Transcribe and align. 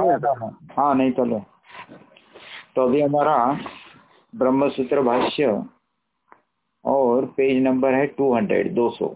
हाँ 0.00 0.94
नहीं 0.94 1.12
चलो 1.12 1.38
तो 2.76 2.82
अभी 2.82 3.00
हमारा 3.00 3.36
ब्रह्म 4.32 4.68
सूत्र 4.68 5.02
भाष्य 5.02 5.46
और 6.84 7.24
पेज 7.36 7.62
नंबर 7.62 7.94
है 7.94 8.06
टू 8.18 8.32
हंड्रेड 8.34 8.72
दो 8.74 8.88
सौ 8.90 9.06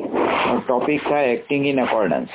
और 0.00 0.60
टॉपिक 0.68 1.02
था 1.02 1.20
एक्टिंग 1.22 1.66
इन 1.66 1.78
अकॉर्डेंस 1.80 2.28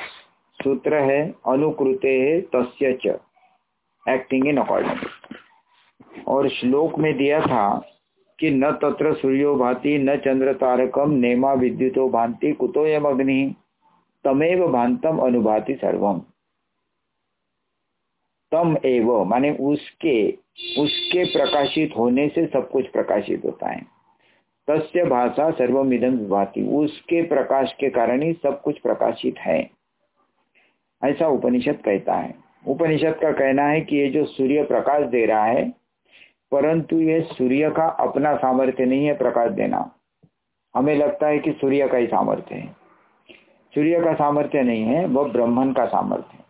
सूत्र 0.58 0.94
है, 1.02 1.20
अनुकृते 1.48 2.40
तस्य 2.54 2.92
च 3.04 3.18
एक्टिंग 4.06 4.46
इन 4.48 4.56
अकॉर्डेंस 4.58 5.00
और 6.28 6.48
श्लोक 6.48 6.98
में 6.98 7.16
दिया 7.18 7.40
था 7.40 7.64
कि 8.38 8.50
न 8.50 8.70
तत्र 8.82 9.12
सूर्यो 9.14 9.54
भाति, 9.56 9.98
न 9.98 10.16
चंद्र 10.16 10.52
तारकम, 10.54 11.10
नेमा 11.10 11.52
विद्युतो 11.52 12.08
भांति 12.08 12.52
कुतो 12.52 12.86
यम 12.86 13.04
अग्नि 13.08 13.54
तमेव 14.24 14.66
भांतम 14.72 15.18
अनुभाति 15.18 15.74
सर्वम। 15.74 16.20
तम 18.52 18.76
एव, 18.84 19.24
माने 19.24 19.50
उसके 19.50 20.42
उसके 20.78 21.24
प्रकाशित 21.24 21.94
होने 21.98 22.28
से 22.28 22.46
सब 22.46 22.70
कुछ 22.70 22.88
प्रकाशित 22.88 23.44
होता 23.44 23.68
है। 23.68 23.82
तस्य 24.70 25.04
भाषा 25.04 25.50
सर्वमिदम 25.50 26.10
विभाति, 26.10 26.62
उसके 26.62 27.22
प्रकाश 27.22 27.72
के 27.80 27.90
कारण 27.90 28.22
ही 28.22 28.32
सब 28.32 28.62
कुछ 28.62 28.78
प्रकाशित 28.78 29.38
है। 29.38 29.70
ऐसा 31.04 31.28
उपनिषद 31.28 31.76
कहता 31.84 32.14
है। 32.14 32.34
उपनिषद 32.68 33.18
का 33.22 33.32
कहना 33.32 33.62
है 33.62 33.80
कि 33.80 33.96
ये 33.96 34.08
जो 34.08 34.24
सूर्य 34.24 34.62
प्रकाश 34.62 35.06
दे 35.06 35.26
रहा 35.26 35.44
है, 35.44 35.72
परंतु 36.52 37.00
ये 37.00 37.20
सूर्य 37.20 37.70
का 37.70 37.86
अपना 37.86 38.36
सामर्थ्य 38.36 38.84
नहीं 38.84 39.06
है 39.06 39.16
प्रकाश 39.16 39.50
देना। 39.50 39.94
हमें 40.76 40.96
लगता 40.96 41.26
है 41.26 41.38
कि 41.38 41.52
सूर्य 41.52 41.88
का 41.88 41.96
ही 41.96 42.06
सामर्थ्य 42.06 42.54
है। 42.54 42.66
सूर्य 43.74 44.00
का 44.00 44.14
सामर्थ्य 44.14 44.62
नहीं 44.62 44.82
है, 44.82 45.06
वह 45.06 45.28
ब्रह्मन 45.28 45.72
का 45.72 45.84
सामर्थ्य 45.86 46.30
है। 46.32 46.41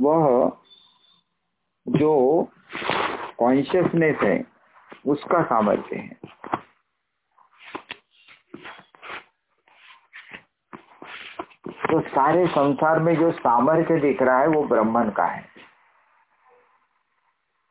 वह 0.00 0.52
जो 1.88 2.42
कॉन्शियसनेस 3.38 4.16
है, 4.22 4.44
उसका 5.06 5.42
सामर्थ्य 5.42 5.96
है। 5.96 6.20
तो 11.90 12.00
सारे 12.00 12.46
संसार 12.46 12.98
में 12.98 13.16
जो 13.16 13.30
सामर्थ्य 13.32 14.00
दिख 14.00 14.22
रहा 14.22 14.38
है, 14.38 14.46
वो 14.46 14.62
ब्राह्मण 14.64 15.10
का 15.10 15.24
है। 15.24 15.48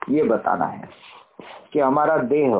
ये 0.09 0.23
बताना 0.23 0.65
है 0.65 0.89
कि 1.73 1.79
हमारा 1.79 2.17
देह, 2.17 2.55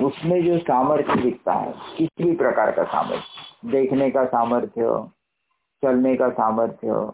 उसमें 0.00 0.44
जो 0.44 0.58
सामर्थ्य 0.58 1.14
दिखता 1.14 1.52
है, 1.52 1.74
किसी 1.96 2.24
भी 2.24 2.36
प्रकार 2.36 2.72
का 2.72 2.84
सामर्थ्य, 2.84 3.70
देखने 3.70 4.10
का 4.10 4.24
सामर्थ्य, 4.24 5.08
चलने 5.82 6.16
का 6.16 6.28
सामर्थ्य 6.30 7.12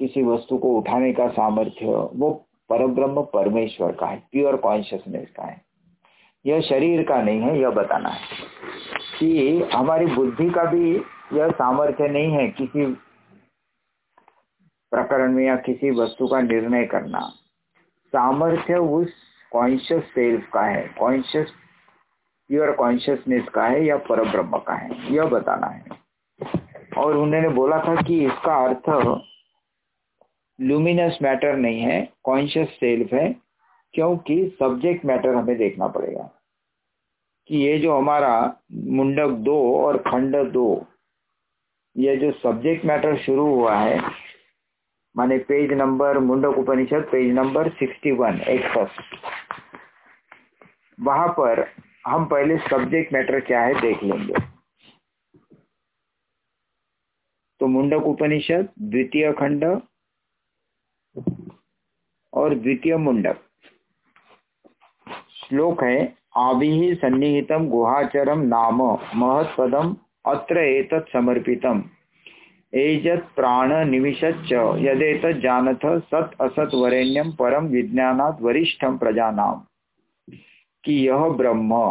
किसी 0.00 0.22
वस्तु 0.22 0.58
को 0.58 0.76
उठाने 0.78 1.12
का 1.12 1.28
सामर्थ्य 1.28 1.86
वो 2.14 2.30
परब्रह्म 2.70 3.22
परमेश्वर 3.22 3.92
का 3.92 4.06
है 4.06 4.16
प्योर 4.32 4.56
कॉन्शियसनेस 4.56 5.28
का 5.36 5.44
है। 5.44 5.60
यह 6.44 6.60
शरीर 6.60 7.02
का 7.02 7.20
नहीं 7.22 7.40
है, 7.40 7.58
यह 7.60 7.70
बताना 7.70 8.08
है 8.08 8.18
कि 9.18 9.62
हमारी 9.74 10.06
बुद्धि 10.06 10.50
का 10.50 10.64
भी 10.64 10.94
यह 11.32 11.50
सामर्थ्य 11.50 12.08
नहीं 12.08 12.32
है 12.32 12.48
किसी 12.48 12.86
प्रकरण 14.92 15.32
में 15.32 15.44
या 15.46 15.56
किसी 15.56 15.90
वस्तु 15.90 16.26
का 16.26 16.40
निर्णय 16.40 16.84
करना। 16.84 17.20
सामर्थ्य 18.12 18.74
उस 18.74 19.12
कॉन्शियस 19.52 20.04
सेल्फ 20.04 20.48
का 20.52 20.62
है 20.62 20.82
कॉन्शियस 20.98 21.52
प्योर 22.50 22.72
कॉन्शियसनेस 22.72 23.48
का 23.48 23.66
है 23.66 23.84
या 23.84 23.96
पर 23.98 24.24
ब्रह्म 24.30 24.58
का 24.58 24.74
है, 24.74 25.14
यह 25.14 25.24
बताना 25.24 25.66
है। 25.66 25.84
और 26.98 27.16
उन्होंने 27.16 27.48
बोला 27.48 27.78
था 27.78 28.00
कि 28.02 28.24
इसका 28.26 28.54
अर्थ 28.64 28.88
लुमिनस 30.60 31.18
मैटर 31.22 31.56
नहीं 31.56 31.80
है 31.80 32.00
कॉन्शियस 32.24 32.68
सेल्फ 32.70 33.12
है, 33.12 33.28
क्योंकि 33.94 34.56
सब्जेक्ट 34.58 35.04
मैटर 35.04 35.34
हमें 35.34 35.56
देखना 35.58 35.86
पड़ेगा। 35.88 36.30
कि 37.48 37.56
ये 37.56 37.78
जो 37.78 37.96
हमारा 37.98 38.32
मुंडक 38.72 39.30
दो 39.44 39.56
और 39.76 39.98
खंड 39.98 40.36
दो, 40.52 40.86
ये 41.96 42.16
जो 42.16 42.30
सब्जेक्ट 42.32 42.84
मैटर 42.84 43.16
शुरू 43.18 43.46
हुआ 43.46 43.76
है, 43.76 44.00
माने 45.14 45.38
page 45.38 45.72
number 45.72 46.18
Mundaka 46.18 46.58
Upanishad 46.58 47.08
page 47.12 47.32
number 47.34 47.68
sixty 47.70 48.10
one 48.12 48.38
first 48.74 49.16
वहाँ 50.98 51.28
पर 51.28 51.66
हम 52.06 52.24
पहले 52.26 52.56
सब्जेक्ट 52.58 53.12
मैटर 53.12 53.40
क्या 53.40 53.60
है 53.60 53.80
देख 53.80 54.02
लेंगे। 54.02 54.40
तो 57.60 57.66
मुंडक 57.66 58.06
उपनिषद, 58.06 58.68
द्वितीय 58.78 59.32
खंड 59.32 59.64
और 62.32 62.54
द्वितीय 62.54 62.96
मुंडक। 62.96 63.38
श्लोक 65.38 65.82
है 65.84 65.98
आभि 66.36 66.98
सन्निहितम 67.02 67.66
गुहाचरम 67.68 68.40
नाम 68.46 68.82
महत्पदम 69.16 69.94
अत्र 70.26 70.58
एतत् 70.58 71.12
समर्पितम। 71.12 71.82
एजत 72.72 73.26
प्राण 73.36 73.72
निमिषच्च 73.88 74.52
यदेत 74.80 75.26
जानथ 75.36 75.86
सत 76.04 76.30
असत 76.40 76.74
वरेण्यम 76.74 77.30
परम 77.32 77.66
विज्ञानात 77.66 78.38
वरिष्ठम 78.42 78.98
प्रजानाम 78.98 79.62
कि 80.84 80.94
यह 81.08 81.28
ब्रह्म। 81.28 81.82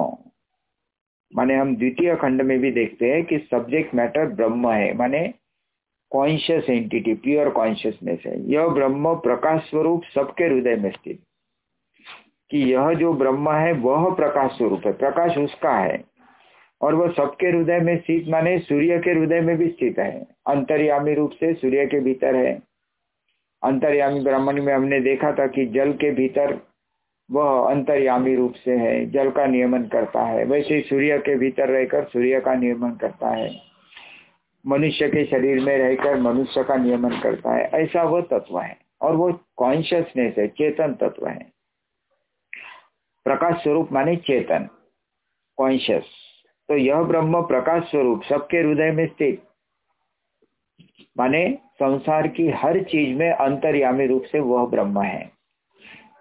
माने 1.33 1.55
हम 1.55 1.75
द्वितीय 1.75 2.15
खंड 2.15 2.41
में 2.41 2.57
भी 2.59 2.71
देखते 2.71 3.11
हैं 3.11 3.23
कि 3.25 3.37
सब्जेक्ट 3.51 3.95
मैटर 3.95 4.29
ब्रह्म 4.29 4.69
है। 4.69 4.93
माने 4.97 5.19
कॉन्शियस 6.09 6.69
एंटिटी 6.69 7.13
प्योर 7.13 7.49
कॉन्शियसनेस 7.49 8.23
है। 8.25 8.49
यह 8.49 8.67
ब्रह्म 8.67 9.15
प्रकाश 9.15 9.61
स्वरूप 9.61 10.03
सबके 10.15 10.43
हृदय 10.43 10.75
में 10.75 10.91
स्थित। 10.91 11.19
कि 12.51 12.57
यह 12.57 12.93
जो 12.93 13.13
ब्रह्म 13.13 13.51
है, 13.51 13.73
वह 13.73 14.15
प्रकाश 14.15 14.51
स्वरूप 14.51 14.81
है। 14.85 14.93
प्रकाश 14.93 15.37
उसका 15.37 15.79
है। 15.79 16.03
और 16.81 16.95
वह 16.95 17.11
सबके 17.11 17.47
हृदय 17.47 17.79
में 17.79 17.97
स्थित, 17.97 18.27
माने 18.27 18.59
सूर्य 18.59 18.99
के 18.99 19.11
हृदय 19.11 19.41
में 19.41 19.57
भी 19.57 19.67
स्थित 19.67 19.99
है। 19.99 20.27
अंतर्यामी 20.47 21.13
रूप 21.13 21.31
से 21.31 21.53
सूर्य 21.53 21.85
के 21.85 21.99
भीतर 21.99 22.35
है। 22.35 22.59
अंतर्यामी 23.63 24.19
ब्राह्मण 24.19 24.63
में 24.63 24.73
हमने 24.73 24.99
देखा 24.99 25.31
था 25.31 25.47
कि 25.47 25.65
जल 25.65 25.91
के 25.93 26.11
भीतर 26.11 26.59
वह 27.31 27.71
अंतर्यामी 27.71 28.35
रूप 28.35 28.53
से 28.53 28.71
है। 28.71 29.05
जल 29.05 29.31
का 29.31 29.45
नियमन 29.45 29.83
करता 29.83 30.25
है। 30.25 30.45
वैसे 30.45 30.81
सूर्य 30.81 31.17
के 31.17 31.35
भीतर 31.35 31.67
रहकर 31.67 32.03
सूर्य 32.03 32.39
का 32.39 32.53
नियमन 32.53 32.91
करता 32.91 33.29
है। 33.29 33.68
मनुष्य 34.65 35.07
के 35.07 35.25
शरीर 35.25 35.59
में 35.59 35.77
रहकर 35.77 36.19
मनुष्य 36.21 36.63
का 36.63 36.75
नियमन 36.75 37.19
करता 37.19 37.55
है। 37.55 37.69
ऐसा 37.73 38.03
वह 38.03 38.21
तत्व 38.21 38.59
है 38.59 38.77
और 39.01 39.15
वो 39.15 39.31
कॉन्शियसनेस 39.55 40.35
है, 40.37 40.47
चेतन 40.47 40.93
तत्व 40.93 41.27
है। 41.27 41.51
प्रकाश 43.25 43.63
स्वरूप 43.63 43.91
माने 43.91 44.15
चेतन 44.15 44.67
कॉन्शियस 45.57 46.03
तो 46.69 46.77
यह 46.77 47.01
ब्रह्म 47.03 47.41
प्रकाश 47.41 47.83
स्वरूप 47.83 48.23
सबके 48.23 48.57
हृदय 48.57 48.91
में 48.91 49.07
स्थित। 49.07 49.43
माने 51.17 51.57
संसार 51.73 52.27
की 52.27 52.49
हर 52.49 52.83
चीज़ 52.83 53.17
में 53.17 53.31
अंतर्यामी 53.31 54.05
रूप 54.05 54.23
से 54.23 54.39
वह 54.39 54.65
ब्रह्म 54.67 55.01
है। 55.01 55.31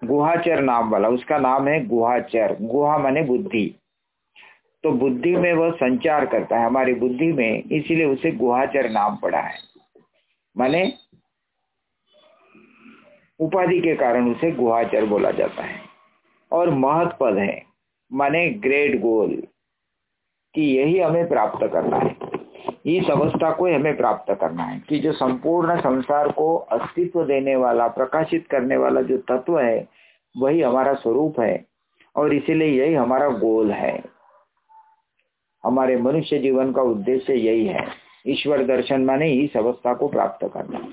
गुहाचर 0.03 0.61
नाम 0.61 0.89
वाला, 0.89 1.09
उसका 1.09 1.37
नाम 1.37 1.67
है 1.67 1.85
गुहाचर। 1.85 2.55
गुहा 2.61 2.97
माने 2.97 3.21
बुद्धि। 3.21 3.75
तो 4.83 4.91
बुद्धि 4.91 5.35
में 5.35 5.53
वह 5.53 5.71
संचार 5.71 6.25
करता 6.25 6.59
है 6.59 6.65
हमारी 6.65 6.93
बुद्धि 6.93 7.31
में, 7.31 7.63
इसीलिए 7.63 8.05
उसे 8.05 8.31
गुहाचर 8.31 8.89
नाम 8.89 9.15
पड़ा 9.15 9.39
है। 9.39 9.57
माने 10.57 10.93
उपाधि 13.39 13.79
के 13.79 13.95
कारण 13.95 14.31
उसे 14.31 14.51
गुहाचर 14.51 15.05
बोला 15.05 15.31
जाता 15.31 15.63
है। 15.63 15.79
और 16.51 16.69
महत 16.69 17.17
पद 17.19 17.37
है, 17.37 17.63
माने 18.13 18.49
ग्रेट 18.49 19.01
गोल, 19.01 19.43
कि 20.55 20.61
यही 20.61 20.99
हमें 20.99 21.27
प्राप्त 21.27 21.67
करना 21.73 21.97
है। 21.97 22.15
इस 22.85 23.09
अवस्था 23.09 23.51
को 23.51 23.65
हमें 23.65 23.97
प्राप्त 23.97 24.33
करना 24.33 24.63
है, 24.63 24.83
कि 24.89 24.99
जो 24.99 25.11
संपूर्ण 25.11 25.79
संसार 25.79 26.31
को 26.31 26.55
अस्तित्व 26.55 27.25
देने 27.25 27.55
वाला, 27.55 27.87
प्रकाशित 27.87 28.47
करने 28.47 28.77
वाला 28.77 29.01
जो 29.01 29.17
तत्व 29.17 29.59
है, 29.59 29.87
वही 30.37 30.61
हमारा 30.61 30.93
स्वरूप 30.93 31.39
है, 31.39 31.65
और 32.15 32.33
इसीलिए 32.33 32.83
यही 32.83 32.93
हमारा 32.93 33.29
गोल 33.29 33.71
है। 33.71 34.03
हमारे 35.63 35.97
मनुष्य 35.97 36.39
जीवन 36.39 36.71
का 36.71 36.81
उद्देश्य 36.81 37.33
यही 37.33 37.67
है, 37.67 37.87
ईश्वर 38.27 38.63
दर्शन 38.63 39.05
माने 39.05 39.31
इस 39.31 39.57
अवस्था 39.57 39.93
को 39.93 40.07
प्राप्त 40.07 40.49
करना। 40.53 40.87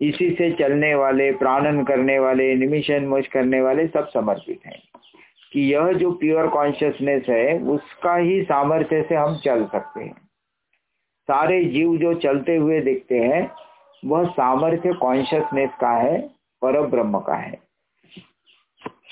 इसी 0.00 0.30
से 0.30 0.50
चलने 0.50 0.94
वाले, 0.94 1.32
प्राणन 1.32 1.84
करने 1.84 2.18
वाले 2.18 2.54
निमिशन 2.54 3.04
मोच 3.04 3.26
करने 3.26 3.60
वाले 3.60 3.86
सब 3.86 4.08
समर्पित 4.08 4.60
हैं। 4.66 4.82
कि 5.52 5.74
यह 5.74 5.92
जो 5.92 6.12
प्योर 6.12 6.46
कॉन्शियसनेस 6.46 7.26
है, 7.28 7.58
उसका 7.60 8.16
ही 8.16 8.42
सामर्थ्य 8.42 9.02
से 9.02 9.14
हम 9.14 9.36
चल 9.36 9.64
सकते 9.64 10.00
हैं। 10.00 10.16
सारे 11.22 11.64
जीव 11.64 11.96
जो 11.96 12.14
चलते 12.14 12.56
हुए 12.56 12.80
दिखते 12.80 13.18
हैं, 13.18 13.50
वह 14.06 14.24
सामर्थ्य 14.24 14.92
कॉन्शियसनेस 14.92 15.70
का 15.80 15.90
है 15.90 16.20
पर 16.62 16.86
ब्रह्म 16.86 17.18
का 17.18 17.34
है। 17.34 17.58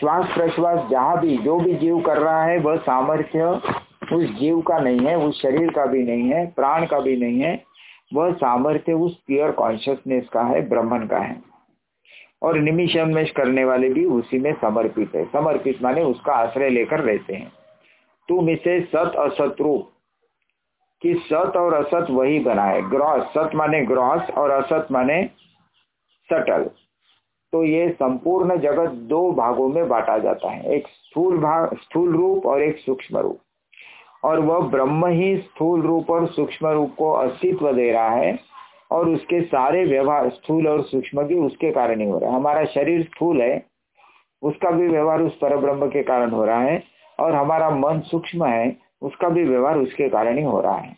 श्वास 0.01 0.27
प्रश्वास 0.35 0.91
जहाँ 0.91 1.21
भी, 1.21 1.39
जो 1.39 1.61
भी 1.61 1.75
जीव 1.75 2.01
कर 2.01 2.19
रहा 2.19 2.45
है, 2.45 2.59
वह 2.59 2.77
सामर्थ्य 2.77 3.61
उस 4.13 4.25
जीव 4.25 4.61
का 4.61 4.79
नहीं 4.79 5.01
है, 5.01 5.19
उस 5.19 5.43
शरीर 5.43 5.71
का 5.71 5.87
भी 5.87 6.03
नहीं 6.03 6.29
है, 6.31 6.47
प्राण 6.47 6.87
का 6.87 7.01
भी 7.01 7.17
नहीं 7.17 7.41
है। 7.41 7.65
वह 8.15 8.33
सामर्थ्य 8.33 8.93
उस 8.93 9.23
प्योर 9.27 9.51
कॉन्शियसनेस 9.51 10.29
का 10.29 10.43
है, 10.43 10.69
ब्रह्मन 10.69 11.07
का 11.07 11.19
है। 11.19 11.43
और 12.43 12.59
निमिषमेश 12.59 13.31
करने 13.31 13.65
वाले 13.65 13.89
भी 13.89 14.05
उसी 14.05 14.39
में 14.39 14.53
समर्पित 14.53 15.15
है। 15.15 15.25
समर्पित 15.25 15.83
माने 15.83 16.03
उसका 16.03 16.33
आश्रय 16.33 16.71
लेकर 16.71 17.01
रहते 17.01 17.35
हैं। 17.35 17.53
तुम 18.29 18.51
इसे 18.51 18.81
सत 18.81 19.13
असत 19.19 19.57
रूप 19.61 19.89
कि 21.03 21.15
सत 21.15 21.53
और 21.57 21.75
असत 21.75 22.11
वही 22.11 22.39
बनाए। 22.39 22.83
ग्रॉस 22.83 23.23
सत 23.23 23.51
माने 23.55 23.83
ग्रॉस 23.83 24.31
और 24.31 24.51
असत 24.51 24.87
माने 24.93 25.31
सटल। 26.33 26.71
तो 27.53 27.65
ये 27.65 27.91
संपूर्ण 27.91 28.57
जगत 28.57 28.91
दो 28.91 29.33
भागों 29.33 29.69
में 29.69 29.89
बांटा 29.89 30.19
जाता 30.19 30.51
है। 30.51 30.73
एक 30.73 30.87
स्थूल 30.87 31.39
भाग 31.39 31.77
स्थूल 31.77 32.17
रूप 32.17 32.47
और 32.47 32.63
एक 32.63 32.79
सूक्ष्म 32.79 33.19
रूप। 33.19 33.39
और 34.25 34.41
वह 34.41 34.69
ब्रह्म 34.69 35.07
ही 35.07 35.37
स्थूल 35.37 35.83
रूप 35.83 36.11
और 36.11 36.27
सूक्ष्म 36.27 36.69
रूप 36.69 36.95
को 36.99 37.11
अस्तित्व 37.13 37.73
दे 37.73 37.91
रहा 37.93 38.09
है 38.09 38.39
और 38.91 39.09
उसके 39.09 39.41
सारे 39.41 39.85
व्यवहार 39.85 40.29
स्थूल 40.29 40.69
और 40.69 40.83
सूक्ष्म 40.83 41.23
भी 41.23 41.39
उसके 41.39 41.71
कारण 41.71 42.01
ही 42.01 42.09
हो 42.11 42.19
रहा 42.19 42.31
है। 42.31 42.37
हमारा 42.37 42.65
शरीर 42.65 43.03
स्थूल 43.03 43.41
है, 43.43 43.63
उसका 44.43 44.71
भी 44.71 44.89
व्यवहार 44.89 45.21
उस 45.21 45.37
पर 45.37 45.57
ब्रह्म 45.57 45.87
के 45.87 46.03
कारण 46.03 46.31
हो 46.31 46.45
रहा 46.45 46.61
है 46.61 46.83
और 47.21 47.35
हमारा 47.35 47.71
मन 47.71 48.01
सूक्ष्म 48.01 48.45
है, 48.45 48.77
उसका 49.03 49.29
भी 49.29 49.45
व्यवहार 49.45 49.79
उसके 49.79 50.09
कारण 50.09 50.39
ही 50.39 50.45
हो 50.45 50.61
रहा 50.61 50.77
है। 50.77 50.97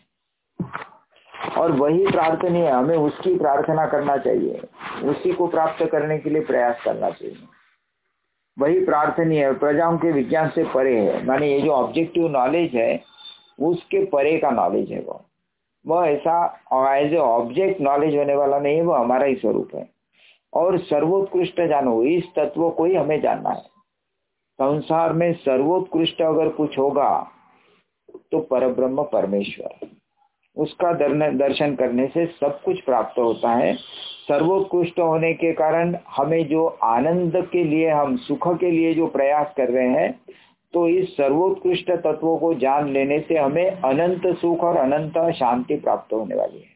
और 1.57 1.71
वही 1.71 2.05
प्रार्थनीय 2.07 2.67
हमें 2.67 2.97
उसकी 2.97 3.37
प्रार्थना 3.37 3.85
करना 3.85 4.17
चाहिए, 4.17 4.61
उसी 5.03 5.31
को 5.33 5.47
प्राप्त 5.47 5.85
करने 5.85 6.17
के 6.17 6.29
लिए 6.29 6.41
प्रयास 6.41 6.81
करना 6.85 7.09
चाहिए। 7.09 7.35
वही 8.63 8.79
प्रार्थनीय 8.85 9.45
है 9.45 9.53
प्रजाओं 9.59 9.97
के 9.97 10.11
विज्ञान 10.11 10.49
से 10.49 10.63
परे 10.65 10.99
है। 10.99 11.25
माने 11.25 11.51
ये 11.51 11.61
जो 11.61 11.71
ऑब्जेक्टिव 11.71 12.27
नॉलेज 12.29 12.75
है, 12.75 13.01
उसके 13.59 14.03
परे 14.05 14.37
का 14.37 14.51
नॉलेज 14.51 14.91
है 14.91 14.99
वो। 15.01 15.19
वह 15.85 16.07
ऐसा 16.07 16.95
एज 16.97 17.13
ए 17.13 17.17
ऑब्जेक्ट 17.17 17.81
नॉलेज 17.81 18.15
होने 18.15 18.35
वाला 18.35 18.59
नहीं 18.59 18.75
है, 18.75 18.83
वो 18.83 18.93
हमारा 18.93 19.25
ही 19.25 19.35
स्वरूप 19.35 19.75
है। 19.75 19.89
और 20.53 20.77
सर्वोत्कृष्ट 20.79 21.61
जानो, 21.61 22.01
इस 22.03 22.23
तत्व 22.35 22.69
को 22.69 22.85
ही 22.85 22.95
हमें 22.95 23.19
जानना 23.21 23.49
है। 23.49 23.63
संसार 24.59 25.13
में 25.13 25.31
सर्वोत्कृष्ट 25.33 26.21
अगर 26.21 26.49
कुछ 26.51 26.77
होगा 26.79 27.09
तो 28.31 28.39
परब्रह्म 28.41 29.03
परमेश्वर। 29.03 29.87
उसका 30.57 30.91
दर्शन 30.93 31.75
करने 31.75 32.07
से 32.07 32.25
सब 32.27 32.61
कुछ 32.61 32.81
प्राप्त 32.81 33.19
होता 33.19 33.51
है। 33.53 33.73
सर्वोत्कृष्ट 34.23 34.99
होने 34.99 35.33
के 35.33 35.51
कारण 35.53 35.95
हमें 36.09 36.45
जो 36.47 36.65
आनंद 36.85 37.35
के 37.51 37.63
लिए 37.63 37.89
हम, 37.89 38.15
सुख 38.17 38.47
के 38.49 38.71
लिए 38.71 38.93
जो 38.93 39.07
प्रयास 39.09 39.53
कर 39.57 39.69
रहे 39.69 39.87
हैं 39.91 40.11
तो 40.73 40.87
इस 40.89 41.09
सर्वोत्कृष्ट 41.11 41.91
तत्वों 41.93 42.37
को 42.37 42.53
जान 42.59 42.87
लेने 42.89 43.19
से 43.19 43.37
हमें 43.37 43.65
अनंत 43.65 44.27
सुख 44.37 44.63
और 44.63 44.77
अनंत 44.77 45.17
शांति 45.35 45.75
प्राप्त 45.77 46.13
होने 46.13 46.35
वाली 46.35 46.59
है। 46.59 46.71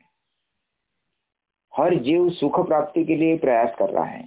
हर 1.74 1.96
जीव 2.00 2.30
सुख 2.32 2.60
प्राप्ति 2.68 3.04
के 3.06 3.16
लिए 3.16 3.38
प्रयास 3.38 3.74
कर 3.80 3.90
रहा 3.90 4.04
है, 4.06 4.24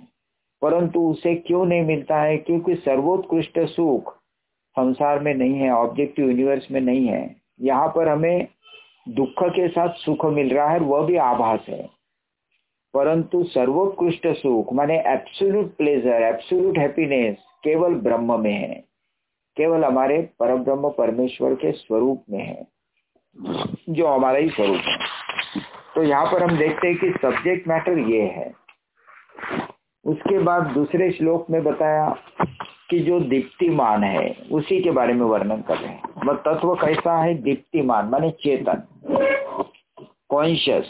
परंतु 0.62 1.00
उसे 1.02 1.35
क्यों 1.37 1.64
नहीं 1.67 1.82
मिलता 1.85 2.20
है? 2.20 2.37
क्योंकि 2.38 2.75
सर्वोत्कृष्ट 2.76 3.58
सुख 3.67 4.12
संसार 4.76 5.19
में 5.19 5.35
नहीं 5.35 5.55
है, 5.55 5.70
ऑब्जेक्टिव 5.73 6.26
यूनिवर्स 6.26 6.70
में 6.70 6.81
नहीं 6.81 7.06
है। 7.06 7.25
यहाँ 7.61 7.88
पर 7.88 8.08
हमें 8.08 8.47
दुख 9.08 9.43
के 9.43 9.69
साथ 9.69 9.88
सुख 9.88 10.25
मिल 10.25 10.55
रहा 10.55 10.69
है 10.69 10.79
वह 10.79 11.06
भी 11.06 11.17
आभास 11.17 11.61
है। 11.69 11.88
परंतु 12.94 13.44
सर्वोत्कृष्ट 13.44 14.26
सुख, 14.26 14.73
माने 14.73 14.99
एब्सोल्यूट 15.06 15.76
प्लेजर 15.76 16.23
एब्सोल्यूट 16.23 16.79
हैप्पीनेस 16.79 17.37
केवल 17.64 17.94
ब्रह्म 17.94 18.41
में 18.41 18.52
है। 18.52 18.85
केवल 19.56 19.85
हमारे 19.85 20.31
परम 20.41 20.64
ब्रह्म 20.64 20.88
परमेश्वर 20.88 21.55
के 21.55 21.73
स्वरूप 21.73 22.25
में 22.31 22.38
है, 22.38 22.67
जो 23.88 24.06
हमारा 24.06 24.38
ही 24.38 24.49
स्वरूप 24.49 24.81
है। 24.85 24.99
तो 25.94 26.02
यहाँ 26.02 26.26
पर 26.26 26.43
हम 26.43 26.58
देखते 26.58 26.88
हैं 26.88 26.97
कि 26.97 27.11
सब्जेक्ट 27.11 27.69
मैटर 27.69 27.99
ये 27.99 28.23
है। 28.23 28.55
उसके 30.05 30.38
बाद 30.38 30.62
दूसरे 30.62 31.11
श्लोक 31.11 31.50
में 31.50 31.62
बताया 31.64 32.17
कि 32.90 32.98
जो 32.98 33.20
दीप्तिमान 33.20 34.04
है, 34.04 34.37
उसी 34.52 34.81
के 34.81 34.90
बारे 34.90 35.12
में 35.12 35.26
वर्णन 35.26 35.60
कर 35.60 35.76
रहे 35.76 35.90
हैं। 35.90 36.02
वह 36.26 36.34
तत्व 36.46 36.75
कैसा 36.75 37.22
है? 37.22 37.34
दीप्तिमान, 37.34 38.08
माने 38.08 38.31
चेतन। 38.31 38.82
कॉन्शियस 40.31 40.87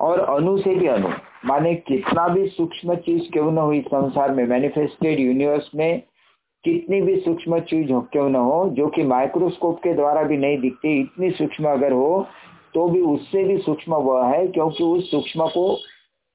और 0.00 0.20
अनु 0.20 0.56
से 0.58 0.74
भी 0.74 0.86
अनु। 0.86 1.08
माने 1.44 1.74
कितना 1.74 2.28
भी 2.28 2.46
सूक्ष्म 2.46 2.94
चीज़ 2.94 3.30
क्यों 3.32 3.50
न 3.52 3.58
हुई 3.58 3.80
संसार 3.80 4.32
में 4.32 4.44
मैनिफेस्टेड 4.46 5.20
यूनिवर्स 5.20 5.70
में, 5.74 6.02
कितनी 6.64 7.00
भी 7.00 7.16
सूक्ष्म 7.16 7.58
चीज़ 7.60 7.92
हो, 7.92 8.00
क्यों 8.12 8.28
न 8.28 8.36
हो, 8.36 8.68
जो 8.68 8.86
कि 8.86 9.02
माइक्रोस्कोप 9.02 9.78
के 9.78 9.94
द्वारा 9.94 10.22
भी 10.22 10.36
नहीं 10.36 10.58
दिखती, 10.58 11.00
इतनी 11.00 11.30
सूक्ष्म 11.30 11.70
अगर 11.70 11.92
हो 11.92 12.26
तो 12.74 12.88
भी 12.88 13.00
उससे 13.00 13.42
भी 13.44 13.56
सूक्ष्म 13.58 13.94
वह 13.94 14.26
है, 14.26 14.46
क्योंकि 14.46 14.84
उस 14.84 15.10
सूक्ष्म 15.10 15.46
को 15.46 15.76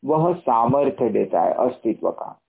वह 0.06 0.34
सामर्थ्य 0.34 1.10
देता 1.10 1.42
है, 1.42 1.54
अस्तित्व 1.54 2.10
का। 2.10 2.40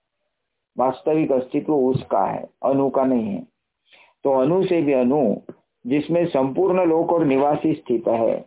वास्तविक 0.79 1.31
अस्तित्व 1.31 1.73
उसका 1.73 2.25
है, 2.25 2.49
अनु 2.63 2.89
का 2.89 3.03
नहीं 3.03 3.23
है। 3.23 3.47
तो 4.23 4.31
अनु 4.31 4.63
से 4.63 4.81
भी 4.81 4.93
अनु, 4.93 5.35
जिसमें 5.87 6.25
संपूर्ण 6.25 6.85
लोक 6.85 7.13
और 7.13 7.25
निवासी 7.25 7.73
स्थित 7.73 8.07
है। 8.07 8.41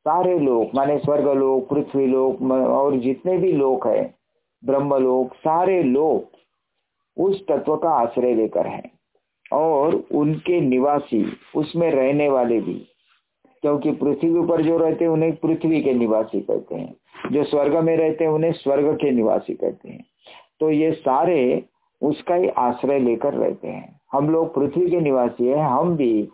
सारे 0.00 0.38
लोक, 0.38 0.70
माने 0.74 0.98
स्वर्ग 0.98 1.28
लोक, 1.28 1.68
पृथ्वी 1.68 2.06
लोक 2.06 2.42
और 2.52 2.96
जितने 2.96 3.38
भी 3.38 3.52
लोक 3.52 3.86
है, 3.86 4.14
ब्रह्म 4.64 4.94
लोक, 4.94 5.34
सारे 5.34 5.82
लोक 5.82 6.36
उस 7.20 7.46
तत्व 7.46 7.76
का 7.76 7.90
आश्रय 7.90 8.34
लेकर 8.34 8.66
है। 8.66 8.82
और 9.52 10.04
उनके 10.12 10.60
निवासी, 10.60 11.32
उसमें 11.56 11.90
रहने 11.90 12.28
वाले 12.28 12.60
भी, 12.60 12.86
क्योंकि 13.62 13.92
पृथ्वी 13.92 14.46
पर 14.46 14.62
जो 14.62 14.78
रहते 14.78 15.04
हैं, 15.04 15.12
उन्हें 15.12 15.36
पृथ्वी 15.36 15.80
के 15.80 15.94
निवासी 15.94 16.40
कहते 16.40 16.74
हैं। 16.74 16.96
जो 17.32 17.44
स्वर्ग 17.44 17.76
में 17.76 17.96
रहते 17.96 18.24
हैं, 18.24 18.30
उन्हें 18.30 18.52
स्वर्ग 18.52 18.94
के 18.94 19.10
निवासी 19.10 19.54
कहते 19.54 19.88
हैं। 19.88 20.04
तो 20.60 20.70
ये 20.70 20.92
सारे 20.92 21.64
उसका 22.02 22.34
ही 22.34 22.48
आश्रय 22.48 22.98
लेकर 22.98 23.34
रहते 23.34 23.68
हैं। 23.68 24.00
हम 24.12 24.30
लोग 24.30 24.54
पृथ्वी 24.54 24.90
के 24.90 25.00
निवासी 25.00 25.46
है, 25.46 25.58
हम 25.58 25.96
भी 25.96 26.28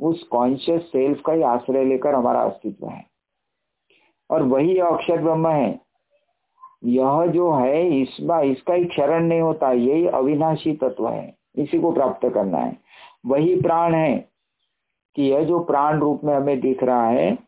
उस 0.00 0.22
कॉन्शियस 0.22 0.82
सेल्फ 0.82 1.20
का 1.26 1.32
ही 1.32 1.42
आश्रय 1.42 1.84
लेकर 1.84 2.14
हमारा 2.14 2.42
अस्तित्व 2.42 2.88
है। 2.88 3.06
और 4.30 4.42
वही 4.42 4.78
अक्षर 4.78 5.22
ब्रह्म 5.22 5.48
है। 5.48 5.80
यह 6.84 7.26
जो 7.26 7.52
है 7.52 8.02
इसका 8.02 8.40
इसका 8.40 8.74
ही 8.74 8.84
क्षरण 8.84 9.24
नहीं 9.24 9.40
होता, 9.40 9.72
यही 9.72 10.06
अविनाशी 10.06 10.72
तत्व 10.72 11.08
है। 11.08 11.34
इसी 11.56 11.78
को 11.78 11.92
प्राप्त 11.92 12.28
करना 12.28 12.58
है। 12.58 12.76
वही 13.26 13.60
प्राण 13.60 13.94
है 13.94 14.28
कि 15.14 15.22
यह 15.22 15.44
जो 15.44 15.60
प्राण 15.60 15.98
रूप 15.98 16.20
में 16.24 16.34
हमें 16.34 16.60
दिख 16.60 16.82
रहा 16.82 17.08
है 17.08 17.38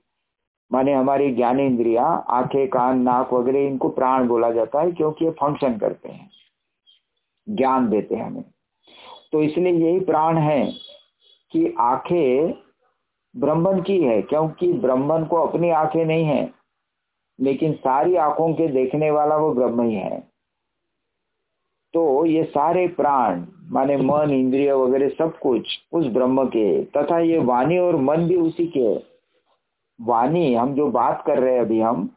माने 0.73 0.94
हमारी 0.94 1.31
ज्ञान 1.31 1.61
इंद्रिया 1.61 2.05
आँखें, 2.05 2.69
कान, 2.69 2.99
नाक 3.00 3.32
वगैरह, 3.32 3.59
इनको 3.59 3.88
प्राण 3.88 4.29
बोला 4.29 4.50
जाता 4.50 4.81
है 4.81 4.93
क्योंकि 4.93 5.25
ये 5.25 5.31
फ़ंक्शन 5.31 5.78
करते 5.78 6.09
हैं। 6.09 6.31
ज्ञान 7.49 7.88
देते 7.88 8.14
हैं 8.14 8.26
हमें। 8.26 8.45
तो 9.33 9.43
इसलिए 9.43 9.73
यही 9.73 10.00
प्राण 10.00 10.38
है 10.38 10.73
कि 11.52 11.75
आँखें 11.78 12.54
ब्रह्मन 13.37 13.83
की 13.83 14.00
है, 14.00 14.23
क्योंकि 14.23 14.73
ब्रह्मन 14.73 15.25
को 15.25 15.37
अपनी 15.37 15.71
आँखें 15.71 16.04
नहीं 16.04 16.25
है, 16.25 16.52
लेकिन 17.40 17.73
सारी 17.73 18.16
आँखों 18.16 18.54
के 18.54 18.69
देखने 18.69 19.11
वाला 19.11 19.37
वो 19.37 19.54
ब्रह्म 19.54 19.83
ही 19.83 19.95
है। 19.95 20.21
तो 21.95 22.25
ये 22.26 22.45
सारे 22.45 22.88
प्राण, 22.88 23.47
माने 23.62 23.97
मन, 23.97 24.31
इंद्रिय 24.31 24.73
वगैरह 24.73 25.09
सब 25.09 25.38
कुछ 25.38 25.78
उस 25.93 26.07
ब्रह्म 26.07 26.47
के, 26.47 26.85
तथा 26.85 27.19
ये 27.19 27.38
वाणी 27.38 27.78
और 27.78 27.97
मन 27.97 28.16
भी 28.16 28.37
उसी 28.37 28.66
के 28.66 29.18
वाणी, 30.00 30.55
हम 30.55 30.75
जो 30.75 30.90
बात 30.90 31.23
कर 31.26 31.38
रहे 31.38 31.55
हैं 31.55 31.61
अभी 31.61 31.81
हम 31.81 32.09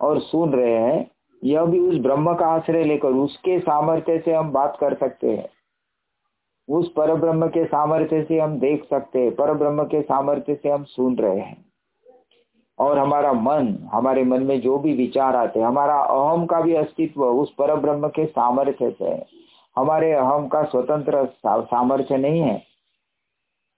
और 0.00 0.20
सुन 0.20 0.52
रहे 0.52 0.74
हैं 0.74 1.10
यह 1.44 1.64
भी 1.64 1.78
उस 1.80 1.98
ब्रह्म 1.98 2.34
का 2.34 2.46
आश्रय 2.46 2.84
लेकर, 2.84 3.08
उसके 3.08 3.58
सामर्थ्य 3.60 4.18
से 4.18 4.32
हम 4.32 4.50
बात 4.52 4.76
कर 4.80 4.94
सकते 4.94 5.36
हैं। 5.36 5.48
उस 6.68 6.92
पर 6.92 7.14
ब्रह्म 7.14 7.46
के 7.46 7.64
सामर्थ्य 7.64 8.22
से 8.22 8.38
हम 8.40 8.58
देख 8.58 8.84
सकते 8.90 9.18
हैं 9.18 9.34
पर 9.34 9.54
ब्रह्म 9.54 9.84
के 9.84 10.02
सामर्थ्य 10.02 10.54
से 10.54 10.70
हम 10.70 10.84
सुन 10.84 11.16
रहे 11.16 11.38
हैं। 11.38 11.64
और 12.78 12.98
हमारा 12.98 13.32
मन, 13.32 13.88
हमारे 13.92 14.24
मन 14.24 14.42
में 14.42 14.60
जो 14.60 14.78
भी 14.78 14.94
विचार 14.94 15.36
आते 15.36 15.60
हैं, 15.60 15.66
हमारा 15.66 16.00
अहम 16.00 16.46
का 16.46 16.60
भी 16.60 16.74
अस्तित्व 16.74 17.24
उस 17.24 17.54
पर 17.54 17.76
ब्रह्म 17.76 18.08
के 18.08 18.26
सामर्थ्य 18.26 18.90
से 18.90 19.04
है। 19.04 19.26
हमारे 19.76 20.12
अहम 20.12 20.48
का 20.48 20.62
स्वतंत्र 20.62 21.28
सामर्थ्य 21.46 22.16
नहीं 22.16 22.40
है। 22.40 22.62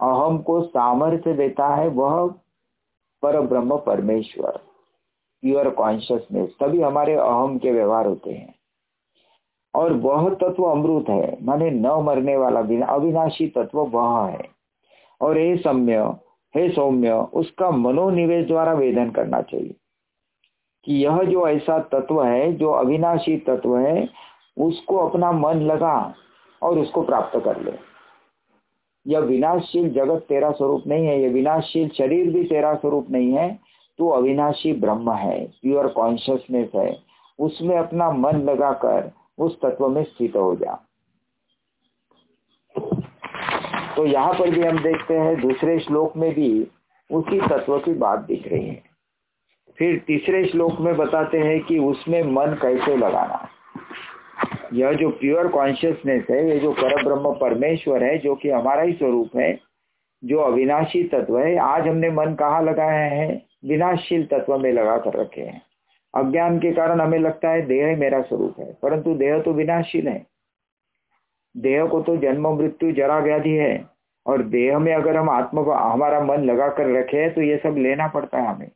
अहम 0.01 0.39
को 0.39 0.63
सामर्थ्य 0.63 1.33
देता 1.33 1.69
है, 1.69 1.89
वह 1.89 2.35
पर 3.23 3.41
ब्रह्म 3.41 3.77
परमेश्वर 3.77 4.51
प्योर 5.41 5.71
कॉन्शियसनेस 5.71 6.55
तभी 6.61 6.81
हमारे 6.81 7.15
अहम 7.15 7.59
के 7.59 7.71
व्यवहार 7.71 8.07
होते 8.07 8.33
हैं। 8.33 8.55
और 9.75 9.93
वह 9.93 10.35
तत्व 10.35 10.63
अमृत 10.63 11.09
है, 11.09 11.45
माने 11.45 11.71
न 11.71 11.87
मरने 11.87 12.37
वाला 12.37 12.61
अविनाशी 12.87 13.47
तत्व 13.47 13.81
वह 13.81 14.29
है। 14.29 14.49
और 15.21 15.39
हे 15.39 15.57
सम्य, 15.57 16.17
हे 16.57 16.71
सौम्य, 16.71 17.13
उसका 17.13 17.71
मनोनिवेश 17.71 18.47
द्वारा 18.47 18.73
वेदन 18.73 19.11
करना 19.11 19.41
चाहिए। 19.41 19.75
कि 20.85 20.95
यह 20.95 21.23
जो 21.23 21.49
ऐसा 21.49 21.79
तत्व 21.79 22.25
है, 22.25 22.53
जो 22.53 22.71
अविनाशी 22.71 23.37
तत्व 23.37 23.79
है, 23.79 24.09
उसको 24.59 24.97
अपना 24.97 25.33
मन 25.33 25.55
लगा 25.55 26.15
और 26.63 26.79
उसको 26.79 27.03
प्राप्त 27.03 27.41
कर 27.45 27.61
ले। 27.61 27.92
यह 29.07 29.19
विनाशशील 29.19 29.91
जगत 29.91 30.27
तेरा 30.29 30.51
स्वरूप 30.51 30.83
नहीं 30.87 31.07
है, 31.07 31.23
यह 31.23 31.31
विनाशशील 31.31 31.89
शरीर 31.89 32.31
भी 32.31 32.45
तेरा 32.45 32.75
स्वरूप 32.75 33.11
नहीं 33.11 33.33
है, 33.33 33.59
तू 33.99 34.09
अविनाशी 34.09 34.73
ब्रह्म 34.73 35.13
है 35.13 35.47
प्योर 35.47 35.89
कॉन्शियसनेस 35.89 36.69
है। 36.75 36.99
उसमें 37.39 37.77
अपना 37.77 38.11
मन 38.11 38.43
लगाकर 38.43 39.11
उस 39.39 39.61
तत्व 39.61 39.89
में 39.89 40.05
स्थित 40.05 40.37
हो 40.37 40.57
जा। 40.57 40.89
तो 43.97 44.07
यहाँ 44.07 44.33
पर 44.35 44.51
भी 44.51 44.61
हम 44.61 44.83
देखते 44.83 45.15
हैं, 45.15 45.41
दूसरे 45.41 45.79
श्लोक 45.79 46.17
में 46.17 46.35
भी 46.35 46.67
उसी 47.11 47.41
तत्व 47.41 47.79
की 47.79 47.95
बात 47.95 48.19
दिख 48.19 48.49
रही 48.49 48.67
है। 48.67 48.83
फिर 49.79 50.05
तीसरे 50.07 50.45
श्लोक 50.45 50.81
में 50.81 50.97
बताते 50.97 51.39
हैं 51.39 51.65
कि 51.65 51.79
उसमें 51.79 52.23
मन 52.23 52.59
कैसे 52.63 52.97
लगाना। 52.97 53.49
यह 54.73 54.93
जो 54.93 55.09
प्योर 55.11 55.49
कॉन्शियसनेस 55.49 56.27
है, 56.31 56.51
ये 56.51 56.59
जो 56.59 56.73
पर 56.73 57.05
ब्रह्म 57.05 57.35
परमेश्वर 57.41 58.05
है, 58.05 58.19
जो 58.19 58.35
कि 58.35 58.51
हमारा 58.51 58.83
ही 58.83 58.93
स्वरूप 58.93 59.37
है, 59.37 59.59
जो 60.25 60.39
अविनाशी 60.39 61.03
तत्व 61.05 61.39
है, 61.39 61.57
आज 61.57 61.89
हमने 61.89 62.11
मन 62.11 62.35
कहा 62.35 62.61
लगाया 62.61 63.05
है? 63.05 63.43
विनाशील 63.65 64.27
तत्व 64.27 64.59
में 64.59 64.73
लगा 64.73 64.97
कर 64.99 65.15
रखे 65.15 65.41
हैं। 65.41 65.63
अज्ञान 66.15 66.59
के 66.59 66.73
कारण 66.73 67.01
हमें 67.01 67.19
लगता 67.19 67.51
है 67.51 67.63
देह 67.63 67.97
मेरा 67.97 68.21
स्वरूप 68.23 68.61
है, 68.61 68.77
परंतु 68.83 69.15
देह 69.15 69.39
तो 69.39 69.53
विनाशील 69.53 70.09
है। 70.09 70.27
देह 71.57 71.85
को 71.85 72.01
तो 72.03 72.17
जन्म, 72.17 72.49
मृत्यु, 72.49 72.93
जरा 72.93 73.19
व्याधि 73.19 73.51
है, 73.51 73.85
और 74.27 74.43
देह 74.43 74.79
में 74.79 74.95
अगर 74.95 75.17
हम 75.17 75.31
आत्म, 75.31 75.73
हमारा 75.73 76.21
मन 76.25 76.45
लगा 76.45 76.69
कर 76.69 76.99
रखे 76.99 77.31
तो 77.31 77.43
ये 77.43 77.57
सब 77.57 77.75
लेना 77.79 78.09
पड़ता 78.09 78.39
है 78.39 78.47
हमें। 78.47 78.71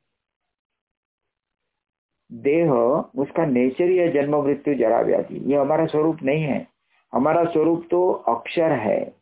देह, 2.37 2.73
उसका 3.19 3.47
नेचर 3.47 3.85
ही 3.85 3.97
है 3.97 4.12
जन्म, 4.12 4.45
मृत्यु, 4.45 4.75
जरा, 4.75 5.00
व्याधि। 5.00 5.37
ये 5.37 5.57
हमारा 5.57 5.87
स्वरूप 5.87 6.19
नहीं 6.23 6.43
है। 6.43 6.66
हमारा 7.12 7.45
स्वरूप 7.45 7.88
तो 7.90 8.11
अक्षर 8.11 8.73
है, 8.73 9.12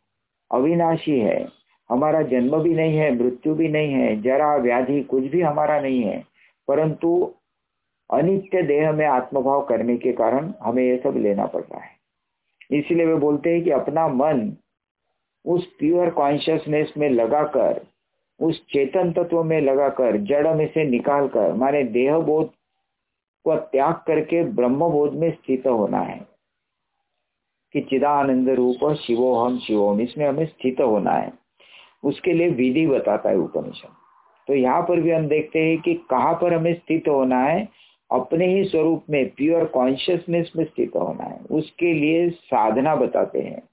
अविनाशी 0.51 1.19
है। 1.19 1.47
हमारा 1.89 2.21
जन्म 2.21 2.57
भी 2.57 2.75
नहीं 2.75 2.97
है, 2.97 3.23
मृत्यु 3.23 3.55
भी 3.55 3.67
नहीं 3.67 3.93
है, 3.93 4.21
जरा, 4.21 4.55
व्याधि, 4.55 5.01
कुछ 5.01 5.23
भी 5.23 5.41
हमारा 5.41 5.79
नहीं 5.79 6.03
है। 6.03 6.23
परंतु 6.67 7.33
अनित्य 8.13 8.61
देह 8.61 8.91
में 8.91 9.05
आत्मभाव 9.05 9.65
करने 9.65 9.97
के 9.97 10.11
कारण 10.11 10.53
हमें 10.61 10.83
यह 10.83 10.97
सब 11.03 11.17
लेना 11.17 11.45
पड़ता 11.45 11.77
है। 11.77 11.89
इसलिए 12.71 13.05
वे 13.05 13.15
बोलते 13.15 13.53
हैं 13.53 13.63
कि 13.63 13.69
अपना 13.69 14.07
मन 14.07 14.53
उस 15.45 15.65
प्योर 15.65 16.09
कॉन्शियसनेस 16.09 16.93
में 16.97 17.09
लगाकर, 17.09 17.81
उस 18.41 18.65
चेतन 18.65 19.11
तत्व 19.11 19.43
में 19.43 19.61
लगाकर, 19.61 20.17
जड़ 20.17 20.53
में 20.53 20.67
से 20.67 20.83
निकाल 20.83 21.27
कर 21.27 21.53
माने 21.53 21.83
देह 21.83 22.17
बोध 22.17 22.49
को 23.45 23.55
त्याग 23.55 23.93
करके 23.93 24.43
ब्रह्म 24.43 24.89
बोध 24.89 25.13
में 25.13 25.31
स्थित 25.31 25.67
होना 25.67 25.99
है। 25.99 26.35
कि 27.73 27.81
चिदानंद 27.81 28.49
रूप 28.49 28.93
शिवोहम 28.93 29.57
शिवोम 29.59 30.01
इसमें 30.01 30.27
हमें 30.27 30.45
स्थित 30.45 30.81
होना 30.81 31.11
है। 31.11 31.33
उसके 32.03 32.33
लिए 32.33 32.49
विधि 32.49 32.87
बताता 32.87 33.29
है 33.29 33.35
उपनिषद। 33.35 33.89
तो 34.47 34.53
यहाँ 34.53 34.81
पर 34.81 35.01
भी 35.01 35.11
हम 35.11 35.27
देखते 35.27 35.59
हैं 35.59 35.81
कि 35.81 35.93
कहाँ 35.93 36.33
पर 36.33 36.53
हमें 36.53 36.73
स्थित 36.73 37.07
होना 37.07 37.39
है, 37.39 37.69
अपने 38.11 38.45
ही 38.45 38.63
स्वरूप 38.63 39.03
में 39.09 39.29
प्योर 39.29 39.65
कॉन्शियसनेस 39.65 40.51
में 40.55 40.65
स्थित 40.65 40.91
होना 40.95 41.23
है। 41.23 41.39
उसके 41.51 41.93
लिए 41.93 42.29
साधना 42.29 42.95
बताते 42.95 43.39
हैं 43.39 43.63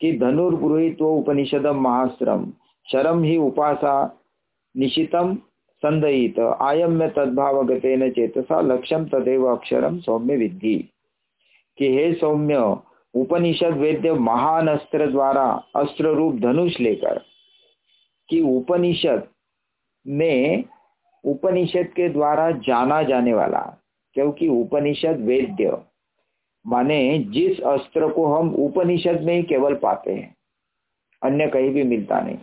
कि 0.00 0.18
धनुर्गृहित 0.18 1.02
उपनिषदम 1.02 1.80
महाश्रम 1.80 2.52
शरम 2.92 3.22
ही 3.22 3.36
उपासा 3.36 4.20
निशितम 4.76 5.38
संदयित 5.82 6.38
आयम 6.62 6.92
में 6.92 7.08
तद्भाव 7.10 7.62
गतेन 7.64 8.10
चेतसा 8.10 8.60
लक्ष्यम 8.60 9.04
तदेव 9.04 9.46
अक्षरम 9.46 9.98
सौम्य 9.98 10.36
विद्धि 10.36 10.76
कि 11.78 11.88
हे 11.88 12.12
सौम्य 12.14 12.56
उपनिषद 13.14 13.76
वेद्य 13.76 14.12
महान 14.12 14.68
अस्त्र 14.68 15.06
द्वारा 15.10 15.44
अस्त्र 15.76 16.14
रूप 16.14 16.34
धनुष 16.34 16.78
लेकर, 16.80 17.20
कि 18.28 18.40
उपनिषद 18.40 19.28
में 20.06 20.64
उपनिषद 21.24 21.86
के 21.86 22.08
द्वारा 22.08 22.50
जाना 22.66 23.02
जाने 23.02 23.34
वाला, 23.34 23.60
क्योंकि 24.16 24.48
उपनिषद 24.48 25.20
वेद्य 25.20 25.76
माने 26.64 27.18
जिस 27.32 27.60
अस्त्र 27.60 28.08
को 28.08 28.26
हम 28.26 28.54
उपनिषद 28.56 29.20
में 29.22 29.34
ही 29.34 29.42
केवल 29.42 29.74
पाते 29.74 30.12
हैं, 30.12 30.34
अन्य 31.22 31.46
कहीं 31.46 31.70
भी 31.70 31.82
मिलता 31.82 32.20
नहीं। 32.20 32.38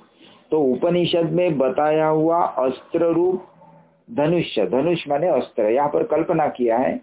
तो 0.51 0.61
उपनिषद 0.63 1.31
में 1.31 1.57
बताया 1.57 2.07
हुआ 2.07 2.41
अस्त्र 2.59 3.11
रूप 3.13 3.47
धनुष 4.09 4.57
धनुष 4.71 5.07
माने 5.07 5.27
अस्त्र। 5.29 5.69
यहाँ 5.71 5.89
पर 5.89 6.03
कल्पना 6.03 6.47
किया 6.47 6.77
है 6.77 6.93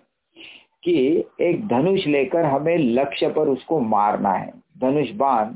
कि 0.85 0.95
एक 1.41 1.67
धनुष 1.69 2.07
लेकर 2.07 2.45
हमें 2.45 2.77
लक्ष्य 2.79 3.29
पर 3.29 3.49
उसको 3.49 3.81
मारना 3.81 4.33
है। 4.33 4.53
धनुष 4.79 5.11
बाण, 5.11 5.55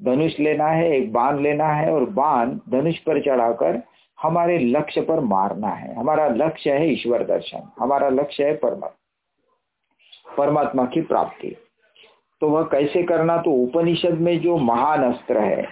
धनुष 0.00 0.38
लेना 0.40 0.66
है, 0.66 0.90
एक 0.92 1.12
बाण 1.12 1.40
लेना 1.42 1.66
है 1.66 1.92
और 1.92 2.04
बाण 2.10 2.54
धनुष 2.70 2.98
पर 2.98 3.20
चढ़ाकर 3.22 3.82
हमारे 4.18 4.58
लक्ष्य 4.58 5.00
पर 5.00 5.20
मारना 5.20 5.68
है। 5.68 5.94
हमारा 5.94 6.28
लक्ष्य 6.28 6.72
है 6.72 6.92
ईश्वर 6.92 7.24
दर्शन, 7.24 7.68
हमारा 7.80 8.08
लक्ष्य 8.08 8.44
है 8.44 8.54
परमात्मा 8.56 10.36
परमात्मा 10.36 10.84
की 10.84 11.00
प्राप्ति। 11.02 11.54
तो 12.42 12.48
वह 12.48 12.62
कैसे 12.62 13.02
करना? 13.02 13.36
तो 13.36 13.50
उपनिषद 13.52 14.20
में 14.20 14.38
जो 14.40 14.56
महान 14.56 15.02
अस्त्र 15.04 15.38
है 15.38 15.66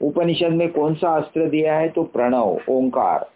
उपनिषद 0.00 0.52
में 0.52 0.72
कौन 0.72 0.94
सा 0.94 1.16
अस्त्र 1.16 1.48
दिया 1.48 1.78
है? 1.78 1.88
तो 1.88 2.02
प्रणव, 2.04 2.58
ओंकार। 2.68 3.30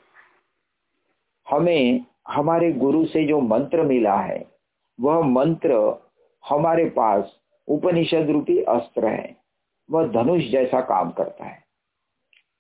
हमें, 1.47 2.05
हमारे 2.29 2.73
गुरु 2.73 3.05
से 3.05 3.25
जो 3.25 3.41
मंत्र 3.41 3.83
मिला 3.83 4.17
है, 4.17 4.45
वह 5.01 5.21
मंत्र 5.21 5.99
हमारे 6.49 6.85
पास 6.85 7.37
उपनिषद 7.69 8.31
रूपी 8.31 8.63
अस्त्र 8.63 9.07
है। 9.07 9.37
वह 9.91 10.07
धनुष 10.07 10.43
जैसा 10.43 10.81
काम 10.81 11.11
करता 11.11 11.45
है। 11.45 11.63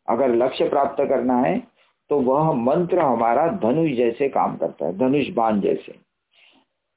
अगर 0.08 0.28
लक्ष्य 0.28 0.68
प्राप्त 0.68 1.04
करना 1.08 1.36
है 1.36 1.62
तो 2.10 2.20
वह 2.20 2.52
मंत्र 2.52 2.98
हमारा 2.98 3.46
धनुष 3.48 3.90
जैसे 3.90 4.28
काम 4.28 4.56
करता 4.56 4.86
है 4.86 4.98
धनुष 4.98 5.28
बाण 5.28 5.60
जैसे। 5.60 5.92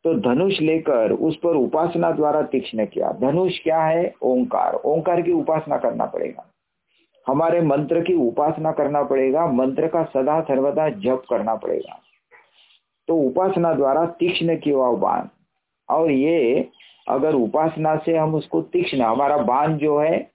तो 0.03 0.13
धनुष 0.19 0.59
लेकर 0.61 1.11
उस 1.11 1.37
पर 1.37 1.55
उपासना 1.55 2.11
द्वारा 2.11 2.41
तीक्ष्ण 2.41 2.85
किया। 2.85 3.11
धनुष 3.11 3.59
क्या 3.63 3.83
है? 3.83 4.13
ओंकार। 4.21 4.73
ओंकार 4.75 5.21
की 5.21 5.31
उपासना 5.31 5.77
करना 5.77 6.05
पड़ेगा। 6.05 6.45
हमारे 7.27 7.61
मंत्र 7.61 8.01
की 8.01 8.13
उपासना 8.13 8.71
करना 8.71 9.03
पड़ेगा, 9.03 9.47
मंत्र 9.47 9.87
का 9.87 10.03
सदा 10.03 10.41
सर्वदा 10.41 10.89
जप 10.89 11.23
करना 11.29 11.55
पड़ेगा। 11.55 11.99
तो 13.07 13.17
उपासना 13.17 13.73
द्वारा 13.73 14.05
तीक्ष्ण 14.05 14.57
किया 14.57 14.91
बाण। 14.91 15.21
और 15.89 16.11
ये 16.11 16.69
अगर 17.07 17.35
उपासना 17.35 17.95
से 17.95 18.17
हम 18.17 18.35
उसको 18.35 18.61
तीक्ष्ण, 18.61 19.01
हमारा 19.01 19.37
बाण 19.37 19.77
जो 19.77 19.99
है, 19.99 20.31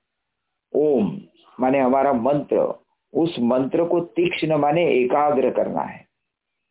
ओम, 0.75 1.19
माने 1.61 1.79
हमारा 1.79 2.13
मंत्र, 2.13 2.81
उस 3.15 3.37
मंत्र 3.41 3.85
को 3.85 4.01
तीक्ष्ण 4.01 4.57
माने 4.57 4.87
एकाग्र 4.87 5.51
करना 5.51 5.81
है। 5.81 6.07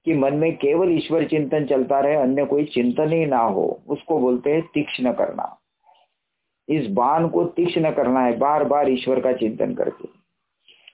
कि 0.05 0.13
मन 0.13 0.33
में 0.33 0.57
केवल 0.57 0.91
ईश्वर 0.91 1.27
चिंतन 1.27 1.65
चलता 1.65 1.99
रहे, 1.99 2.15
अन्य 2.15 2.45
कोई 2.45 2.65
चिंतन 2.65 3.13
ही 3.13 3.25
ना 3.25 3.39
हो, 3.39 3.79
उसको 3.87 4.19
बोलते 4.19 4.51
हैं 4.51 4.61
तीक्ष्ण 4.61 5.13
करना। 5.13 5.59
इस 6.69 6.87
बाण 6.87 7.27
को 7.27 7.45
तीक्ष्ण 7.45 7.91
करना 7.91 8.19
है 8.19 8.37
बार 8.37 8.63
बार 8.63 8.89
ईश्वर 8.89 9.19
का 9.19 9.33
चिंतन 9.33 9.73
करके। 9.73 10.09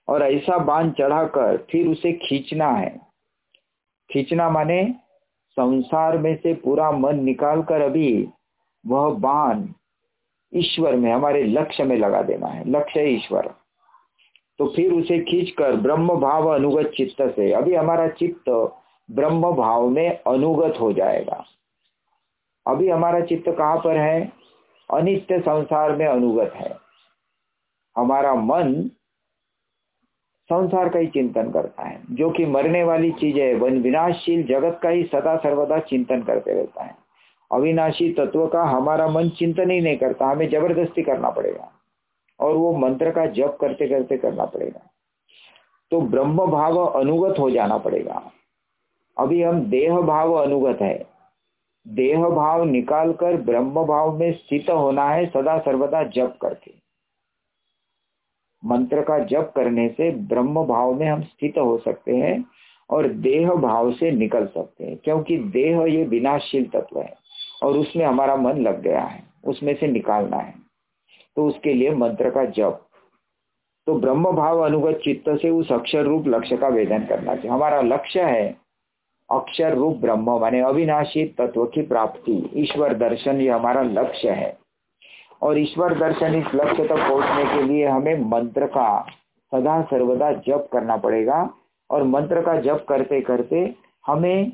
और 0.07 0.23
ऐसा 0.23 0.57
बाण 0.57 0.91
चढ़ाकर 0.91 1.57
फिर 1.71 1.87
उसे 1.87 2.13
खींचना 2.13 2.67
है। 2.67 3.01
खींचना 4.13 4.49
माने 4.49 4.95
संसार 5.51 6.17
में 6.17 6.35
से 6.35 6.53
पूरा 6.53 6.91
मन 6.91 7.19
निकाल 7.19 7.61
कर 7.61 7.81
अभी 7.81 8.27
वह 8.87 9.09
बाण 9.09 9.67
ईश्वर 10.53 10.95
में, 10.95 11.13
हमारे 11.13 11.43
लक्ष्य 11.43 11.83
में 11.83 11.97
लगा 11.97 12.21
देना 12.21 12.47
है, 12.47 12.69
लक्ष्य 12.69 13.01
ईश्वर। 13.01 13.53
तो 14.59 14.67
फिर 14.67 14.91
उसे 14.91 15.19
खींचकर 15.19 15.75
ब्रह्म 15.75 16.15
भाव 16.15 16.55
अनुगत 16.55 16.91
चित्त 16.97 17.21
से, 17.35 17.51
अभी 17.51 17.75
हमारा 17.75 18.07
चित्त 18.07 18.75
ब्रह्म 19.11 19.51
भाव 19.51 19.89
में 19.89 20.09
अनुगत 20.09 20.79
हो 20.79 20.93
जाएगा। 20.93 21.45
अभी 22.67 22.89
हमारा 22.89 23.21
चित्त 23.21 23.51
कहाँ 23.57 23.77
पर 23.77 23.97
है? 23.97 24.40
अनित्य 24.91 25.39
संसार 25.39 25.95
में 25.95 26.07
अनुगत 26.07 26.51
है। 26.55 26.77
हमारा 27.97 28.35
मन 28.35 28.73
संसार 30.45 30.89
का 30.89 30.99
ही 30.99 31.07
चिंतन 31.07 31.51
करता 31.51 31.83
है। 31.83 32.01
जो 32.11 32.29
कि 32.29 32.45
मरने 32.45 32.83
वाली 32.83 33.11
चीज़ 33.11 33.37
है, 33.37 33.53
वन 33.53 33.81
विनाशशील 33.81 34.43
जगत 34.43 34.79
का 34.83 34.89
ही 34.89 35.03
सदा 35.03 35.37
सर्वदा 35.37 35.79
चिंतन 35.79 36.21
करते 36.21 36.53
रहता 36.53 36.83
है। 36.83 36.95
अविनाशी 37.51 38.13
तत्व 38.13 38.47
का 38.47 38.63
हमारा 38.63 39.07
मन 39.07 39.29
चिंतन 39.29 39.71
ही 39.71 39.81
नहीं 39.81 39.97
करता, 39.97 40.25
हमें 40.25 40.49
ज़बरदस्ती 40.49 41.01
करना 41.01 41.29
पड़ेगा। 41.29 41.71
और 42.39 42.55
वो 42.55 42.73
मंत्र 42.73 43.11
का 43.11 43.25
जप 43.25 43.57
करते 43.61 43.87
करते 43.87 44.17
करना 44.17 44.45
पड़ेगा। 44.45 44.91
तो 45.91 46.01
ब्रह्म 46.01 46.45
भाव 46.45 46.77
अनुगत 46.77 47.39
हो 47.39 47.49
जाना 47.49 47.77
पड़ेगा। 47.77 48.31
अभी 49.17 49.43
हम 49.43 49.59
देह 49.61 49.99
भाव 49.99 50.33
अनुगत 50.33 50.81
है। 50.81 51.10
देह 51.85 52.27
भाव 52.29 52.63
निकालकर 52.63 53.35
ब्रह्म 53.41 53.83
भाव 53.85 54.17
में 54.17 54.31
स्थित 54.33 54.69
होना 54.69 55.09
है, 55.09 55.25
सदा 55.25 55.57
सर्वदा 55.59 56.03
जप 56.05 56.37
करके। 56.41 56.73
मंत्र 58.63 59.01
का 59.01 59.17
जप 59.19 59.51
करने 59.55 59.87
से 59.89 60.09
ब्रह्म 60.27 60.65
भाव 60.65 60.93
में 60.93 61.07
हम 61.07 61.21
स्थित 61.21 61.57
हो 61.57 61.77
सकते 61.77 62.15
हैं 62.15 62.43
और 62.89 63.07
देह 63.07 63.49
भाव 63.53 63.91
से 63.91 64.11
निकल 64.11 64.45
सकते 64.45 64.85
हैं, 64.85 64.97
क्योंकि 64.97 65.37
देह 65.37 65.83
ये 65.87 66.03
विनाशील 66.05 66.65
तत्व 66.65 66.99
है 67.01 67.13
और 67.63 67.77
उसमें 67.77 68.05
हमारा 68.05 68.35
मन 68.35 68.61
लग 68.61 68.81
गया 68.81 69.01
है, 69.01 69.23
उसमें 69.45 69.73
से 69.75 69.87
निकालना 69.87 70.37
है। 70.37 70.53
तो 71.37 71.47
उसके 71.47 71.73
लिए 71.73 71.91
मंत्र 71.91 72.29
का 72.29 72.45
जप। 72.45 72.87
तो 73.87 73.93
ब्रह्म 73.99 74.31
भाव 74.31 74.59
अनुगत 74.59 74.99
चित्त 75.03 75.29
से 75.41 75.49
उस 75.49 75.71
अक्षर 75.71 76.03
रूप 76.03 76.27
लक्ष्य 76.27 76.57
का 76.57 76.67
वेदन 76.67 77.05
करना 77.05 77.35
चाहिए। 77.35 77.51
हमारा 77.51 77.81
लक्ष्य 77.81 78.21
है 78.21 78.49
अक्षर 79.31 79.73
रूप 79.75 79.97
ब्रह्म 79.97 80.39
माने 80.39 80.61
अविनाशी 80.61 81.25
तत्व 81.25 81.65
की 81.65 81.81
प्राप्ति। 81.81 82.49
ईश्वर 82.55 82.93
दर्शन 82.93 83.41
ये 83.41 83.49
हमारा 83.49 83.81
लक्ष्य 83.81 84.29
है। 84.29 84.57
और 85.41 85.59
ईश्वर 85.59 85.99
दर्शन 85.99 86.35
इस 86.35 86.45
लक्ष्य 86.55 86.87
तक 86.87 86.95
पहुँचने 86.95 87.45
के 87.45 87.63
लिए 87.63 87.87
हमें 87.87 88.25
मंत्र 88.29 88.65
का 88.65 89.07
सदा 89.51 89.81
सर्वदा 89.81 90.31
जप 90.31 90.69
करना 90.73 90.97
पड़ेगा। 90.97 91.53
और 91.91 92.03
मंत्र 92.03 92.41
का 92.41 92.55
जप 92.55 92.85
करते 92.89 93.21
करते 93.21 93.75
हमें, 94.07 94.51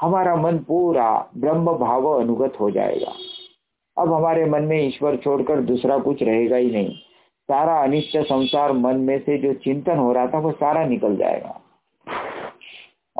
हमारा 0.00 0.36
मन 0.36 0.58
पूरा 0.58 1.26
ब्रह्म 1.36 1.72
भाव 1.72 2.06
अनुगत 2.06 2.52
हो 2.60 2.70
जाएगा। 2.70 3.12
अब 4.02 4.12
हमारे 4.12 4.46
मन 4.46 4.62
में 4.62 4.88
ईश्वर 4.88 5.16
छोड़कर 5.16 5.60
दूसरा 5.60 5.98
कुछ 5.98 6.22
रहेगा 6.22 6.56
ही 6.56 6.70
नहीं। 6.70 6.90
सारा 7.40 7.82
अनिष्ट 7.82 8.18
संसार 8.18 8.72
मन 8.72 8.96
में 8.96 9.18
से 9.18 9.38
जो 9.38 9.52
चिंतन 9.52 9.96
हो 9.96 10.12
रहा 10.12 10.26
था, 10.26 10.38
वो 10.38 10.52
सारा 10.52 10.84
निकल 10.84 11.16
जाएगा। 11.16 11.60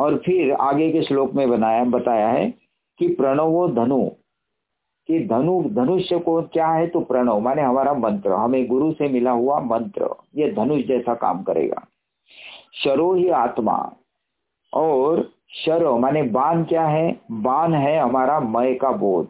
और 0.01 0.17
फिर 0.17 0.53
आगे 0.53 0.91
के 0.93 1.03
श्लोक 1.03 1.33
में 1.35 1.49
बनाया, 1.51 1.85
बताया 1.85 2.29
है 2.29 2.49
कि 2.99 3.09
प्रणवो 3.09 3.67
धनु, 3.69 4.05
कि 5.09 5.19
धनु, 5.27 5.63
धनुष्य 5.71 6.19
को 6.19 6.41
क्या 6.43 6.69
है 6.69 6.87
तो 6.87 7.01
प्रणव, 7.01 7.41
माने 7.41 7.63
हमारा 7.63 7.93
मंत्र, 7.95 8.33
हमें 8.33 8.67
गुरु 8.67 8.93
से 8.93 9.09
मिला 9.09 9.31
हुआ 9.31 9.59
मंत्र, 9.61 10.09
ये 10.37 10.51
धनुष 10.53 10.85
जैसा 10.85 11.15
काम 11.15 11.43
करेगा। 11.43 11.87
शरो 12.75 13.13
ही 13.15 13.29
आत्मा, 13.29 13.77
और 14.73 15.29
शरो, 15.55 15.97
माने 15.99 16.23
बान 16.23 16.65
क्या 16.65 16.87
है? 16.87 17.21
बाण 17.31 17.75
है 17.75 17.99
हमारा 17.99 18.39
मय 18.41 18.75
का 18.75 18.91
बोध, 18.93 19.29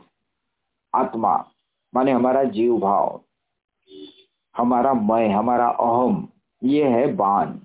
आत्मा, 0.94 1.34
माने 1.94 2.12
हमारा 2.12 2.44
जीव 2.44 2.78
भाव, 2.78 3.20
हमारा 4.56 4.92
मय, 4.94 5.28
हमारा 5.28 5.68
अहम, 5.68 6.28
ये 6.62 6.84
है 6.84 7.06
बाण। 7.16 7.58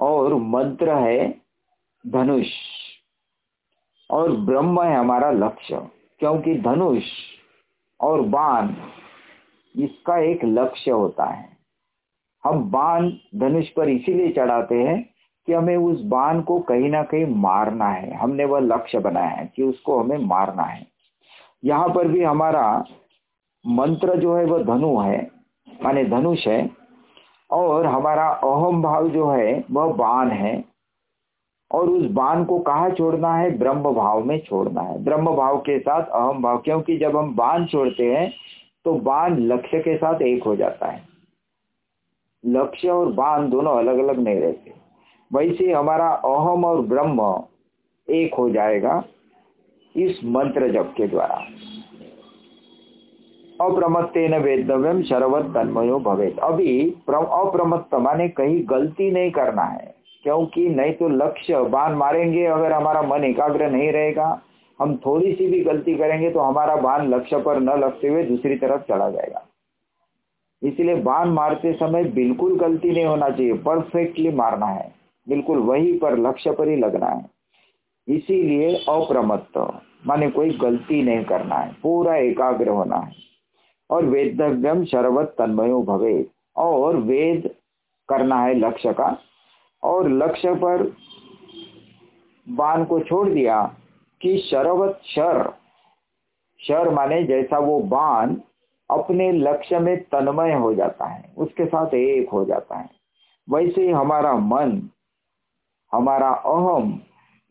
और 0.00 0.34
मंत्र 0.34 0.94
है 0.94 1.40
धनुष। 2.06 2.46
और 4.10 4.36
ब्रह्म 4.36 4.82
है 4.82 4.96
हमारा 4.96 5.30
लक्ष्य, 5.30 5.88
क्योंकि 6.18 6.54
धनुष 6.54 7.04
और 8.00 8.22
बाण 8.22 8.68
इसका 9.76 10.18
एक 10.18 10.40
लक्ष्य 10.44 10.90
होता 10.90 11.24
है। 11.24 11.56
हम 12.44 12.70
बाण 12.70 13.10
धनुष 13.36 13.68
पर 13.68 13.88
इसीलिए 13.88 14.32
चढ़ाते 14.32 14.74
हैं 14.74 15.10
कि 15.46 15.52
हमें 15.52 15.76
उस 15.76 16.02
बाण 16.02 16.40
को 16.40 16.60
कहीं 16.60 16.90
ना 16.90 17.02
कहीं 17.02 17.26
मारना 17.26 17.88
है। 17.88 18.14
हमने 18.14 18.44
वह 18.44 18.60
लक्ष्य 18.60 18.98
बनाया 18.98 19.28
है 19.28 19.52
कि 19.56 19.62
उसको 19.62 20.00
हमें 20.00 20.18
मारना 20.18 20.62
है। 20.62 20.86
यहाँ 21.64 21.88
पर 21.88 22.08
भी 22.08 22.22
हमारा 22.22 22.84
मंत्र 23.66 24.16
जो 24.16 24.36
है 24.36 24.44
वह 24.44 24.62
धनु 24.62 25.00
है, 25.00 25.30
माने 25.84 26.04
धनुष 26.04 26.46
है। 26.46 26.79
और 27.52 27.86
हमारा 27.86 28.28
अहम 28.28 28.82
भाव 28.82 29.08
जो 29.08 29.28
है, 29.28 29.64
वह 29.70 29.92
बाण 29.92 30.30
है। 30.30 30.64
और 31.70 31.88
उस 31.88 32.06
बाण 32.10 32.44
को 32.44 32.58
कहा 32.58 32.88
छोड़ना 32.90 33.34
है? 33.34 33.50
ब्रह्म 33.58 33.92
भाव 33.92 34.24
में 34.24 34.38
छोड़ना 34.40 34.80
है। 34.80 35.02
ब्रह्म 35.04 35.34
भाव 35.36 35.58
के 35.58 35.78
साथ 35.78 36.06
अहम 36.06 36.42
भाव, 36.42 36.58
क्योंकि 36.58 36.96
जब 36.98 37.16
हम 37.16 37.34
बाण 37.36 37.66
छोड़ते 37.66 38.04
हैं 38.06 38.32
तो 38.84 38.94
बाण 38.94 39.36
लक्ष्य 39.38 39.78
के 39.78 39.96
साथ 39.96 40.22
एक 40.22 40.44
हो 40.44 40.56
जाता 40.56 40.86
है। 40.86 41.02
लक्ष्य 42.44 42.88
और 42.88 43.12
बाण 43.12 43.48
दोनों 43.50 43.76
अलग 43.78 43.98
अलग 43.98 44.18
नहीं 44.18 44.40
रहते। 44.40 44.72
वैसे 45.30 45.72
हमारा 45.72 46.08
अहम 46.08 46.64
और 46.64 46.80
ब्रह्म 46.82 47.42
एक 48.08 48.34
हो 48.34 48.48
जाएगा 48.50 49.02
इस 49.94 50.20
मंत्र 50.24 50.72
जप 50.72 50.94
के 50.96 51.06
द्वारा। 51.06 51.40
अप्रमत्तेन 53.60 54.34
वेदव्यम 54.40 55.02
शरवत 55.02 55.50
तन्मयो 55.54 55.98
भवेत। 56.00 56.38
अभी 56.42 56.70
अप्रमत्त 57.08 57.94
माने 57.96 58.28
कहीं 58.30 58.62
गलती 58.70 59.10
नहीं 59.10 59.30
करना 59.30 59.62
है, 59.64 59.94
क्योंकि 60.24 60.68
नहीं 60.70 60.92
तो 60.94 61.08
लक्ष्य 61.08 61.62
बाण 61.70 61.94
मारेंगे 61.96 62.44
अगर 62.48 62.72
हमारा 62.72 63.02
मन 63.04 63.24
एकाग्र 63.24 63.70
नहीं 63.70 63.90
रहेगा। 63.92 64.40
हम 64.80 64.96
थोड़ी 64.96 65.32
सी 65.34 65.46
भी 65.46 65.60
गलती 65.62 65.94
करेंगे 65.96 66.30
तो 66.30 66.40
हमारा 66.40 66.76
बाण 66.78 67.06
लक्ष्य 67.08 67.38
पर 67.40 67.60
न 67.60 67.78
लगते 67.80 68.08
हुए 68.08 68.22
दूसरी 68.24 68.56
तरफ़ 68.58 68.82
चला 68.88 69.10
जाएगा। 69.10 69.44
इसलिए 70.62 70.94
बाण 71.02 71.28
मारते 71.30 71.72
समय 71.74 72.04
बिल्कुल 72.14 72.58
गलती 72.58 72.90
नहीं 72.90 73.04
होना 73.04 73.28
चाहिए, 73.28 73.52
परफेक्टली 73.54 74.30
मारना 74.34 74.66
है। 74.68 74.90
बिल्कुल 75.26 75.58
वही 75.60 75.92
पर 75.98 76.18
लक्ष्य 76.20 76.50
पर 76.52 76.68
ही 76.68 76.76
लगना 76.78 77.06
है। 77.08 77.24
इसीलिए 78.08 78.74
अप्रमत्त 78.88 79.58
माने 80.06 80.30
कोई 80.30 80.50
गलती 80.60 81.02
नहीं 81.04 81.24
करना 81.24 81.56
है, 81.56 81.72
पूरा 81.82 82.16
एकाग्र 82.18 82.68
होना 82.70 82.96
है। 82.98 83.28
और 83.90 84.04
वेदव्यम 84.04 84.84
शरवत 84.84 85.34
तन्मयो 85.38 85.82
भवे 85.82 86.26
और 86.56 86.96
वेद 86.96 87.50
करना 88.08 88.42
है 88.42 88.54
लक्ष्य 88.54 88.92
का। 88.92 89.18
और 89.82 90.08
लक्ष्य 90.08 90.54
पर 90.54 90.92
बाण 92.48 92.84
को 92.84 93.00
छोड़ 93.00 93.28
दिया 93.28 93.74
कि 94.20 94.38
शरवत 94.38 95.00
शर 95.04 95.52
शर 96.60 96.90
माने 96.90 97.22
जैसा 97.24 97.58
वो 97.58 97.80
बाण 97.80 98.36
अपने 98.90 99.32
लक्ष्य 99.32 99.78
में 99.78 99.96
तन्मय 100.02 100.52
हो 100.52 100.74
जाता 100.74 101.04
है, 101.04 101.32
उसके 101.38 101.66
साथ 101.66 101.94
एक 101.94 102.30
हो 102.30 102.44
जाता 102.44 102.78
है। 102.78 102.90
वैसे 103.50 103.82
ही 103.82 103.90
हमारा 103.90 104.34
मन, 104.34 104.88
हमारा 105.92 106.28
अहम 106.28 107.00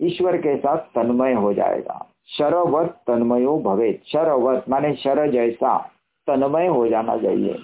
ईश्वर 0.02 0.38
के 0.38 0.58
साथ 0.58 0.78
तन्मय 0.78 1.34
हो 1.34 1.54
जाएगा। 1.54 2.06
शरवत 2.28 3.02
तन्मयो 3.08 3.60
भवे 3.60 4.02
शरवत 4.06 4.66
माने 4.70 4.94
शर 4.96 5.32
जैसा। 5.32 5.90
तन्मय 6.30 6.68
हो 6.68 6.88
जाना 6.88 7.18
चाहिए। 7.18 7.60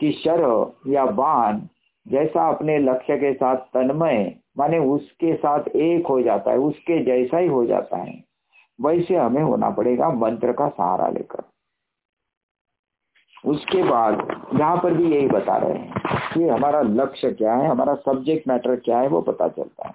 कि 0.00 0.12
शर 0.12 0.72
या 0.86 1.06
बाण 1.06 1.60
जैसा 2.08 2.48
अपने 2.48 2.78
लक्ष्य 2.78 3.16
के 3.16 3.34
साथ 3.34 3.56
तन्मय, 3.56 4.36
माने 4.58 4.78
उसके 4.78 5.34
साथ 5.34 5.68
एक 5.68 6.06
हो 6.06 6.22
जाता 6.22 6.50
है, 6.50 6.58
उसके 6.58 7.04
जैसा 7.04 7.38
ही 7.38 7.48
हो 7.48 7.66
जाता 7.66 7.96
है। 7.96 8.24
वैसे 8.80 9.16
हमें 9.16 9.42
होना 9.42 9.70
पड़ेगा 9.70 10.10
मंत्र 10.10 10.52
का 10.52 10.68
सहारा 10.68 11.08
लेकर। 11.08 11.42
उसके 13.46 13.82
बाद 13.82 14.42
यहाँ 14.54 14.76
पर 14.76 14.94
भी 14.94 15.14
यही 15.14 15.26
बता 15.26 15.56
रहे 15.56 15.78
हैं 15.78 15.94
कि 16.34 16.48
हमारा 16.48 16.80
लक्ष्य 16.80 17.32
क्या 17.32 17.54
है, 17.54 17.68
हमारा 17.68 17.94
सब्जेक्ट 17.94 18.48
मैटर 18.48 18.76
क्या 18.76 19.00
है, 19.00 19.08
वो 19.08 19.20
पता 19.20 19.48
चलता 19.48 19.88
है। 19.88 19.94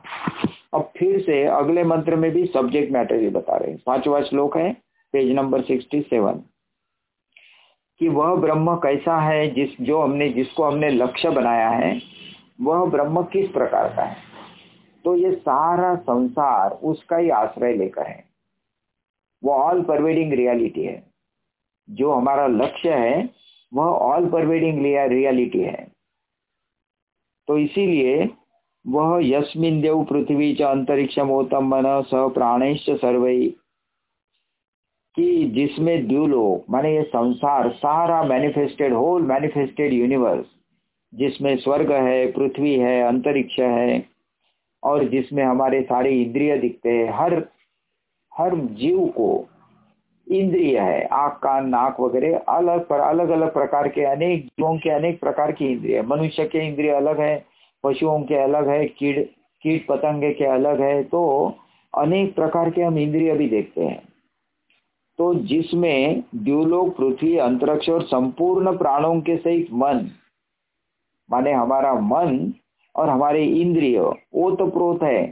अब 0.74 0.92
फिर 0.98 1.22
से 1.22 1.46
अगले 1.46 1.84
मंत्र 1.84 2.16
में 2.16 2.32
भी 2.32 2.46
सब्जेक्ट 2.46 2.94
मैटर 2.94 3.16
ही 3.16 3.30
बता 3.30 3.58
रहे 3.58 3.72
हैं। 3.72 3.84
पांचवा 3.86 4.22
श्लोक 4.22 4.58
है 4.58 4.74
पेज 5.12 5.32
नंबर 5.32 5.62
सिक्सटी 5.62 6.02
सेवन 6.02 6.42
कि 8.00 8.08
वह 8.10 8.36
ब्रह्म 8.36 8.76
कैसा 8.76 9.20
है, 9.20 9.48
जिस, 9.48 9.82
जो 9.82 10.02
हमने, 10.02 10.30
जिसको 10.30 10.64
हमने 10.64 10.90
लक्ष्य 10.90 11.30
बनाया 11.30 11.70
है, 11.70 12.02
वह 12.62 12.90
ब्रह्म 12.90 13.24
किस 13.24 13.50
प्रकार 13.50 13.96
का 13.96 14.04
है? 14.04 14.18
तो 15.06 15.16
ये 15.16 15.32
सारा 15.32 15.96
संसार 15.96 16.72
उसका 16.72 17.18
ही 17.18 17.30
आश्रय 17.30 17.74
लेकर 17.74 18.08
है। 18.08 18.26
वो 19.44 19.52
ऑल 19.52 19.82
परवेडिंग 19.82 20.34
रियलिटी 20.34 20.84
है। 20.84 21.04
जो 21.90 22.12
हमारा 22.12 22.48
लक्ष्य 22.48 22.94
है, 22.94 23.30
वह 23.74 23.86
ऑल 23.86 24.30
परवेडिंग 24.30 24.86
रियलिटी 25.12 25.60
है। 25.60 25.88
तो 27.48 27.58
इसीलिए 27.58 28.30
वह 28.88 29.20
यस्मिन 29.28 29.82
देव 29.82 30.04
पृथ्वी 30.04 30.56
च 30.56 30.62
अंतरिक्षमोतम 30.62 31.76
मन 31.76 32.02
स 32.02 32.12
प्राणेश 32.14 32.86
सर्वई 32.90 33.56
कि 35.18 35.46
जिसमें 35.56 36.08
द्यूलोक 36.08 36.66
माने 36.70 36.96
ये 36.96 37.04
संसार 37.04 37.70
सारा 37.70 38.24
मैनिफेस्टेड 38.24 38.94
होल 38.94 39.22
मैनिफेस्टेड 39.22 39.94
यूनिवर्स 39.94 40.46
जिसमें 41.14 41.56
स्वर्ग 41.58 41.92
है, 41.92 42.32
पृथ्वी 42.32 42.74
है, 42.76 43.02
अंतरिक्ष 43.08 43.60
है, 43.60 44.04
और 44.84 45.04
जिसमें 45.10 45.44
हमारे 45.44 45.82
सारे 45.82 46.12
इंद्रिय 46.12 46.58
दिखते 46.58 46.90
हैं, 46.90 47.12
हर 47.14 47.34
हर 48.32 48.56
जीव 48.56 49.06
को 49.08 49.48
इंद्रिय 50.28 50.80
है, 50.80 51.06
आँख, 51.06 51.34
कान, 51.34 51.70
नाक 51.70 52.00
वगैरह, 52.00 52.38
अलग 52.38 52.88
पर 52.88 53.00
अलग 53.00 53.30
अलग 53.30 53.54
प्रकार 53.54 53.88
के 53.88 54.04
अनेक 54.06 54.46
जीवों 54.46 54.78
के 54.78 54.90
अनेक 54.90 55.20
प्रकार 55.20 55.52
की 55.52 55.72
इंद्रिय 55.72 56.02
मनुष्य 56.02 56.46
के 56.46 56.68
इंद्रिय 56.68 56.92
अलग 56.92 57.20
है, 57.20 57.46
पशुओं 57.84 58.22
के 58.22 58.36
अलग 58.36 58.70
है, 58.70 58.86
कीट 58.86 59.30
कीट 59.64 59.86
पतंगे 59.88 60.32
के 60.32 60.46
अलग 60.46 60.82
है 60.82 61.04
तो 61.04 61.24
अनेक 61.94 62.36
प्रकार 62.36 62.70
के 62.70 62.82
हम 62.82 62.98
इंद्रिय 62.98 63.34
भी 63.34 63.50
देखते 63.50 63.82
हैं। 63.82 64.15
तो 65.20 65.34
जिसमें 65.34 66.24
द्यूलोक 66.36 66.96
पृथ्वी, 66.98 67.38
अंतरिक्ष 67.38 67.90
और 67.90 68.02
संपूर्ण 68.04 68.78
प्राणों 68.78 69.20
के 69.22 69.38
सहित 69.38 69.68
मन, 69.74 70.10
माने 71.30 71.52
हमारा 71.52 71.94
मन 71.94 72.54
और 72.96 73.10
हमारे 73.10 73.46
इंद्रिय, 73.46 74.00
ओतप्रोत 74.34 75.04
है, 75.04 75.24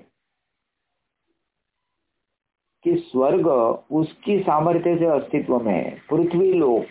कि 2.86 2.96
स्वर्ग 2.98 3.48
उसकी 3.91 4.39
सामर्थ्य 4.39 4.96
से 4.98 5.06
अस्तित्व 5.06 5.58
में 5.60 5.74
है। 5.74 5.91
पृथ्वी 6.10 6.52
लोक, 6.54 6.86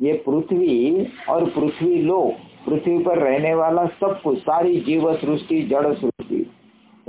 ये 0.00 0.12
पृथ्वी 0.12 1.06
और 1.28 1.44
पृथ्वी 1.50 2.02
लोक, 2.02 2.34
पृथ्वी 2.66 2.98
पर 2.98 3.18
रहने 3.18 3.54
वाला 3.54 3.86
सब 3.86 4.20
कुछ, 4.22 4.38
सारी 4.38 4.80
जीव 4.80 5.12
सृष्टि, 5.14 5.62
जड़ 5.62 5.94
सृष्टि, 5.94 6.46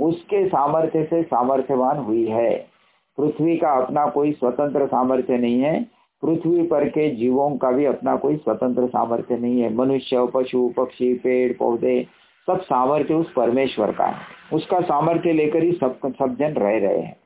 उसके 0.00 0.46
सामर्थ्य 0.48 1.04
से 1.04 1.22
सामर्थ्यवान 1.22 1.98
हुई 1.98 2.26
है। 2.26 2.75
पृथ्वी 3.18 3.56
का 3.56 3.70
अपना 3.70 4.06
कोई 4.06 4.32
स्वतंत्र 4.32 4.86
सामर्थ्य 4.86 5.38
नहीं 5.38 5.60
है। 5.60 5.82
पृथ्वी 6.22 6.62
पर 6.62 6.88
के 6.88 7.10
जीवों 7.10 7.56
का 7.56 7.70
भी 7.70 7.84
अपना 7.84 8.16
कोई 8.16 8.36
स्वतंत्र 8.36 8.86
सामर्थ्य 8.86 9.36
नहीं 9.36 9.60
है। 9.60 9.74
मनुष्य, 9.74 10.26
पशु, 10.34 10.74
पक्षी, 10.76 11.14
पेड़, 11.14 11.52
पौधे, 11.52 12.06
सब 12.46 12.60
सामर्थ्य 12.60 13.14
उस 13.14 13.32
परमेश्वर 13.32 13.92
का 13.92 14.06
है। 14.06 14.16
उसका 14.52 14.80
सामर्थ्य 14.80 15.32
लेकर 15.32 15.62
ही 15.62 15.72
सब 15.72 15.98
सब 16.06 16.36
जन 16.38 16.52
रह 16.52 16.78
रहे 16.78 16.98
हैं। 16.98 17.16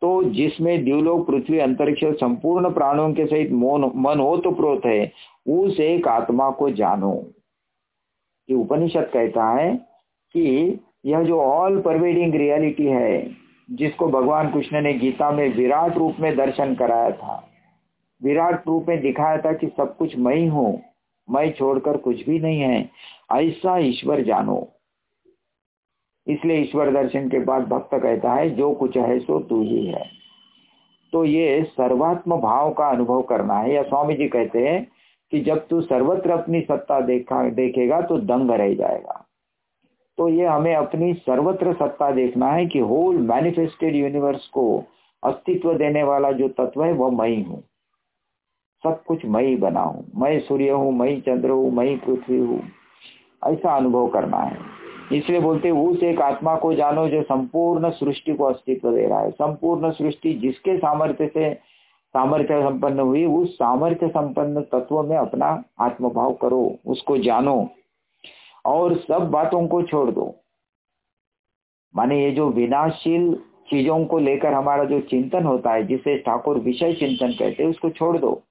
तो 0.00 0.22
जिसमें 0.22 0.84
द्यूलोक 0.84 1.26
पृथ्वी 1.26 1.58
अंतरिक्ष 1.58 2.04
संपूर्ण 2.04 2.70
प्राणों 2.70 3.12
के 3.12 3.26
सहित 3.26 3.52
मोन, 3.52 3.92
मन 3.96 4.20
हो 4.20 4.36
तो 4.36 4.50
प्रोत 4.50 4.86
है, 4.86 5.12
उस 5.48 5.80
एक 5.80 6.08
आत्मा 6.08 6.50
को 6.50 6.70
जानो। 6.70 7.26
कि 8.48 8.54
उपनिषद 8.54 9.10
कहता 9.12 9.50
है 9.50 9.76
कि 10.32 10.78
यह 11.06 11.22
जो 11.22 11.40
ऑल 11.40 11.80
परवेडिंग 11.80 12.34
रियलिटी 12.34 12.86
है 12.86 13.41
जिसको 13.72 14.08
भगवान 14.08 14.50
कृष्ण 14.52 14.80
ने 14.80 14.92
गीता 14.94 15.30
में 15.30 15.48
विराट 15.56 15.96
रूप 15.98 16.16
में 16.20 16.36
दर्शन 16.36 16.74
कराया 16.74 17.10
था। 17.10 17.42
विराट 18.20 18.66
रूप 18.66 18.88
में 18.88 19.00
दिखाया 19.00 19.38
था 19.38 19.52
कि 19.52 19.66
सब 19.66 19.96
कुछ 19.96 20.16
मैं 20.18 20.34
ही 20.36 20.46
हूँ, 20.46 20.82
मैं 21.28 21.50
छोड़कर 21.52 21.96
कुछ 21.96 22.24
भी 22.26 22.38
नहीं 22.38 22.60
है। 22.60 22.90
ऐसा 23.32 23.76
ईश्वर 23.78 24.22
जानो। 24.22 24.66
इसलिए 26.26 26.56
ईश्वर 26.56 26.92
दर्शन 26.92 27.28
के 27.28 27.38
बाद 27.38 27.66
भक्त 27.68 27.94
कहता 27.94 28.32
है, 28.32 28.50
जो 28.50 28.72
कुछ 28.72 28.96
है 28.96 29.18
सो 29.18 29.38
तू 29.40 29.62
ही 29.62 29.86
है। 29.86 30.04
तो 31.12 31.24
ये 31.24 31.62
सर्वात्म 31.64 32.36
भाव 32.36 32.72
का 32.72 32.88
अनुभव 32.88 33.22
करना 33.22 33.58
है। 33.58 33.72
या 33.72 33.82
स्वामी 33.82 34.14
जी 34.14 34.28
कहते 34.28 34.58
हैं 34.58 34.86
कि 35.32 35.40
जब 35.40 35.66
तू 35.68 35.80
सर्वत्र 35.80 36.30
अपनी 36.30 36.60
सत्ता 36.60 37.00
देखा, 37.00 37.48
देखेगा 37.48 38.00
तो 38.00 38.18
दंग 38.18 38.50
रह 38.50 38.74
जाएगा। 38.74 39.24
तो 40.18 40.28
ये 40.28 40.46
हमें 40.46 40.74
अपनी 40.74 41.14
सर्वत्र 41.14 41.72
सत्ता 41.72 42.10
देखना 42.10 42.46
है 42.46 42.66
कि 42.66 42.78
होल 42.78 43.16
मैनिफेस्टेड 43.16 43.96
यूनिवर्स 43.96 44.46
को 44.46 44.84
अस्तित्व 45.22 45.74
देने 45.74 46.02
वाला 46.02 46.32
जो 46.32 46.48
तत्व 46.48 46.84
है 46.84 46.92
वह 46.92 47.10
मई 47.10 47.42
हूँ। 47.48 47.62
सब 48.84 49.02
कुछ 49.04 49.26
मई 49.26 49.56
बना 49.56 49.80
हूँ। 49.80 50.04
मैं 50.16 50.40
सूर्य 50.40 50.70
हूँ 50.70 50.92
मई 50.98 51.20
चंद्र 51.20 51.50
हूँ 51.50 51.72
मई 51.72 51.96
पृथ्वी 51.96 52.38
हूँ। 52.38 52.62
ऐसा 53.46 53.76
अनुभव 53.76 54.08
करना 54.08 54.36
है। 54.36 54.58
इसलिए 55.12 55.40
बोलते 55.40 55.70
उस 55.70 56.02
एक 56.02 56.20
आत्मा 56.20 56.56
को 56.56 56.74
जानो 56.74 57.08
जो 57.08 57.22
संपूर्ण 57.22 57.90
सृष्टि 57.90 58.34
को 58.34 58.44
अस्तित्व 58.44 58.90
दे 58.90 59.06
रहा 59.06 59.20
है। 59.20 59.30
संपूर्ण 59.30 59.90
सृष्टि 59.90 60.34
जिसके 60.34 60.76
सामर्थ्य 60.76 61.26
से 61.26 61.54
सामर्थ्य 62.14 62.62
संपन्न 62.62 63.00
हुई, 63.00 63.24
उस 63.26 63.54
सामर्थ्य 63.54 64.08
संपन्न 64.08 64.60
तत्व 64.60 65.02
में 65.02 65.16
अपना 65.16 65.64
आत्मभाव 65.80 66.32
करो, 66.32 66.78
उसको 66.86 67.16
जानो। 67.18 67.68
और 68.64 68.96
सब 68.96 69.30
बातों 69.30 69.66
को 69.68 69.82
छोड़ 69.82 70.10
दो। 70.10 70.34
माने 71.96 72.24
ये 72.24 72.30
जो 72.30 72.48
विनाशील 72.48 73.34
चीज़ों 73.70 74.04
को 74.04 74.18
लेकर 74.18 74.52
हमारा 74.52 74.84
जो 74.84 75.00
चिंतन 75.00 75.44
होता 75.44 75.72
है, 75.72 75.86
जिसे 75.86 76.18
ठाकुर 76.18 76.58
विषय 76.58 76.92
चिंतन 76.92 77.32
कहते 77.32 77.62
हैं, 77.62 77.70
उसको 77.70 77.90
छोड़ 77.90 78.18
दो। 78.18 78.42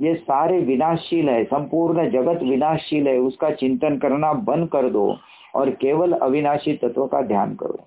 ये 0.00 0.14
सारे 0.14 0.60
विनाशील 0.60 1.28
है, 1.28 1.44
संपूर्ण 1.44 2.10
जगत 2.10 2.42
विनाशील 2.42 3.08
है, 3.08 3.18
उसका 3.18 3.50
चिंतन 3.50 3.98
करना 3.98 4.32
बंद 4.32 4.68
कर 4.68 4.90
दो 4.90 5.16
और 5.54 5.70
केवल 5.70 6.12
अविनाशी 6.12 6.72
तत्व 6.72 7.06
का 7.06 7.22
ध्यान 7.22 7.54
करो। 7.54 7.78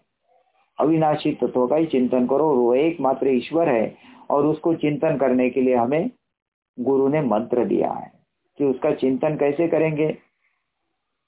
अविनाशी 0.80 1.32
तत्व 1.32 1.68
का 1.68 1.76
ही 1.76 1.86
चिंतन 1.86 2.28
करो, 2.28 2.50
वो 2.50 2.74
एकमात्र 2.76 3.28
ईश्वर 3.28 3.70
है 3.70 3.96
और 4.30 4.46
उसको 4.46 4.74
चिंतन 4.74 5.18
करने 5.18 5.50
के 5.50 5.62
लिए 5.62 5.76
हमें 5.76 6.10
गुरु 6.80 7.08
ने 7.08 7.22
मंत्र 7.22 7.66
दिया 7.66 7.92
है 7.92 8.12
कि 8.58 8.66
उसका 8.66 8.92
चिंतन 8.92 9.36
कैसे 9.36 9.68
करेंगे? 9.68 10.18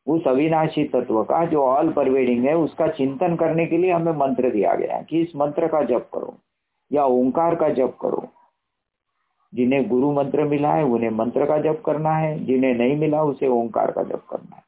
उस 0.08 0.28
अविनाशी 0.28 0.84
तत्व 0.84 1.24
का 1.24 1.46
जो 1.46 1.64
ऑल 1.64 1.92
परवेडिंग 1.92 2.46
है, 2.46 2.58
उसका 2.58 2.88
चिंतन 2.88 3.36
करने 3.36 3.66
के 3.66 3.78
लिए 3.78 3.92
हमें 3.92 4.12
मंत्र 4.12 4.50
दिया 4.50 4.76
गया 4.76 4.96
है 4.96 5.04
कि 5.10 5.22
इस 5.22 5.36
मंत्र 5.36 5.68
का 5.68 5.82
जप 5.82 6.10
करो 6.14 6.38
या 6.92 7.06
ओंकार 7.06 7.56
का 7.56 7.70
जप 7.70 7.98
करो। 8.02 8.28
जिन्हें 9.56 9.90
गुरु 9.90 10.12
मंत्र 10.12 10.44
मिला 10.44 10.74
है, 10.74 10.84
उन्हें 10.84 11.10
मंत्र 11.10 11.46
का 11.46 11.58
जप 11.58 11.84
करना 11.86 12.12
है, 12.12 12.46
जिन्हें 12.46 12.74
नहीं 12.76 12.96
मिला, 12.96 13.24
उसे 13.24 13.48
ओंकार 13.48 13.92
का 13.92 14.04
जप 14.04 14.24
करना 14.30 14.56
है। 14.56 14.64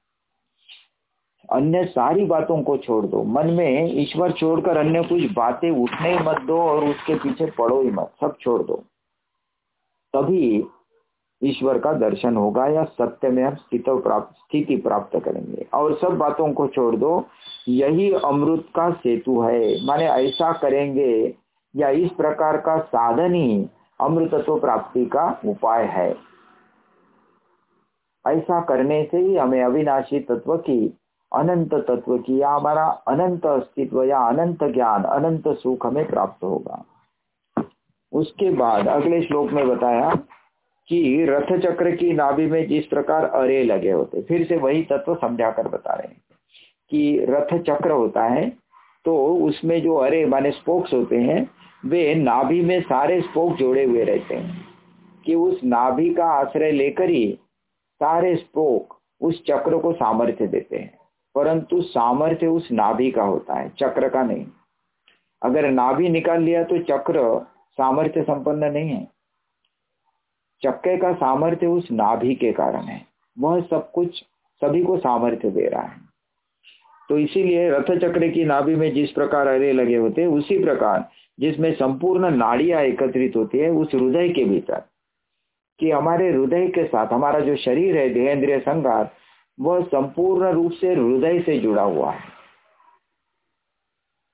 अन्य 1.51 1.85
सारी 1.85 2.25
बातों 2.25 2.63
को 2.63 2.77
छोड़ 2.77 3.05
दो। 3.05 3.23
मन 3.23 3.47
में 3.47 3.93
ईश्वर 4.01 4.31
छोड़कर 4.31 4.77
अन्य 4.77 5.03
कुछ 5.03 5.31
बातें 5.33 5.71
उठने 5.71 6.11
ही 6.11 6.19
मत 6.19 6.41
दो 6.41 6.61
और 6.61 6.85
उसके 6.85 7.15
पीछे 7.15 7.45
पड़ो 7.45 7.81
ही 7.81 7.91
मत, 7.91 8.11
सब 8.21 8.35
छोड़ 8.41 8.63
दो। 8.63 8.83
तभी 10.13 10.63
ईश्वर 11.45 11.79
का 11.79 11.93
दर्शन 11.93 12.35
होगा 12.37 12.67
या 12.67 12.83
सत्य 12.83 13.29
में 13.29 13.43
हम 13.43 13.55
स्थित 13.55 13.85
प्राप्त, 13.89 14.35
स्थिति 14.35 14.77
प्राप्त 14.77 15.19
करेंगे। 15.19 15.67
और 15.73 15.97
सब 15.97 16.17
बातों 16.17 16.53
को 16.53 16.67
छोड़ 16.67 16.95
दो, 16.95 17.25
यही 17.67 18.13
अमृत 18.13 18.65
का 18.75 18.89
सेतु 18.91 19.41
है। 19.41 19.85
माने 19.85 20.07
ऐसा 20.07 20.53
करेंगे 20.53 21.35
या 21.75 21.89
इस 21.89 22.11
प्रकार 22.11 22.57
का 22.57 22.79
साधन 22.79 23.33
ही 23.33 23.69
अमृतत्व 24.01 24.59
प्राप्ति 24.59 25.05
का 25.05 25.39
उपाय 25.45 25.83
है। 25.83 26.15
ऐसा 28.27 28.61
करने 28.61 29.07
से 29.11 29.17
ही 29.17 29.35
हमें 29.35 29.63
अविनाशी 29.63 30.19
तत्व 30.19 30.57
की, 30.57 30.97
अनंत 31.33 31.73
तत्व 31.73 32.17
की 32.17 32.41
या 32.41 32.49
हमारा 32.49 32.85
अनंत 32.85 33.45
अस्तित्व 33.45 34.03
या 34.03 34.19
अनंत 34.19 34.63
ज्ञान, 34.63 35.03
अनंत 35.03 35.47
सुख 35.47 35.85
हमें 35.85 36.07
प्राप्त 36.07 36.43
होगा। 36.43 36.85
उसके 38.13 38.49
बाद 38.49 38.87
अगले 38.87 39.21
श्लोक 39.21 39.51
में 39.51 39.67
बताया 39.67 40.13
कि 40.87 41.25
रथ 41.29 41.57
चक्र 41.59 41.95
की 41.95 42.13
नाभि 42.13 42.45
में 42.45 42.67
जिस 42.67 42.85
प्रकार 42.85 43.25
अरे 43.25 43.63
लगे 43.63 43.91
होते, 43.91 44.21
फिर 44.21 44.45
से 44.47 44.57
वही 44.57 44.83
तत्व 44.83 45.15
समझा 45.15 45.51
कर 45.51 45.67
बता 45.67 45.93
रहे 45.93 46.07
हैं 46.07 46.21
कि 46.89 47.25
रथ 47.29 47.59
चक्र 47.59 47.91
होता 47.91 48.23
है 48.23 48.65
तो 49.05 49.27
उसमें 49.27 49.81
जो 49.81 49.95
अरे 49.95 50.25
माने 50.25 50.51
स्पोक्स 50.51 50.93
होते 50.93 51.17
हैं, 51.17 51.51
वे 51.85 52.15
नाभि 52.15 52.61
में 52.61 52.81
सारे 52.81 53.21
स्पोक 53.21 53.55
जोड़े 53.55 53.83
हुए 53.83 54.03
रहते 54.03 54.35
हैं। 54.35 54.65
कि 55.25 55.35
उस 55.35 55.61
नाभि 55.63 56.13
का 56.13 56.25
आश्रय 56.25 56.71
लेकर 56.71 57.09
ही 57.09 57.39
सारे 57.95 58.35
स्पोक 58.35 58.99
उस 59.21 59.45
चक्र 59.45 59.77
को 59.77 59.93
सामर्थ्य 59.93 60.47
देते 60.47 60.77
हैं। 60.77 60.97
परंतु 61.35 61.81
सामर्थ्य 61.81 62.47
उस 62.47 62.69
नाभि 62.71 63.11
का 63.11 63.23
होता 63.23 63.53
है, 63.53 63.69
चक्र 63.69 64.09
का 64.09 64.23
नहीं। 64.23 64.45
अगर 65.43 65.69
नाभि 65.71 66.09
निकाल 66.09 66.41
लिया 66.41 66.63
तो 66.63 66.77
चक्र 66.77 67.45
सामर्थ्य 67.71 68.23
संपन्न 68.23 68.63
नहीं 68.63 68.89
है। 68.89 69.14
चक्के 70.61 70.97
का 70.97 71.13
सामर्थ्य 71.13 71.67
उस 71.67 71.91
नाभि 71.91 72.35
के 72.35 72.51
कारण 72.51 72.83
है। 72.83 73.01
वह 73.37 73.61
सब 73.61 73.91
कुछ 73.91 74.23
सभी 74.61 74.83
को 74.83 74.97
सामर्थ्य 74.97 75.49
दे 75.49 75.67
रहा 75.67 75.81
है। 75.81 76.03
तो 77.09 77.17
इसीलिए 77.17 77.69
रथ 77.69 77.97
चक्र 77.97 78.27
की 78.27 78.45
नाभि 78.45 78.75
में 78.75 78.93
जिस 78.93 79.11
प्रकार 79.11 79.47
अरे 79.47 79.71
लगे 79.73 79.95
होते 79.95 80.21
हैं, 80.21 80.27
उसी 80.27 80.57
प्रकार 80.63 81.09
जिसमें 81.39 81.73
संपूर्ण 81.73 82.29
नाड़ियाँ 82.29 82.81
एकत्रित 82.81 83.35
होती 83.35 83.57
है, 83.57 83.69
उस 83.69 83.93
हृदय 83.95 84.29
के 84.29 84.43
भीतर, 84.43 84.81
कि 85.79 85.91
हमारे 85.91 86.29
हृदय 86.31 86.67
के 86.67 86.85
साथ, 86.85 87.13
हमारा 87.13 87.39
जो 87.39 87.55
शरीर 87.55 87.97
है, 87.97 88.09
देहेंद्रिय 88.09 88.59
संघात, 88.59 89.13
वह 89.59 89.81
संपूर्ण 89.83 90.51
रूप 90.51 90.71
से 90.71 90.93
हृदय 90.93 91.39
से 91.39 91.57
जुड़ा 91.59 91.83
हुआ 91.83 92.11
है। 92.11 92.33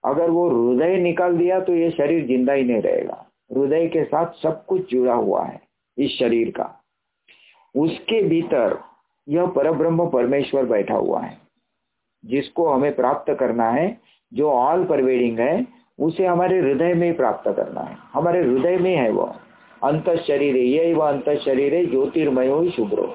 अगर 0.04 0.30
वो 0.30 0.48
हृदय 0.50 0.98
निकाल 0.98 1.38
दिया 1.38 1.60
तो 1.60 1.74
ये 1.76 1.90
शरीर 1.92 2.26
ज़िंदा 2.28 2.54
ही 2.54 2.64
नहीं 2.64 2.82
रहेगा। 2.82 3.26
हृदय 3.52 3.88
के 3.88 4.04
साथ 4.04 4.32
सब 4.34 4.66
कुछ 4.66 4.90
जुड़ा 4.92 5.14
हुआ 5.14 5.44
है। 5.46 5.60
इस 6.02 6.18
शरीर 6.20 6.50
का। 6.50 6.84
उसके 7.76 8.24
भीतर 8.24 8.80
यह 9.30 9.46
परब्रह्म 9.46 10.10
परमेश्वर 10.10 10.66
बैठा 10.66 10.96
हुआ 10.96 11.22
है, 11.22 11.38
जिसको 12.26 12.70
हमें 12.70 12.96
प्राप्त 12.96 13.34
करना 13.40 13.70
है, 13.70 13.98
जो 14.34 14.52
ऑल 14.52 14.86
परवेडिंग 14.86 15.40
है, 15.40 15.68
उसे 16.00 16.26
हमारे 16.26 16.60
हृदय 16.60 16.94
में 16.94 17.16
प्राप्त 17.16 17.50
करना 17.56 17.82
है। 17.82 17.98
हमारे 18.14 18.42
हृदय 18.42 18.78
में 18.78 18.96
है 18.96 19.10
वह। 19.12 19.36
अंत 19.84 20.10
शरीर 20.10 20.58
यही 20.58 20.94
वह 20.94 21.10
अंत 21.10 21.30
शरीर 21.30 21.76
है, 21.76 21.86
ज्योतिर्मय 21.86 22.48
हो 22.48 22.70
शुभ्र। 22.70 23.14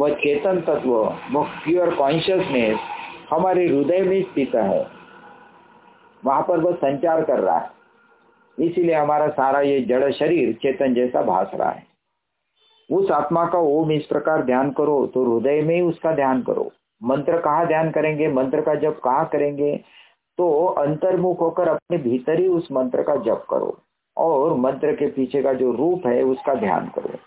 वह 0.00 0.14
चेतन 0.14 0.60
तत्व, 0.60 0.94
वह 1.32 1.44
प्योर 1.44 1.94
कॉन्शियसनेस 1.94 2.78
हमारे 3.30 3.66
हृदय 3.66 4.00
में 4.00 4.22
स्थित 4.22 4.54
है। 4.54 4.86
वहाँ 6.24 6.42
पर 6.42 6.60
वह 6.60 6.72
संचार 6.72 7.24
कर 7.24 7.40
रहा 7.40 7.58
है। 7.58 7.70
इसीलिए 8.58 8.94
हमारा 8.94 9.28
सारा 9.28 9.60
ये 9.60 9.80
जड़ 9.80 10.12
शरीर 10.12 10.52
चेतन 10.52 10.94
जैसा 10.94 11.22
भास 11.22 11.50
रहा 11.54 11.70
है। 11.70 11.85
उस 12.90 13.10
आत्मा 13.10 13.44
का 13.46 13.58
ओम 13.58 13.90
इस 13.92 14.06
प्रकार 14.06 14.42
ध्यान 14.42 14.70
करो 14.70 15.06
तो 15.06 15.24
हृदय 15.24 15.60
में 15.62 15.74
ही 15.74 15.80
उसका 15.80 16.14
ध्यान 16.14 16.42
करो। 16.42 16.70
मंत्र 17.02 17.38
कहा 17.38 17.64
ध्यान 17.64 17.90
करेंगे? 17.90 18.28
मंत्र 18.28 18.60
का 18.60 18.74
जब 18.74 19.00
कहा 19.00 19.24
करेंगे? 19.24 19.76
तो 20.38 20.66
अंतर्मुख 20.66 21.40
होकर 21.40 21.68
अपने 21.68 21.98
भीतर 21.98 22.40
ही 22.40 22.46
उस 22.48 22.68
मंत्र 22.72 23.02
का 23.02 23.16
जप 23.16 23.44
करो 23.50 23.76
और 24.16 24.54
मंत्र 24.56 24.92
के 24.92 25.06
पीछे 25.06 25.42
का 25.42 25.52
जो 25.52 25.72
रूप 25.72 26.06
है 26.06 26.22
उसका 26.22 26.54
ध्यान 26.54 26.90
करो। 26.94 27.18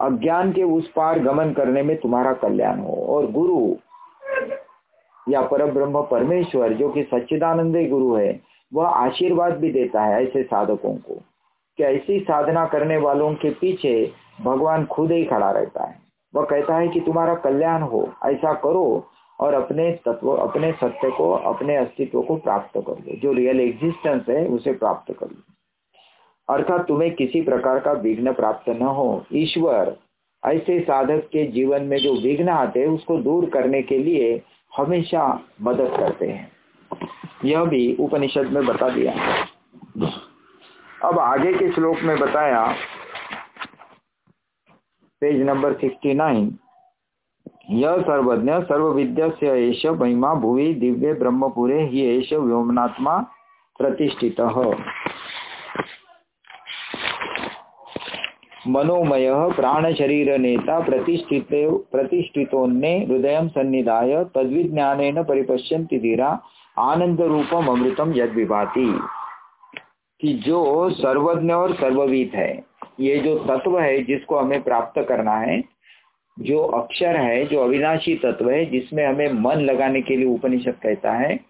अज्ञान 0.00 0.52
के 0.52 0.62
उस 0.62 0.90
पार 0.96 1.18
गमन 1.18 1.52
करने 1.52 1.82
में 1.82 1.96
तुम्हारा 1.96 2.32
कल्याण 2.32 2.78
हो 2.78 2.94
और 3.08 3.30
गुरु 3.30 3.76
या 5.28 5.42
पर 5.42 5.64
ब्रह्म 5.70 6.02
परमेश्वर, 6.02 6.72
जो 6.72 6.88
कि 6.88 7.02
सच्चिदानंद 7.02 7.76
गुरु 7.90 8.14
है, 8.14 8.40
वह 8.74 8.86
आशीर्वाद 8.86 9.58
भी 9.58 9.70
देता 9.70 10.02
है 10.02 10.22
ऐसे 10.22 10.42
साधकों 10.42 10.94
को। 10.96 11.20
कि 11.78 11.84
ऐसी 11.84 12.20
साधना 12.20 12.66
करने 12.66 12.96
वालों 12.96 13.34
के 13.34 13.50
पीछे 13.50 14.12
भगवान 14.40 14.84
खुद 14.84 15.12
ही 15.12 15.24
खड़ा 15.24 15.50
रहता 15.50 15.84
है? 15.84 15.98
वह 16.34 16.44
कहता 16.44 16.76
है 16.76 16.88
कि 16.88 17.00
तुम्हारा 17.00 17.34
कल्याण 17.34 17.82
हो, 17.82 18.12
ऐसा 18.24 18.52
करो 18.52 19.06
और 19.40 19.54
अपने 19.54 19.90
तत्व, 19.90 20.30
अपने 20.30 20.72
सत्य 20.72 21.10
को, 21.10 21.32
अपने 21.32 21.76
अस्तित्व 21.76 22.22
को 22.22 22.36
प्राप्त 22.36 22.70
कर 22.76 22.92
लो। 22.92 23.16
जो 23.16 23.32
रियल 23.32 23.60
एग्जिस्टेंस 23.60 24.22
है, 24.28 24.46
उसे 24.46 24.72
प्राप्त 24.72 25.14
कर 25.18 25.26
लो। 25.26 25.54
अर्थात 26.54 26.88
तुम्हें 26.88 27.14
किसी 27.14 27.42
प्रकार 27.42 27.78
का 27.78 27.92
विघ्न 27.92 28.32
प्राप्त 28.32 28.68
न 28.68 28.82
हो। 28.82 29.24
ईश्वर 29.32 29.96
ऐसे 30.46 30.80
साधक 30.80 31.18
के 31.18 31.46
जीवन 31.46 31.82
में 31.82 31.98
जो 31.98 32.14
विघ्न 32.14 32.48
आते 32.48 32.80
हैं, 32.80 32.86
उसको 32.86 33.16
दूर 33.16 33.50
करने 33.50 33.82
के 33.82 33.98
लिए 33.98 34.42
हमेशा 34.76 35.40
मदद 35.62 35.88
करते 35.96 36.26
हैं। 36.26 36.52
यह 37.44 37.64
भी 37.64 37.96
उपनिषद 38.00 38.46
में 38.46 38.66
बता 38.66 38.88
दिया। 38.88 39.14
अब 41.04 41.18
आगे 41.18 41.52
के 41.52 41.72
श्लोक 41.72 41.98
में 42.00 42.18
बताया 42.18 42.62
पेज 45.22 45.42
नंबर 45.42 45.72
सिक्सटी 45.72 46.14
नाइन 46.14 46.58
यह 47.70 48.00
सर्वज्ञ 48.00 48.52
सर्वविद्य 48.60 49.28
से 49.40 49.90
महिमा 49.90 50.34
भुवि 50.34 50.74
दिव्य 50.74 51.12
ब्रह्मपुरे 51.14 51.82
ही 51.82 52.02
एष 52.06 52.32
व्योमनात्मा 52.32 53.18
प्रतिष्ठित। 53.78 54.40
मनोमय 58.68 59.30
प्राण 59.56 59.92
शरीर 59.94 60.38
नेता 60.38 60.80
प्रतिष्ठित 60.80 61.48
प्रतिष्ठितोन्ने 61.92 62.92
हृदय 63.04 63.40
सन्निधाय 63.48 64.24
तद्विज्ञान 64.24 65.22
परिपश्यन्ति 65.22 65.98
धीरा 65.98 66.38
आनंद 66.78 67.20
रूपम 67.20 67.66
अमृतम 67.66 68.12
यद 68.16 68.34
विभाति 68.34 68.88
कि 70.20 70.32
जो 70.32 70.90
सर्वज्ञ 70.90 71.52
और 71.52 71.74
सर्वविद 71.74 72.30
है, 72.34 72.64
ये 73.00 73.18
जो 73.18 73.38
तत्व 73.38 73.80
है 73.80 74.02
जिसको 74.02 74.36
हमें 74.36 74.62
प्राप्त 74.62 75.02
करना 75.08 75.34
है, 75.34 75.64
जो 76.40 76.58
अक्षर 76.58 77.16
है, 77.16 77.44
जो 77.44 77.60
अविनाशी 77.60 78.14
तत्व 78.14 78.50
है, 78.50 78.64
जिसमें 78.64 79.06
हमें 79.06 79.32
मन 79.32 79.54
लगाने 79.54 80.00
के 80.00 80.16
लिए 80.16 80.26
उपनिषद 80.26 80.74
कहता 80.82 81.12
है, 81.12 81.40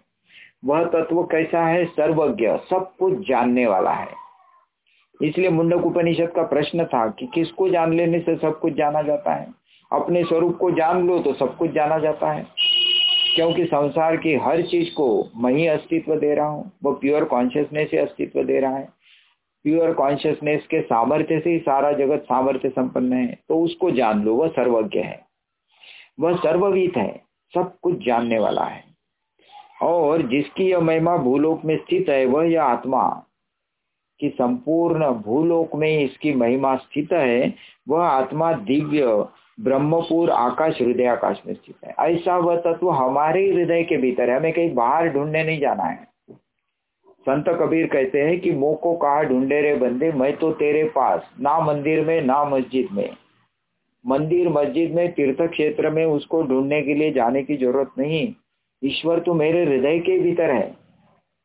वह 0.65 0.83
तत्व 0.83 1.23
कैसा 1.23 1.67
है? 1.67 1.85
सर्वज्ञ, 1.85 2.47
सब 2.47 2.91
कुछ 2.99 3.29
जानने 3.29 3.67
वाला 3.67 3.91
है। 3.91 4.07
इसलिए 5.21 5.49
मुंडक 5.49 5.85
उपनिषद 5.85 6.31
का 6.35 6.43
प्रश्न 6.43 6.85
था 6.85 7.07
कि 7.07 7.27
किसको 7.33 7.69
जान 7.69 7.93
लेने 7.93 8.19
से 8.19 8.35
सब 8.35 8.59
कुछ 8.59 8.73
जाना 8.73 9.01
जाता 9.01 9.33
है? 9.33 9.47
अपने 9.91 10.23
स्वरूप 10.23 10.57
को 10.57 10.71
जान 10.71 11.07
लो 11.07 11.19
तो 11.19 11.33
सब 11.33 11.57
कुछ 11.57 11.71
जाना 11.71 11.99
जाता 11.99 12.31
है। 12.31 12.47
क्योंकि 13.35 13.65
संसार 13.65 14.15
की 14.17 14.33
हर 14.35 14.61
चीज़ 14.61 14.93
को 14.93 15.07
मैं 15.35 15.53
ही 15.53 15.65
अस्तित्व 15.67 16.15
दे 16.15 16.33
रहा 16.35 16.47
हूँ। 16.47 16.71
वो 16.83 16.91
प्योर 16.93 17.23
कॉन्शियसनेस 17.25 17.89
ही 17.91 17.97
अस्तित्व 17.97 18.43
दे 18.43 18.59
रहा 18.59 18.75
है। 18.77 18.87
प्योर 19.65 19.93
कॉन्शियसनेस 19.93 20.65
के 20.65 20.81
सामर्थ्य 20.81 21.39
से 21.39 21.49
ही 21.49 21.59
सारा 21.59 21.91
जगत 21.91 22.23
सामर्थ्य 22.23 22.69
संपन्न 22.69 23.13
है 23.13 23.39
तो 23.49 23.61
उसको 23.61 23.91
जान 23.91 24.23
लो, 24.23 24.35
वह 24.35 24.47
सर्वज्ञ 24.47 24.99
है। 24.99 25.25
वह 26.19 26.35
सर्ववित 26.35 26.97
है, 26.97 27.21
सब 27.53 27.75
कुछ 27.81 28.05
जानने 28.05 28.39
वाला 28.39 28.63
है। 28.63 28.83
और 29.81 30.21
जिसकी 30.21 30.63
यह 30.63 30.79
महिमा 30.79 31.17
भूलोक 31.17 31.65
में 31.65 31.75
स्थित 31.77 32.09
है, 32.09 32.25
वह 32.25 32.49
यह 32.51 32.63
आत्मा 32.63 33.07
की 34.19 34.29
संपूर्ण 34.29 35.09
भूलोक 35.11 35.75
में 35.75 35.99
इसकी 35.99 36.33
महिमा 36.33 36.75
स्थित 36.75 37.13
है, 37.13 37.53
वह 37.89 38.03
आत्मा 38.03 38.51
दिव्य 38.53 39.25
ब्रह्मपुर 39.59 40.29
आकाश, 40.29 40.81
हृदय 40.81 41.05
आकाश 41.05 41.41
में 41.47 41.53
स्थित 41.53 41.75
है। 41.85 41.95
ऐसा 41.99 42.37
वह 42.37 42.57
तत्व 42.57 42.89
हमारे 42.89 43.51
हृदय 43.51 43.83
के 43.83 43.97
भीतर 43.97 44.29
है। 44.29 44.37
हमें 44.37 44.53
कहीं 44.53 44.73
बाहर 44.73 45.09
ढूँढने 45.09 45.43
नहीं 45.43 45.59
जाना 45.59 45.83
है। 45.83 46.07
संत 47.19 47.49
कबीर 47.49 47.87
कहते 47.87 48.21
हैं 48.21 48.39
कि 48.39 48.51
मो 48.51 48.73
को 48.73 48.95
कहा 48.95 49.23
ढूंढे 49.23 49.61
रे 49.61 49.75
बंदे, 49.75 50.11
मैं 50.11 50.37
तो 50.37 50.51
तेरे 50.51 50.83
पास, 50.83 51.31
ना 51.39 51.59
मंदिर 51.59 52.05
में, 52.05 52.21
ना 52.21 52.43
मस्जिद 52.43 52.87
में। 52.91 53.15
मंदिर, 54.07 54.49
मस्जिद 54.49 54.93
में, 54.93 55.11
तीर्थ 55.11 55.41
क्षेत्र 55.41 55.89
में 55.89 56.05
उसको 56.05 56.43
ढूँढने 56.43 56.81
के 56.81 56.93
लिए 56.93 57.11
जाने 57.11 57.43
की 57.43 57.57
ज़रूरत 57.57 57.91
नहीं। 57.97 58.33
ईश्वर 58.83 59.19
तो 59.19 59.33
मेरे 59.33 59.65
हृदय 59.65 59.99
के 59.99 60.19
भीतर 60.19 60.51
है। 60.51 60.75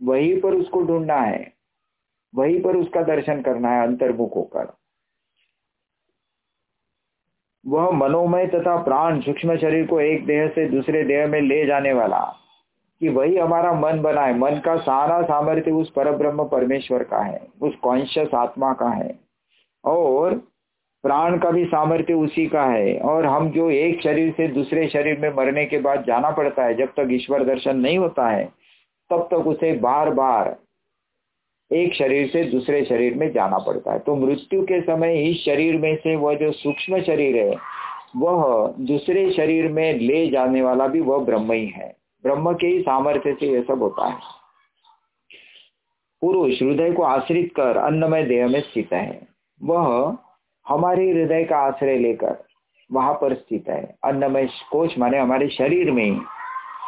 वहीं 0.02 0.40
पर 0.40 0.54
उसको 0.54 0.82
ढूंढना 0.82 1.16
है। 1.16 1.52
वहीं 2.34 2.62
पर 2.62 2.76
उसका 2.76 3.02
दर्शन 3.02 3.42
करना 3.42 3.70
है 3.70 3.86
अंतर्मुख 3.86 4.36
होकर 4.36 4.72
वह 7.66 7.90
मनोमय 7.90 8.46
तथा 8.46 8.76
प्राण 8.76 9.20
सूक्ष्म 9.20 9.56
शरीर 9.56 9.86
को 9.86 10.00
एक 10.00 10.26
देह 10.26 10.46
से 10.48 10.68
दूसरे 10.68 11.04
देह 11.04 11.26
में 11.26 11.40
ले 11.40 11.66
जाने 11.66 11.92
वाला, 11.92 12.20
कि 13.00 13.08
वही 13.08 13.36
हमारा 13.36 13.72
मन 13.72 14.00
बनाए। 14.02 14.34
मन 14.34 14.60
का 14.64 14.76
सारा 14.76 15.22
सामर्थ्य 15.22 15.70
उस 15.70 15.90
पर 15.90 16.10
ब्रह्म 16.12 16.44
परमेश्वर 16.44 17.02
का 17.02 17.18
है, 17.18 17.40
उस 17.62 17.74
कॉन्शियस 17.74 18.34
आत्मा 18.34 18.72
का 18.72 18.88
है। 18.88 19.18
और 19.84 20.34
प्राण 21.02 21.38
का 21.38 21.50
भी 21.50 21.64
सामर्थ्य 21.64 22.14
उसी 22.14 22.46
का 22.46 22.64
है। 22.64 22.98
और 22.98 23.26
हम 23.26 23.50
जो 23.50 23.70
एक 23.70 24.02
शरीर 24.02 24.32
से 24.32 24.48
दूसरे 24.48 24.88
शरीर 24.88 25.18
में 25.18 25.34
मरने 25.34 25.64
के 25.66 25.78
बाद 25.78 26.04
जाना 26.06 26.30
पड़ता 26.30 26.64
है, 26.64 26.74
जब 26.74 26.86
तक 26.86 27.08
ईश्वर 27.10 27.44
दर्शन 27.44 27.76
नहीं 27.76 27.98
होता 27.98 28.28
है, 28.28 28.44
तब 29.10 29.28
तक 29.30 29.46
उसे 29.46 29.72
बार 29.72 30.10
बार 30.10 30.56
एक 31.74 31.94
शरीर 31.94 32.28
से 32.28 32.44
दूसरे 32.44 32.84
शरीर 32.84 33.14
में 33.14 33.30
जाना 33.32 33.58
पड़ता 33.58 33.92
है। 33.92 33.98
तो 33.98 34.14
मृत्यु 34.16 34.62
के 34.62 34.80
समय 34.80 35.22
इस 35.22 35.44
शरीर 35.44 35.76
में 35.76 35.94
से 35.96 36.16
वह 36.16 36.34
जो 36.34 36.50
सूक्ष्म 36.52 37.00
शरीर 37.02 37.36
है, 37.36 37.56
वह 38.16 38.74
दूसरे 38.80 39.30
शरीर 39.32 39.70
में 39.72 39.98
ले 39.98 40.26
जाने 40.30 40.62
वाला 40.62 40.86
भी 40.86 41.00
वह 41.00 41.24
ब्रह्म 41.24 41.52
ही 41.52 41.66
है। 41.66 41.96
ब्रह्म 42.24 42.52
के 42.52 42.66
ही 42.66 42.80
सामर्थ्य 42.80 43.36
से 43.40 43.46
यह 43.46 43.62
सब 43.62 43.82
होता 43.82 44.06
है। 44.06 44.16
पुरुष 46.22 46.62
हृदय 46.62 46.92
को 46.92 47.02
आश्रित 47.02 47.52
कर 47.56 47.76
अन्नमय 47.76 48.22
देह 48.22 48.46
में 48.48 48.60
स्थित 48.60 48.92
है। 48.92 49.26
वह 49.62 50.16
हमारे 50.66 51.10
हृदय 51.10 51.44
का 51.44 51.56
आश्रय 51.58 51.98
लेकर 51.98 52.44
वहाँ 52.92 53.14
पर 53.14 53.34
स्थित 53.34 53.68
है। 53.68 53.96
अन्नमय 54.04 54.48
कोश 54.70 54.98
माने 54.98 55.18
हमारे 55.18 55.48
शरीर 55.48 55.90
में 55.90 56.20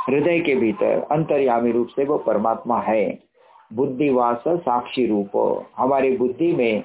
हृदय 0.09 0.41
के 0.41 0.55
भीतर 0.55 1.07
अंतर्यामी 1.11 1.73
रूप 1.73 1.89
से 1.89 2.05
वो 2.05 2.19
परमात्मा 2.19 2.81
है। 2.81 3.19
बुद्धिवास 3.71 4.45
साक्षी 4.49 5.07
रूप। 5.07 5.31
हमारी 5.77 6.17
बुद्धि 6.17 6.53
में 6.53 6.83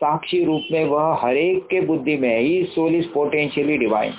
साक्षी 0.00 0.44
रूप 0.44 0.62
में 0.72 0.84
वह 0.84 1.12
हरेक 1.14 1.66
के 1.66 1.80
बुद्धि 1.80 2.16
में 2.16 2.38
ही 2.40 2.62
सोल 2.64 2.94
इज़ 2.94 3.08
पोटेंशियली 3.08 3.76
डिवाइन 3.78 4.12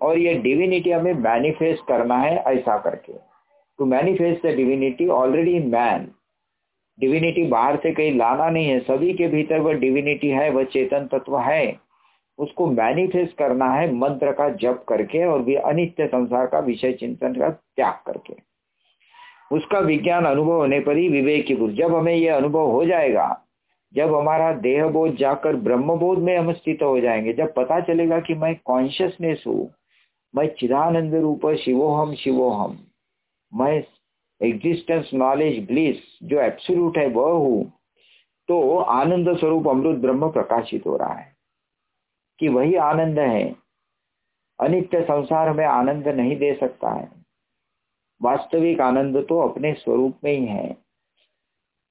और 0.00 0.18
ये 0.18 0.34
डिविनिटी 0.34 0.90
हमें 0.90 1.12
मैनिफेस्ट 1.14 1.86
करना 1.88 2.18
है 2.18 2.36
ऐसा 2.36 2.78
करके। 2.78 3.12
To 3.78 3.84
manifest 3.84 4.46
the 4.46 4.54
divinity 4.56 5.08
already 5.08 5.58
man 5.68 6.08
divinity 6.98 7.44
बाहर 7.46 7.76
से 7.76 7.92
कहीं 7.92 8.16
लाना 8.16 8.48
नहीं 8.50 8.68
है। 8.68 8.80
सभी 8.80 9.12
के 9.12 9.28
भीतर 9.28 9.60
वह 9.60 9.72
डिविनिटी 9.72 10.28
है, 10.28 10.50
वह 10.50 10.64
चेतन 10.64 11.08
तत्व 11.12 11.38
है। 11.38 11.76
उसको 12.38 12.66
मैनिफेस्ट 12.66 13.36
करना 13.36 13.72
है 13.72 13.92
मंत्र 13.94 14.32
का 14.32 14.48
जप 14.56 14.84
करके 14.88 15.24
और 15.24 15.42
भी 15.42 15.54
अनित्य 15.54 16.06
संसार 16.06 16.46
का 16.46 16.58
विषय 16.58 16.92
चिंतन 16.92 17.34
का 17.34 17.48
त्याग 17.48 17.94
करके। 18.06 18.34
उसका 19.50 19.78
विज्ञान 19.78 20.24
अनुभव 20.24 20.52
होने 20.52 20.80
पर 20.80 20.96
ही 20.96 21.08
विवेक 21.08 21.46
की 21.46 21.54
बुद्ध 21.54 21.74
जब 21.74 21.94
हमें 21.94 22.14
यह 22.14 22.36
अनुभव 22.36 22.70
हो 22.70 22.84
जाएगा, 22.84 23.42
जब 23.94 24.14
हमारा 24.14 24.52
देह 24.52 24.86
बोध 24.86 25.16
जाकर 25.16 25.56
ब्रह्म 25.56 25.96
बोध 25.96 26.18
में 26.18 26.36
हम 26.38 26.52
स्थित 26.52 26.82
हो 26.82 27.00
जाएँगे, 27.00 27.32
जब 27.32 27.54
पता 27.54 27.80
चलेगा 27.80 28.20
कि 28.20 28.34
मैं 28.34 28.54
कॉन्शियसनेस 28.64 29.44
हूँ, 29.46 29.70
मैं 30.34 30.46
चिदानंद 30.54 31.14
रूप 31.14 31.46
शिवोहम 31.54 32.14
शिवोहम, 32.14 32.78
मैं 33.54 33.82
एग्जिस्टेंस 34.42 35.10
नॉलेज 35.14 35.66
ब्लिस 35.66 35.96
जो 36.22 36.40
एब्सोल्यूट 36.40 36.98
है, 36.98 37.06
वह 37.06 37.30
हूँ 37.30 37.72
तो 38.48 38.78
आनंद 38.78 39.36
स्वरूप 39.38 39.68
अमृत 39.68 39.98
ब्रह्म 39.98 40.30
प्रकाशित 40.30 40.86
हो 40.86 40.96
रहा 40.96 41.12
है 41.12 41.32
कि 42.38 42.48
वही 42.48 42.74
आनंद 42.74 43.18
है। 43.18 43.54
अनित्य 44.60 45.02
संसार 45.02 45.52
में 45.52 45.64
आनंद 45.64 46.08
नहीं 46.08 46.36
दे 46.36 46.54
सकता 46.54 46.90
है। 46.90 47.19
वास्तविक 48.22 48.80
आनंद 48.80 49.26
तो 49.28 49.40
अपने 49.40 49.72
स्वरूप 49.72 50.16
में 50.24 50.38
ही 50.38 50.46
है। 50.46 50.76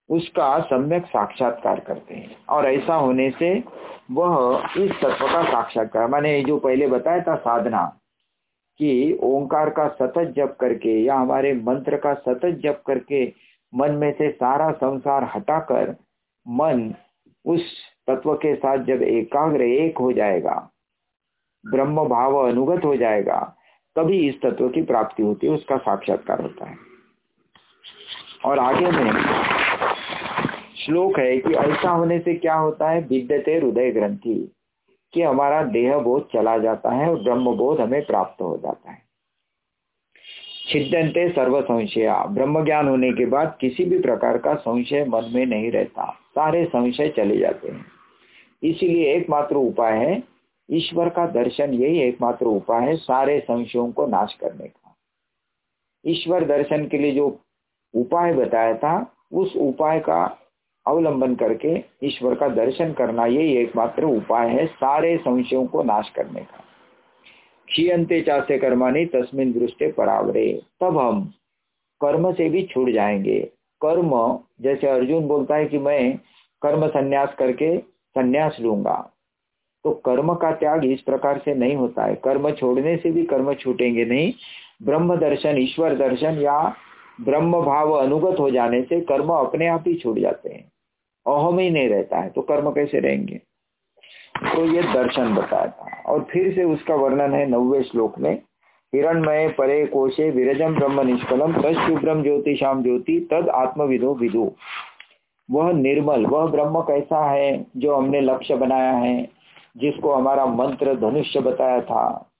उसका 0.10 0.60
सम्यक 0.60 1.06
साक्षात्कार 1.06 1.80
करते 1.80 2.16
हैं। 2.16 2.46
और 2.50 2.66
ऐसा 2.66 2.96
होने 2.96 3.30
से 3.30 3.64
वह 4.12 4.64
इस 4.78 4.92
तत्व 4.92 5.28
का 5.28 5.44
साक्षात्कार, 5.44 6.08
मैंने 6.08 6.44
जो 6.44 6.58
पहले 6.58 6.88
बताया 6.88 7.22
था 7.22 7.36
साधना, 7.36 7.96
कि 8.80 9.20
ओंकार 9.24 9.70
का 9.70 9.88
सतत 9.88 10.34
जप 10.38 10.58
करके 10.60 11.04
या 11.04 11.16
हमारे 11.16 11.54
मंत्र 11.54 11.98
का 11.98 12.14
सतत 12.14 12.60
जप 12.64 12.84
करके 12.88 13.34
मन 13.76 13.92
में 13.92 14.12
से 14.12 14.32
सारा 14.32 14.72
संसार 14.72 15.32
हटाकर 15.36 15.96
मन 16.48 16.94
उस 17.46 17.62
तत्व 18.08 18.34
के 18.34 18.56
साथ 18.56 18.78
जब 18.78 19.02
एकाग्र 19.02 19.62
एक 19.62 19.98
हो 19.98 20.12
जाएगा 20.14 20.70
ब्रह्म 21.66 22.06
भाव 22.06 22.50
अनुगत 22.50 22.86
हो 22.86 22.96
जाएगा 22.96 23.56
तभी 23.96 24.30
इस 24.30 24.42
तत्व 24.42 24.70
की 24.70 24.82
प्राप्ति 24.82 25.24
होती 25.24 25.48
है, 25.48 25.54
उसका 25.54 25.78
साक्षात्कार 25.78 26.42
होता 26.42 26.66
है। 26.66 26.76
और 28.46 28.60
आगे 28.60 28.92
में 28.92 29.12
श्लोक 30.78 31.20
है 31.20 31.38
कि 31.38 31.54
ऐसा 31.54 31.90
होने 31.90 32.20
से 32.20 32.34
क्या 32.34 32.56
होता 32.56 32.90
है? 32.90 33.02
विद्यते 33.02 33.56
हृदय 33.56 33.92
ग्रंथि, 33.92 34.52
कि 35.14 35.22
हमारा 35.22 35.64
देह 35.64 35.98
बोध 35.98 36.28
चला 36.34 36.58
जाता 36.58 36.90
है 36.90 37.10
और 37.10 37.24
ब्रह्म 37.24 37.56
बोध 37.56 37.80
हमें 37.80 38.06
प्राप्त 38.06 38.42
हो 38.42 38.58
जाता 38.58 38.92
है। 38.92 39.02
छिदंते 40.68 41.30
सर्व 41.30 41.62
संशया 41.62 42.26
ब्रह्म 42.26 42.66
ज्ञान 42.66 42.88
होने 42.88 43.12
के 43.12 43.26
बाद 43.26 43.58
किसी 43.62 43.86
भी 43.86 44.00
प्रकार 44.00 44.38
का 44.38 44.54
संशय 44.56 45.06
मन 45.06 45.32
में 45.34 45.46
नहीं 45.46 45.72
रहता। 45.72 46.12
सारे 46.12 46.66
संशय 46.66 47.10
चले 47.10 47.38
जाते 47.38 47.68
हैं। 47.68 47.86
इसीलिए 48.64 49.14
एकमात्र 49.14 49.56
उपाय 49.56 49.98
है 49.98 50.24
ईश्वर 50.72 51.10
का 51.10 51.28
दर्शन 51.28 51.74
यही 51.74 52.00
एकमात्र 52.00 52.46
उपाय 52.46 52.86
है 52.86 52.96
सारे 52.96 53.40
संशयों 53.40 53.92
को 53.92 54.08
नाश 54.08 54.34
करने 54.34 54.68
का। 54.68 54.96
ईश्वर 56.08 56.46
दर्शन 56.46 56.88
के 56.88 56.98
लिए 56.98 57.12
जो 57.12 57.40
उपाय 57.96 58.34
बताया 58.34 58.78
था, 58.78 59.14
उस 59.34 59.56
उपाय 59.56 60.00
का 60.00 60.38
अवलंबन 60.88 61.36
करके 61.36 61.84
ईश्वर 62.04 62.36
का 62.36 62.48
दर्शन 62.48 62.94
करना 62.94 63.26
यही 63.26 63.54
एकमात्र 63.54 64.04
उपाय 64.04 64.50
है 64.50 64.66
सारे 64.66 65.18
संशयों 65.18 65.66
को 65.66 65.84
नाश 65.84 66.10
करने 66.10 66.40
का। 66.40 66.64
क्षीयंते 67.68 68.22
चासे 68.22 68.58
कर्मानी 68.58 69.06
तस्मिन 69.06 69.54
दृष्टि 69.54 69.92
परावरे। 69.92 70.62
तब 70.82 70.98
हम 70.98 71.34
कर्म 72.02 72.34
से 72.34 72.50
भी 72.50 72.64
छूट 72.66 72.90
जाएँगे। 72.90 73.40
कर्म, 73.82 74.40
जैसे 74.62 74.88
अर्जुन 74.88 75.28
बोलता 75.28 75.56
है 75.56 75.66
कि 75.66 75.78
मैं 75.78 76.18
कर्म 76.62 76.88
संन्यास 76.88 77.36
करके 77.40 77.78
संन्यास 77.80 78.58
लूँगा। 78.60 79.12
तो 79.86 79.92
कर्म 80.06 80.34
का 80.34 80.52
त्याग 80.52 80.86
इस 80.86 81.02
प्रकार 81.02 81.38
से 81.38 81.54
नहीं 81.56 81.76
होता 81.76 82.06
है। 82.06 82.16
कर्म 82.16 82.50
छोड़ने 82.52 82.96
से 82.98 83.12
भी 83.12 83.24
कर्म 83.24 83.54
छूटेंगे 83.54 84.06
नहीं। 84.06 84.32
ब्रह्म 84.84 85.16
दर्शन, 85.16 85.58
ईश्वर 85.58 85.96
दर्शन 85.96 86.40
या 86.42 86.62
ब्रह्म 87.22 87.62
भाव 87.62 87.92
अनुगत 87.92 88.40
हो 88.40 88.50
जाने 88.50 88.82
से 88.82 89.00
कर्म 89.02 89.30
अपने 89.30 89.68
आप 89.68 89.84
ही 89.88 89.94
छूट 89.94 90.20
जाते 90.20 90.50
हैं। 90.50 90.64
अहम 91.26 91.60
ही 91.60 91.70
नहीं 91.70 91.90
रहता 91.90 92.20
है 92.20 92.30
तो 92.30 92.42
कर्म 92.42 92.70
कैसे 92.72 93.00
रहेंगे? 93.00 93.42
तो 94.46 94.66
ये 94.66 94.84
दर्शन 94.84 95.34
बताया 95.36 95.68
था 95.68 96.02
और 96.06 96.28
फिर 96.32 96.54
से 96.56 96.64
उसका 96.64 96.96
वर्णन 96.96 97.34
है 97.34 97.46
नव्वे 97.50 97.82
श्लोक 97.84 98.20
में। 98.20 98.34
हिरणमय 98.94 99.48
परे 99.50 99.86
कोशे 99.86 100.30
विरजम 100.32 100.76
ब्रह्म 100.76 101.02
निष्कलम 101.08 101.54
तत्शुभ्रम 101.54 102.22
ज्योति 102.24 102.56
श्याम 102.56 102.84
ज्योति, 102.84 103.20
तद 103.32 103.50
आत्मविदो 103.50 104.14
विदो। 104.14 104.56
वह 105.50 105.72
निर्मल, 105.74 106.26
वह 106.26 106.46
ब्रह्म 106.46 106.82
कैसा 106.82 107.30
है, 107.32 107.66
जो 107.78 107.96
हमने 107.96 108.22
लक्ष्य 108.22 108.56
बनाया 108.56 108.92
है 108.92 109.39
जिसको 109.80 110.12
हमारा 110.12 110.46
मंत्र 110.46 110.96
धनुष्य 110.96 111.40
बताया 111.40 111.82
था 111.82 112.32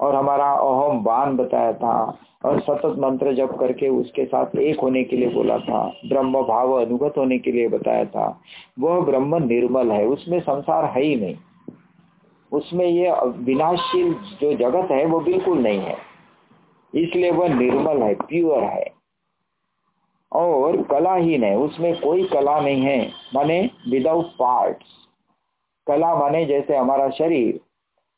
और 0.00 0.14
हमारा 0.14 0.52
अहम 0.52 1.04
बान 1.04 1.36
बताया 1.36 1.72
था 1.72 2.18
और 2.44 2.60
सतत 2.60 2.94
मंत्र 2.98 3.34
जप 3.34 3.56
करके 3.60 3.88
उसके 3.88 4.24
साथ 4.24 4.56
एक 4.56 4.80
होने 4.80 5.04
के 5.04 5.16
लिए 5.16 5.28
बोला 5.28 5.58
था, 5.58 5.92
ब्रह्म 6.08 6.42
भाव 6.42 6.72
अनुगत 6.72 7.14
होने 7.18 7.38
के 7.38 7.52
लिए 7.52 7.68
बताया 7.68 8.04
था। 8.04 8.40
वह 8.78 9.00
ब्रह्म 9.00 9.44
निर्मल 9.44 9.92
है, 9.92 10.06
उसमें 10.06 10.40
संसार 10.40 10.84
है 10.84 11.02
ही 11.02 11.16
नहीं। 11.16 11.36
उसमें 12.52 12.86
ये 12.86 13.12
विनाशशील 13.26 14.14
जो 14.14 14.54
जगत 14.54 14.90
है, 14.90 15.06
वो 15.06 15.20
बिल्कुल 15.20 15.58
नहीं 15.58 15.78
है। 15.78 15.96
इसलिए 16.94 17.30
वह 17.30 17.48
निर्मल 17.48 18.02
है 18.02 18.14
प्योर 18.14 18.62
है। 18.62 18.92
और 20.32 20.82
कलाहीन 20.82 21.44
है 21.44 21.58
उसमें 21.58 22.00
कोई 22.00 22.24
कला 22.24 22.60
नहीं 22.60 22.82
है, 22.82 23.10
माने 23.34 23.70
विदाउट 23.90 24.24
पार्ट्स 24.24 25.01
कला 25.86 26.14
माने 26.14 26.44
जैसे 26.44 26.76
हमारा 26.76 27.10
शरीर। 27.10 27.60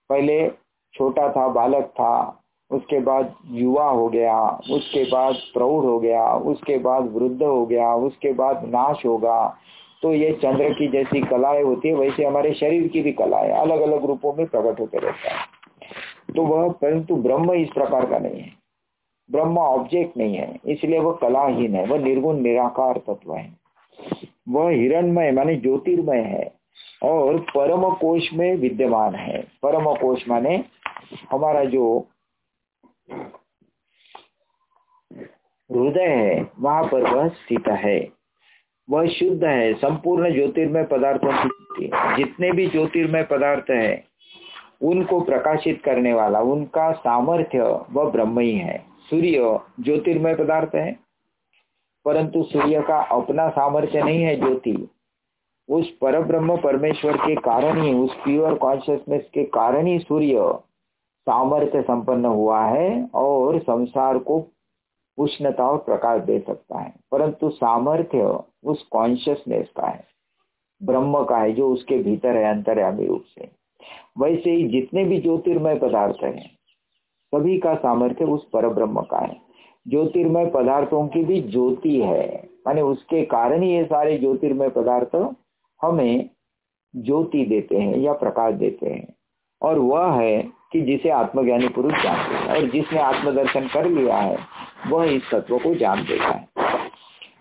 पहले 0.08 0.50
छोटा 0.94 1.32
था, 1.32 1.48
बालक 1.48 1.84
था, 1.84 2.40
उसके 2.70 3.00
बाद 3.00 3.34
युवा 3.46 3.88
हो 3.90 4.08
गया, 4.08 4.48
उसके 4.70 5.04
बाद 5.04 5.34
प्रौढ़ 5.34 5.84
हो 5.84 6.00
गया, 6.00 6.34
उसके 6.34 6.78
बाद 6.78 7.12
वृद्ध 7.12 7.42
हो 7.42 7.66
गया, 7.66 7.94
उसके 7.94 8.32
बाद 8.32 8.64
नाश 8.64 9.06
होगा। 9.06 9.56
तो 10.02 10.14
ये 10.14 10.32
चंद्र 10.32 10.72
की 10.72 10.88
जैसी 10.88 11.20
कलाएँ 11.20 11.62
होती 11.62 11.88
है, 11.88 11.94
वैसे 11.94 12.24
हमारे 12.24 12.54
शरीर 12.54 12.88
की 12.88 13.02
भी 13.02 13.12
कलाएँ 13.12 13.50
अलग 13.50 13.80
अलग 13.80 14.04
रूपों 14.04 14.32
में 14.32 14.46
प्रकट 14.46 14.80
होते 14.80 14.98
रहता 14.98 15.30
है। 15.30 15.54
तो 16.36 16.42
वह, 16.42 16.72
परंतु 16.72 17.16
ब्रह्म 17.16 17.52
इस 17.52 17.68
प्रकार 17.70 18.06
का 18.06 18.18
नहीं 18.18 18.40
है। 18.40 18.52
ब्रह्म 19.30 19.58
ऑब्जेक्ट 19.58 20.16
नहीं 20.16 20.34
है, 20.34 20.60
इसलिए 20.66 20.98
वह 20.98 21.12
कलाहीन 21.12 21.74
है, 21.74 21.86
वह 21.86 21.98
निर्गुण, 21.98 22.40
निराकार 22.40 22.98
तत्व 22.98 23.34
है। 23.34 23.56
वह 24.48 24.70
हिरणमय, 24.70 25.32
माने 25.32 25.56
ज्योतिर्मय 25.56 26.18
है। 26.18 26.63
और 27.02 27.38
परम 27.38 27.94
कोश 27.94 28.32
में 28.32 28.56
विद्यमान 28.56 29.14
है। 29.14 29.42
परम 29.62 29.94
कोश 29.94 30.28
माने 30.28 30.64
हमारा 31.30 31.64
जो 31.64 32.08
हृदय 35.70 36.06
है, 36.06 36.50
वहाँ 36.60 36.84
पर 36.84 37.14
वह 37.14 37.28
स्थित 37.28 37.68
है। 37.68 38.08
वह 38.90 39.06
शुद्ध 39.06 39.44
है, 39.44 39.74
संपूर्ण 39.74 40.32
ज्योतिर्मय 40.32 40.84
पदार्थों 40.84 41.48
की 41.48 41.90
जितने 42.16 42.52
भी 42.52 42.66
ज्योतिर्मय 42.66 43.22
पदार्थ 43.22 43.70
है, 43.70 44.04
उनको 44.82 45.20
प्रकाशित 45.20 45.82
करने 45.84 46.12
वाला, 46.12 46.40
उनका 46.40 46.92
सामर्थ्य 46.92 47.62
वह 47.90 48.10
ब्रह्म 48.10 48.38
ही 48.38 48.54
है। 48.54 48.78
सूर्य 49.10 49.60
ज्योतिर्मय 49.80 50.34
पदार्थ 50.34 50.74
है, 50.74 50.96
परंतु 52.04 52.42
सूर्य 52.42 52.82
का 52.82 53.00
अपना 53.02 53.48
सामर्थ्य 53.48 54.02
नहीं 54.02 54.22
है 54.22 54.36
ज्योति। 54.36 54.88
उस 55.68 55.90
पर 55.90 56.22
ब्रह्म 56.22 56.56
परमेश्वर 56.56 57.16
के 57.16 57.34
कारण 57.34 57.82
ही 57.82 57.94
उस 57.94 58.14
प्योर 58.14 58.54
कॉन्शियसनेस 58.54 59.28
के 59.34 59.44
कारण 59.44 59.86
ही 59.86 59.98
सूर्य 59.98 60.58
सामर्थ्य 61.20 61.82
संपन्न 61.82 62.24
हुआ 62.24 62.64
है 62.64 63.10
और 63.14 63.58
संसार 63.58 64.18
को 64.18 64.48
उष्णता 65.18 65.70
और 65.70 65.78
प्रकाश 65.78 66.22
दे 66.22 66.38
सकता 66.38 66.78
है। 66.78 66.94
परंतु 67.12 67.50
सामर्थ्य 67.50 68.40
उस 68.64 68.82
कॉन्शियसनेस 68.82 69.68
का 69.76 69.86
है, 69.86 70.04
ब्रह्म 70.82 71.24
का 71.24 71.36
है, 71.36 71.52
जो 71.52 71.70
उसके 71.70 71.98
भीतर 71.98 72.36
है, 72.36 72.44
अंतर्यामी 72.44 73.06
रूप 73.06 73.22
से। 73.22 73.48
वैसे 74.18 74.50
ही 74.50 74.68
जितने 74.68 75.04
भी 75.04 75.20
ज्योतिर्मय 75.20 75.74
पदार्थ 75.74 76.24
हैं, 76.24 76.50
सभी 77.34 77.58
का 77.58 77.74
सामर्थ्य 77.74 78.24
उस 78.24 78.48
पर 78.48 78.68
ब्रह्म 78.68 79.00
का 79.00 79.18
है। 79.18 79.36
ज्योतिर्मय 79.88 80.46
पदार्थों 80.46 81.08
की 81.08 81.24
भी 81.24 81.40
ज्योति 81.40 82.00
है, 82.00 82.48
माने 82.66 82.82
उसके 82.82 83.24
कारण 83.24 83.62
ही 83.62 83.70
ये 83.70 83.84
सारे 83.84 84.18
ज्योतिर्मय 84.18 84.68
पदार्थ 84.68 85.34
हमें 85.82 86.30
ज्योति 86.96 87.44
देते 87.44 87.76
हैं 87.76 87.96
या 87.96 88.12
प्रकाश 88.12 88.54
देते 88.54 88.86
हैं। 88.86 89.14
और 89.62 89.78
वह 89.78 90.12
है 90.12 90.48
कि 90.72 90.80
जिसे 90.80 91.10
आत्मज्ञानी 91.10 91.68
पुरुष 91.68 91.92
जानते 92.02 92.34
हैं। 92.34 92.48
और 92.48 92.70
जिसने 92.70 92.98
आत्मदर्शन 92.98 93.68
कर 93.68 93.86
लिया 93.86 94.16
है, 94.16 94.38
वह 94.88 95.04
इस 95.04 95.30
तत्व 95.30 95.58
को 95.58 95.74
जान 95.74 96.02
देता 96.02 96.28
है। 96.28 96.48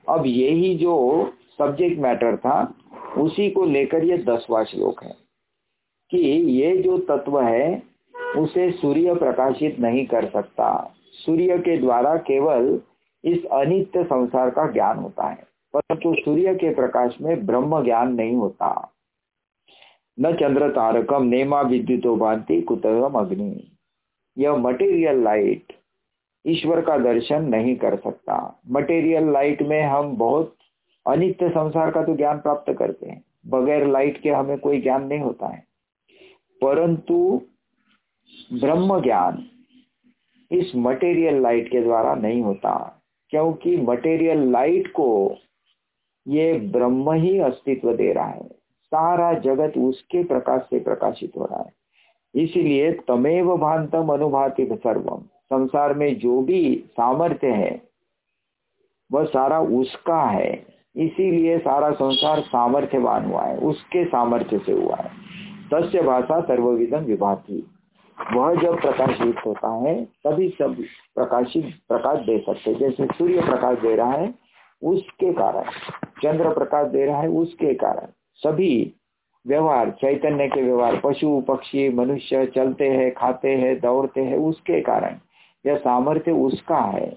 अब 0.10 0.24
यही 0.26 0.76
जो 0.76 1.26
सब्जेक्ट 1.60 2.00
मैटर 2.00 2.38
था, 2.38 2.74
उसी 3.18 3.52
को 3.52 3.66
लेकर 3.66 4.04
ये 4.04 4.18
दसवा 4.18 4.64
श्लोक 4.64 5.04
है 5.04 5.16
कि 6.12 6.18
ये 6.60 6.78
जो 6.78 6.98
तत्व 6.98 7.42
है, 7.42 7.84
उसे 8.38 8.72
सूर्य 8.72 9.16
प्रकाशित 9.16 9.80
नहीं 9.80 10.06
कर 10.06 10.26
सकता। 10.26 10.94
सूर्य 11.12 11.58
के 11.58 11.78
द्वारा 11.78 12.16
केवल 12.18 12.82
इस 13.24 13.46
अनित्य 13.46 14.04
संसार 14.04 14.50
का 14.50 14.72
ज्ञान 14.72 14.98
होता 14.98 15.28
है। 15.28 15.53
परंतु 15.74 16.14
सूर्य 16.16 16.54
के 16.56 16.74
प्रकाश 16.74 17.16
में 17.22 17.46
ब्रह्म 17.46 17.84
ज्ञान 17.84 18.14
नहीं 18.14 18.36
होता। 18.36 18.90
न 20.20 20.34
चंद्र 20.34 20.70
तारकम, 20.70 21.24
नेमा 21.24 21.62
विद्युतो 21.62 22.16
भांति 22.16 22.62
कुतम 22.62 23.14
अग्नि। 23.16 23.78
यह 24.38 24.56
मटेरियल 24.56 25.24
लाइट 25.24 25.74
ईश्वर 26.46 26.82
का 26.82 26.98
दर्शन 26.98 27.44
नहीं 27.44 27.76
कर 27.76 27.96
सकता। 27.96 28.60
मटेरियल 28.70 29.32
लाइट 29.32 29.62
में 29.62 29.82
हम 29.82 30.16
बहुत 30.18 30.56
अनित्य 31.06 31.50
संसार 31.50 31.92
का 31.92 32.04
तो 32.04 32.16
ज्ञान 32.16 32.38
प्राप्त 32.38 32.74
करते 32.74 33.10
हैं। 33.10 33.24
बगैर 33.48 33.86
लाइट 33.88 34.22
के 34.22 34.30
हमें 34.30 34.58
कोई 34.60 34.82
ज्ञान 34.82 35.06
नहीं 35.08 35.20
होता 35.20 35.48
है। 35.48 35.64
परंतु 36.62 37.42
ब्रह्म 38.54 39.02
ज्ञान 39.02 39.44
इस 40.52 40.72
मटेरियल 40.76 41.42
लाइट 41.42 41.68
के 41.72 41.82
द्वारा 41.82 42.14
नहीं 42.16 42.42
होता, 42.42 43.04
क्योंकि 43.30 43.78
मटेरियल 43.78 44.52
लाइट 44.52 44.88
को 44.88 45.38
ये 46.28 46.54
ब्रह्म 46.54 47.12
ही 47.12 47.40
अस्तित्व 47.40 47.94
दे 47.94 48.14
रहा 48.14 48.28
है। 48.28 48.48
सारा 48.84 49.34
जगत 49.34 49.78
उसके 49.78 50.24
प्रकाश 50.24 50.62
से 50.62 50.80
प्रकाशित 50.80 51.32
हो 51.38 51.46
रहा 51.46 51.60
है। 51.60 51.74
इसीलिए 52.36 52.92
तमेव 52.92 53.58
भांतम 53.58 54.14
अनुभाति 54.14 54.66
सर्वम। 54.74 55.20
संसार 55.22 55.94
में 55.94 56.20
जो 56.20 56.42
भी 56.42 56.84
सामर्थ्य 56.88 57.48
है, 57.48 57.82
वह 59.12 59.26
सारा 59.26 59.60
उसका 59.60 60.30
है। 60.30 60.66
इसीलिए 60.96 61.58
सारा 61.58 61.92
संसार 61.92 62.40
सामर्थ्यवान 62.40 63.26
हुआ 63.26 63.42
है, 63.42 63.58
उसके 63.58 64.06
सामर्थ्य 64.06 64.60
से 64.60 64.72
हुआ 64.72 64.96
है। 64.96 65.12
तस्य 65.74 66.02
भाषा 66.02 66.42
सर्वविधम 66.42 66.98
विभाती। 66.98 67.68
वह 68.34 68.56
जब 68.56 68.82
प्रकाशित 68.82 69.36
होता 69.46 69.76
है, 69.76 70.06
तभी 70.06 70.50
सब 70.50 70.76
प्रकाशित, 71.16 71.66
प्रकाश 71.66 72.20
दे 72.20 72.40
सकते 72.40 72.76
जैसे 72.76 73.06
सूर्य 73.06 73.42
प्रकाश 73.42 73.80
दे 73.80 73.96
रहा 73.96 74.12
है, 74.12 74.36
उसके 74.84 75.34
कारण। 75.34 75.64
चंद्र 76.24 76.50
प्रकाश 76.50 76.88
दे 76.88 77.06
रहा 77.06 77.22
है 77.22 77.28
उसके 77.28 77.74
कारण। 77.74 78.08
सभी 78.36 78.94
व्यवहार, 79.48 79.90
चैतन्य 79.92 80.48
के 80.48 80.62
व्यवहार, 80.62 81.00
पशु, 81.04 81.42
पक्षी, 81.42 81.90
मनुष्य 81.90 82.46
चलते 82.46 82.90
हैं, 82.90 83.14
खाते 83.14 83.56
हैं, 83.56 83.80
दौड़ते 83.80 84.22
हैं, 84.22 84.38
उसके 84.38 84.82
कारण। 84.82 85.18
यह 85.66 85.78
सामर्थ्य 85.78 86.32
उसका 86.32 86.78
है। 86.78 87.10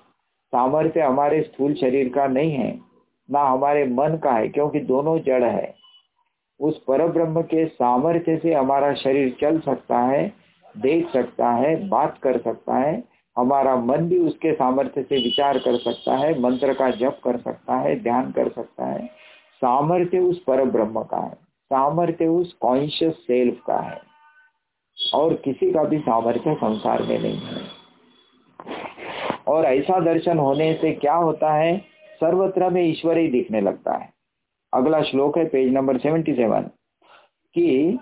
सामर्थ्य 0.52 1.00
हमारे 1.00 1.40
स्थूल 1.42 1.74
शरीर 1.74 2.08
का 2.08 2.26
नहीं 2.26 2.52
है, 2.52 2.78
ना 3.30 3.40
हमारे 3.40 3.84
मन 3.84 4.20
का 4.24 4.32
है, 4.32 4.48
क्योंकि 4.48 4.80
दोनों 4.80 5.18
जड़ 5.18 5.44
है। 5.44 5.74
उस 6.60 6.82
पर 6.84 7.06
ब्रह्म 7.08 7.42
के 7.42 7.64
सामर्थ्य 7.66 8.36
से 8.36 8.54
हमारा 8.54 8.92
शरीर 8.94 9.36
चल 9.40 9.60
सकता 9.60 9.98
है, 9.98 10.32
देख 10.76 11.08
सकता 11.10 11.50
है, 11.50 11.88
बात 11.88 12.18
कर 12.18 12.38
सकता 12.38 12.76
है 12.76 13.15
हमारा 13.38 13.76
मन 13.76 13.96
भी 13.96 14.18
उसके 14.18 14.52
सामर्थ्य 14.52 15.02
से 15.02 15.16
विचार 15.16 15.58
कर 15.58 15.76
सकता 15.76 16.16
है, 16.16 16.40
मंत्र 16.40 16.74
का 16.74 16.90
जप 16.90 17.20
कर 17.24 17.36
सकता 17.36 17.76
है, 17.76 18.02
ध्यान 18.02 18.32
कर 18.32 18.48
सकता 18.48 18.86
है। 18.86 19.06
सामर्थ्य 19.54 20.18
उस 20.18 20.42
पर 20.42 20.64
ब्रह्म 20.64 21.02
का 21.02 21.16
है, 21.16 21.34
सामर्थ्य 21.64 22.26
उस 22.26 22.52
कॉन्शियस 22.52 23.14
सेल्फ 23.14 23.60
का 23.66 23.76
है। 23.76 24.00
और 25.14 25.34
किसी 25.34 25.72
का 25.72 25.84
भी 25.84 25.98
सामर्थ्य 25.98 26.54
संसार 26.54 27.02
में 27.02 27.18
नहीं 27.18 27.38
है। 27.38 27.62
और 29.48 29.64
ऐसा 29.64 30.00
दर्शन 30.00 30.38
होने 30.38 30.74
से 30.74 30.92
क्या 30.92 31.14
होता 31.14 31.54
है, 31.54 31.78
सर्वत्र 32.14 32.70
में 32.70 32.82
ईश्वर 32.82 33.18
ही 33.18 33.28
दिखने 33.28 33.60
लगता 33.60 33.92
है। 33.92 34.12
अगला 34.74 35.02
श्लोक 35.02 35.38
है, 35.38 35.44
पेज 35.44 35.72
नंबर 35.72 35.98
सेवेंटी 35.98 36.34
सेवन, 36.34 36.62
कि 37.54 37.98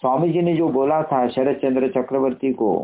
स्वामी 0.00 0.30
जी 0.30 0.42
ने 0.42 0.56
जो 0.56 0.68
बोला 0.68 1.02
था 1.02 1.28
शरद 1.28 1.56
चंद्र 1.56 1.88
चक्रवर्ती 1.88 2.52
को 2.52 2.82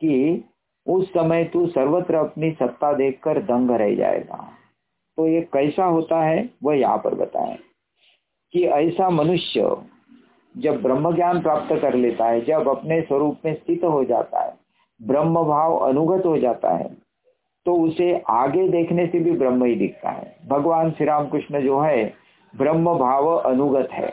कि 0.00 0.44
उस 0.86 1.08
समय 1.10 1.44
तू 1.44 1.66
सर्वत्र 1.68 2.14
अपनी 2.16 2.50
सत्ता 2.52 2.92
देखकर 2.92 3.42
दंग 3.44 3.70
रह 3.72 3.94
जाएगा। 3.94 4.36
तो 5.18 5.26
ये 5.28 5.40
कैसा 5.52 5.84
होता 5.86 6.22
है, 6.22 6.48
वह 6.64 6.76
यहाँ 6.76 6.98
पर 6.98 7.14
बताए 7.16 7.56
कि 8.54 8.64
ऐसा 8.66 9.08
मनुष्य 9.10 9.76
जब 10.54 10.82
ब्रह्म 10.82 11.14
ज्ञान 11.14 11.40
प्राप्त 11.42 11.74
कर 11.80 11.94
लेता 11.94 12.26
है, 12.26 12.44
जब 12.44 12.68
अपने 12.68 13.00
स्वरूप 13.02 13.40
में 13.44 13.54
स्थित 13.54 13.84
हो 13.84 14.04
जाता 14.04 14.44
है 14.44 14.54
ब्रह्म 15.00 15.42
भाव 15.44 15.76
अनुगत 15.78 16.26
हो 16.26 16.36
जाता 16.38 16.74
है 16.74 16.88
तो 17.66 17.74
उसे 17.76 18.12
आगे 18.30 18.68
देखने 18.68 19.06
से 19.06 19.18
भी 19.20 19.30
ब्रह्म 19.32 19.64
ही 19.64 19.74
दिखता 19.74 20.10
है। 20.10 20.36
भगवान 20.48 20.90
श्री 20.90 21.06
राम 21.06 21.26
कृष्ण 21.28 21.60
जो 21.62 21.80
है 21.80 22.04
ब्रह्म 22.54 22.94
भाव 22.98 23.26
अनुगत 23.28 23.88
है। 23.92 24.12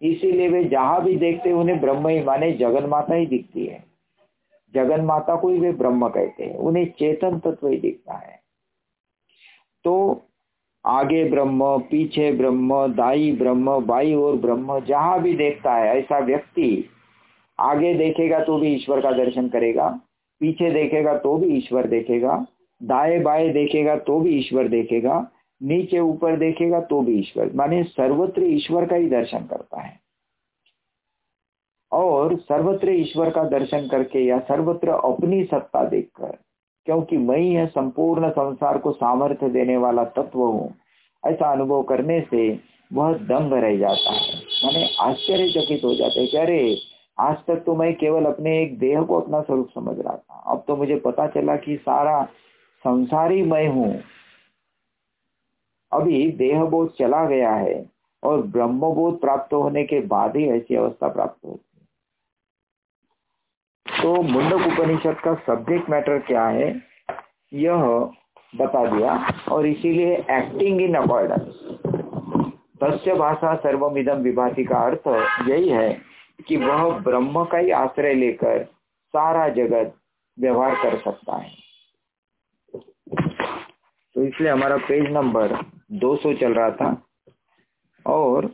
इसीलिए 0.00 0.48
वे 0.48 0.62
जहाँ 0.64 1.02
भी 1.04 1.16
देखते 1.16 1.52
उन्हें 1.52 1.80
ब्रह्म 1.80 2.08
ही 2.08 2.22
माने 2.24 2.52
जगन 2.54 2.86
माता 2.88 3.14
ही 3.14 3.26
दिखती 3.26 3.64
है। 3.66 3.82
जगन 4.74 5.00
माता 5.00 5.36
को 5.36 5.48
ही 5.48 5.58
वे 5.58 5.72
ब्रह्म 5.72 6.08
कहते 6.08 6.44
हैं, 6.44 6.56
उन्हें 6.56 6.84
चेतन 6.90 7.38
तत्व 7.38 7.68
ही 7.68 7.76
दिखता 7.76 8.16
है। 8.16 8.38
तो 9.84 10.22
आगे 10.84 11.24
ब्रह्म, 11.24 11.76
पीछे 11.80 12.30
ब्रह्म, 12.32 12.86
दाई 12.86 13.32
ब्रह्म, 13.32 13.78
बाई 13.86 14.14
और 14.14 14.36
ब्रह्म, 14.36 14.78
जहाँ 14.80 15.20
भी 15.22 15.34
देखता 15.36 15.74
है, 15.74 15.98
ऐसा 15.98 16.18
व्यक्ति 16.18 16.88
आगे 17.58 17.92
देखेगा 17.94 18.38
तो 18.40 18.58
भी 18.58 18.68
ईश्वर 18.68 19.00
का 19.00 19.10
दर्शन 19.12 19.48
करेगा, 19.48 19.88
पीछे 20.40 20.70
देखेगा 20.70 21.16
तो 21.18 21.36
भी 21.36 21.56
ईश्वर 21.56 21.86
देखेगा, 21.86 22.46
दाए 22.80 23.18
बाए 23.18 23.48
देखेगा 23.48 23.96
तो 23.96 24.18
भी 24.20 24.38
ईश्वर 24.38 24.68
देखेगा, 24.68 25.26
नीचे 25.60 25.98
ऊपर 25.98 26.36
देखेगा 26.36 26.80
तो 26.80 27.00
भी 27.00 27.18
ईश्वर, 27.18 27.50
माने 27.54 27.82
सर्वत्र 27.82 28.42
ईश्वर 28.44 28.86
का 28.86 28.96
ही 28.96 29.08
दर्शन 29.08 29.46
करता 29.46 29.80
है। 29.80 29.98
और 31.92 32.36
सर्वत्र 32.38 32.90
ईश्वर 32.92 33.30
का 33.30 33.42
दर्शन 33.48 33.86
करके 33.88 34.24
या 34.24 34.38
सर्वत्र 34.40 34.88
अपनी 35.04 35.42
सत्ता 35.44 35.84
देखकर, 35.84 36.36
क्योंकि 36.86 37.16
मैं 37.18 37.38
ही 37.38 37.66
संपूर्ण 37.68 38.30
संसार 38.30 38.78
को 38.78 38.92
सामर्थ्य 38.92 39.48
देने 39.50 39.76
वाला 39.76 40.04
तत्व 40.12 40.38
हूँ, 40.40 40.74
ऐसा 41.22 41.52
अनुभव 41.52 41.82
करने 41.82 42.20
से 42.30 42.48
वह 42.90 43.12
दंग 43.24 43.52
रह 43.54 43.76
जाता 43.78 44.12
है। 44.12 44.38
माने 44.64 44.84
आश्चर्यचकित 45.00 45.84
हो 45.84 45.94
जाते 45.94 46.20
हैं 46.20 46.42
अरे, 46.42 46.76
आज 47.18 47.36
तक 47.46 47.62
तो 47.66 47.74
मैं 47.74 47.92
केवल 47.94 48.24
अपने 48.24 48.60
एक 48.62 48.78
देह 48.78 49.02
को 49.02 49.20
अपना 49.20 49.40
स्वरूप 49.40 49.68
समझ 49.68 49.98
रहा 49.98 50.14
था। 50.14 50.42
अब 50.46 50.64
तो 50.68 50.76
मुझे 50.76 50.96
पता 50.96 51.26
चला 51.28 51.56
कि 51.56 51.76
सारा 51.78 52.22
संसार 52.84 53.32
मैं 53.44 53.66
हूँ। 53.68 53.92
अभी 55.92 56.26
देह 56.32 56.64
बोध 56.66 56.92
चला 56.98 57.24
गया 57.26 57.50
है 57.52 57.84
और 58.22 58.42
ब्रह्म 58.48 58.92
बोध 58.94 59.20
प्राप्त 59.20 59.54
होने 59.54 59.84
के 59.84 60.00
बाद 60.06 60.36
ही 60.36 60.48
ऐसी 60.50 60.76
अवस्था 60.76 61.08
प्राप्त 61.08 61.46
होती 61.46 61.69
तो 64.02 64.10
मुंडक 64.22 64.66
उपनिषद 64.66 65.16
का 65.20 65.34
सब्जेक्ट 65.46 65.88
मैटर 65.90 66.18
क्या 66.26 66.46
है, 66.48 66.68
यह 67.52 67.82
बता 68.56 68.84
दिया 68.90 69.14
और 69.52 69.66
इसीलिए 69.66 70.14
एक्टिंग 70.30 70.80
इन 70.80 70.94
अकॉर्डेंस 70.94 71.48
तस्य 72.82 73.14
भाषा 73.14 73.54
सर्वमिदम 73.56 74.22
विभाति 74.22 74.64
का 74.64 74.78
अर्थ 74.86 75.08
यही 75.48 75.68
है 75.68 75.90
कि 76.48 76.56
वह 76.56 76.88
ब्रह्म 77.00 77.44
का 77.44 77.58
ही 77.58 77.70
आश्रय 77.78 78.14
लेकर 78.14 78.64
सारा 79.14 79.48
जगत 79.54 79.94
व्यवहार 80.38 80.74
कर 80.82 80.96
सकता 80.98 81.36
है। 81.36 81.50
तो 84.16 84.24
इसलिए 84.24 84.50
हमारा 84.50 84.76
पेज 84.88 85.10
नंबर 85.12 85.56
200 86.00 86.34
चल 86.40 86.54
रहा 86.54 86.70
था 86.72 86.90
और 88.06 88.50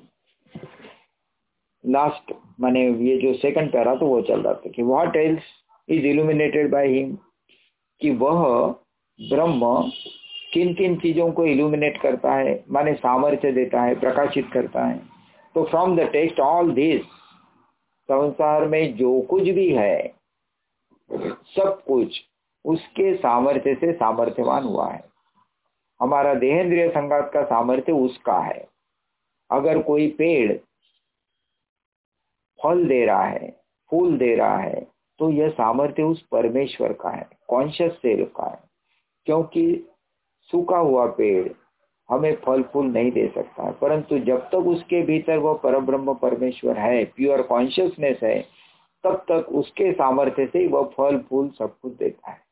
लास्ट 1.85 2.33
माने 2.59 2.89
ये 2.89 3.17
जो 3.19 3.33
सेकंड 3.35 3.73
पैरा 3.73 3.95
तो 3.95 4.07
वो 4.07 4.21
चल 4.23 4.43
रहा 4.43 4.55
था 4.55 4.71
कि 4.71 4.83
what 4.83 5.17
else 5.17 5.43
is 5.89 6.07
illuminated 6.07 6.71
by 6.71 6.89
him 6.89 7.17
कि 8.01 8.11
वह 8.11 8.45
ब्रह्म 9.19 9.91
किन 10.53 10.73
किन 10.75 10.97
चीज़ों 10.97 11.31
को 11.33 11.45
इल्यूमिनेट 11.47 12.01
करता 12.01 12.35
है, 12.35 12.65
माने 12.71 12.93
सामर्थ्य 12.95 13.53
देता 13.53 13.83
है, 13.83 13.95
प्रकाशित 14.01 14.51
करता 14.53 14.85
है। 14.85 14.99
तो 15.55 15.65
from 15.65 15.97
the 15.97 16.01
text 16.01 16.41
all 16.41 16.71
this 16.71 17.03
संसार 18.09 18.67
में 18.69 18.97
जो 18.97 19.21
कुछ 19.21 19.43
भी 19.43 19.69
है, 19.71 20.13
सब 21.11 21.83
कुछ 21.87 22.21
उसके 22.65 23.15
सामर्थ्य 23.15 23.75
से 23.75 23.93
सामर्थ्यवान 23.93 24.65
हुआ 24.65 24.91
है। 24.91 25.05
हमारा 26.01 26.35
देहेंद्रिय 26.35 26.89
संघात 26.89 27.31
का 27.35 27.43
सामर्थ्य 27.45 27.93
उसका 27.93 28.39
है। 28.39 28.67
अगर 29.51 29.83
कोई 29.83 30.09
पेड़ 30.11 30.53
फल 32.61 32.85
दे 32.89 33.05
रहा 33.07 33.25
है, 33.25 33.49
फूल 33.91 34.17
दे 34.19 34.35
रहा 34.35 34.59
है 34.59 34.87
तो 35.21 35.31
यह 35.31 35.49
सामर्थ्य 35.51 36.03
उस 36.03 36.21
परमेश्वर 36.33 36.93
का 36.93 37.11
है 37.11 37.27
कॉन्शियस 37.49 37.93
सेल 37.93 38.25
का 38.37 38.47
है। 38.47 38.61
क्योंकि 39.27 39.65
सूखा 40.51 40.79
हुआ 40.79 41.07
पेड़ 41.13 41.49
हमें 42.09 42.35
फल 42.37 42.63
फूल 42.63 42.87
नहीं 42.87 43.11
दे 43.13 43.27
सकता 43.35 43.63
है, 43.63 43.73
परंतु 43.73 44.19
जब 44.19 44.49
तक 44.49 44.67
उसके 44.69 45.03
भीतर 45.03 45.39
वह 45.39 45.55
परब्रह्म 45.63 46.15
परमेश्वर 46.15 46.79
है 46.79 47.05
प्योर 47.07 47.43
कॉन्शियसनेस 47.43 48.21
है, 48.23 48.41
तब 49.05 49.25
तक 49.31 49.49
उसके 49.53 49.93
सामर्थ्य 49.93 50.47
से 50.47 50.67
वह 50.67 50.91
फल 50.97 51.19
फूल 51.31 51.49
सब 51.49 51.79
कुछ 51.83 51.93
देता 51.93 52.31
है। 52.31 52.45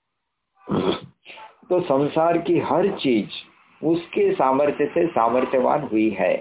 तो 1.70 1.80
संसार 1.82 2.38
की 2.38 2.58
हर 2.62 2.88
चीज़ 2.98 3.86
उसके 3.86 4.32
सामर्थ्य 4.32 4.86
से 4.86 5.06
सामर्थ्यवान 5.08 5.82
हुई 5.82 6.10
है। 6.10 6.34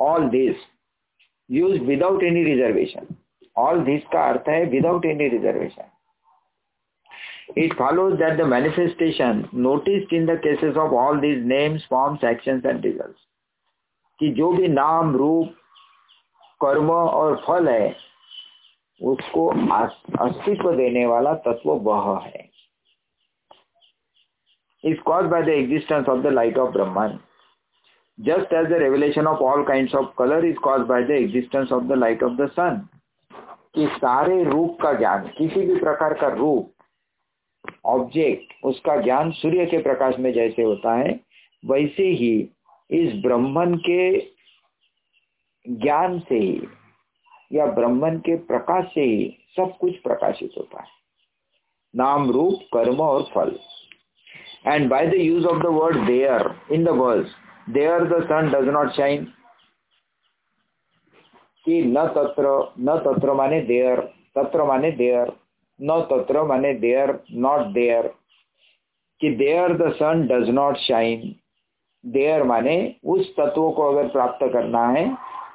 All 0.00 0.28
this 0.28 0.56
use 1.50 1.80
without 1.84 2.22
any 2.22 2.44
reservation 2.44 3.14
all 3.56 3.80
this 3.84 4.02
का 4.12 4.28
अर्थ 4.28 4.48
है 4.48 4.64
without 4.70 5.06
any 5.06 5.28
reservation 5.28 5.90
it 7.58 7.74
follows 7.78 8.12
that 8.18 8.38
the 8.38 8.46
manifestation 8.48 9.44
notice 9.54 10.12
in 10.12 10.26
the 10.26 10.38
cases 10.44 10.76
of 10.76 10.92
all 10.96 11.20
these 11.20 11.46
names 11.46 11.86
forms 11.90 12.24
action 12.24 12.62
and 12.66 12.84
result 12.84 13.16
कि 14.20 14.28
जो 14.30 14.52
भी 14.52 14.68
नाम, 14.68 15.14
रूप, 15.16 15.54
कर्म 16.60 16.90
और 16.90 17.36
फल 17.46 17.68
है, 17.68 17.96
उसको 19.00 19.46
अस्तित्व 20.24 20.70
देने 20.76 21.04
वाला 21.06 21.32
तत्व 21.46 21.70
वह 21.84 22.18
है। 22.24 22.48
Is 24.84 24.98
cause 25.06 25.26
by 25.30 25.42
the 25.42 25.48
existence 25.48 26.08
of 26.08 26.20
the 26.20 26.32
light 26.32 26.58
of 26.58 26.70
ब्रह्मांड 26.72 27.18
just 28.26 28.52
as 28.52 28.68
the 28.68 28.78
revelation 28.78 29.26
of 29.26 29.40
all 29.40 29.64
kinds 29.64 29.94
of 29.94 30.14
color 30.16 30.44
is 30.46 30.56
caused 30.64 30.88
by 30.88 31.00
the 31.02 31.14
existence 31.14 31.70
of 31.70 31.88
the 31.88 31.96
light 31.96 32.22
of 32.22 32.36
the 32.36 32.48
sun. 32.56 32.80
कि 33.74 33.86
सारे 33.86 34.44
रूप 34.44 34.78
का 34.82 34.92
ज्ञान, 34.92 35.28
किसी 35.38 35.60
भी 35.60 35.74
प्रकार 35.76 36.14
का 36.14 36.28
रूप 36.28 36.72
ऑब्जेक्ट 37.84 38.52
उसका 38.64 38.96
ज्ञान 38.96 39.30
सूर्य 39.30 39.66
के 39.66 39.78
प्रकाश 39.78 40.14
में 40.18 40.32
जैसे 40.32 40.62
होता 40.62 40.94
है, 40.94 41.20
वैसे 41.66 42.02
ही 42.02 42.50
इस 42.90 43.12
ब्रह्मन 43.22 43.74
के 43.74 44.18
ज्ञान 45.70 46.18
से 46.18 46.38
ही 46.38 46.60
या 47.52 47.66
ब्रह्मन 47.66 48.16
के 48.18 48.36
प्रकाश 48.36 48.84
से 48.84 49.00
ही 49.00 49.36
सब 49.56 49.76
कुछ 49.80 49.96
प्रकाशित 49.96 50.50
होता 50.58 50.80
है। 50.80 50.88
नाम 51.96 52.30
रूप, 52.30 52.60
कर्म 52.74 52.96
और 52.96 53.22
फल। 53.22 53.58
And 54.66 54.90
by 54.90 55.06
the 55.06 55.14
use 55.14 55.46
of 55.46 55.62
the 55.62 55.66
word 55.66 56.06
there 56.06 56.54
in 56.72 56.84
the 56.84 56.88
world 56.88 57.26
there 57.66 58.04
the 58.08 58.22
sun 58.24 58.50
does 58.50 58.68
not 58.68 58.90
shine 58.92 59.24
कि 61.66 61.82
न 61.86 62.06
तत्र 62.14 62.52
न 62.80 62.96
तत्र 62.98 63.32
माने 63.34 63.60
देयर 63.62 64.00
तत्र 64.36 64.64
माने 64.64 64.90
देयर 64.92 65.32
न 65.80 66.00
तत्र 66.10 66.42
माने 66.42 66.72
देयर 66.76 67.18
नॉट 67.38 67.66
देयर 67.72 68.06
कि 69.20 69.30
there 69.36 69.76
the 69.76 69.92
sun 69.92 70.26
does 70.26 70.48
not 70.50 70.76
shine 70.78 71.34
there 72.04 72.42
माने 72.42 72.76
उस 73.06 73.34
तत्व 73.36 73.70
को 73.70 73.90
अगर 73.92 74.08
प्राप्त 74.08 74.44
करना 74.52 74.86
है 74.88 75.08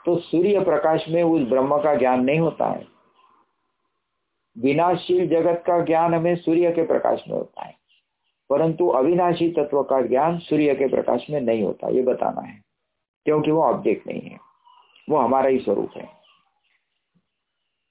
तो 0.06 0.16
सूर्य 0.22 0.60
प्रकाश 0.64 1.06
में 1.10 1.22
उस 1.24 1.47
ब्रह्म 1.49 1.78
का 1.84 1.95
ज्ञान 1.95 2.24
नहीं 2.26 2.39
होता 2.39 2.70
है 2.70 2.86
विनाशील 4.56 5.28
जगत 5.30 5.64
का 5.68 5.80
ज्ञान 5.86 6.14
हमें 6.14 6.36
सूर्य 6.36 6.72
के 6.72 6.86
प्रकाश 6.86 7.24
में 7.28 7.36
होता 7.36 7.66
है 7.66 7.74
परंतु 8.50 8.88
अविनाशी 8.93 9.50
तत्व 9.52 9.82
का 9.84 10.02
ज्ञान 10.02 10.38
सूर्य 10.39 10.76
के 10.76 10.88
प्रकाश 10.88 11.26
में 11.30 11.39
नहीं 11.41 11.64
होता, 11.64 11.89
ये 11.89 12.02
बताना 12.04 12.41
है, 12.41 12.60
क्योंकि 13.26 13.52
वो 13.52 13.64
ऑब्जेक्ट 13.64 14.08
नहीं 14.08 14.22
है, 14.22 14.38
वो 15.10 15.18
हमारा 15.18 15.50
ही 15.50 15.60
स्वरूप 15.60 15.98
है। 15.98 16.08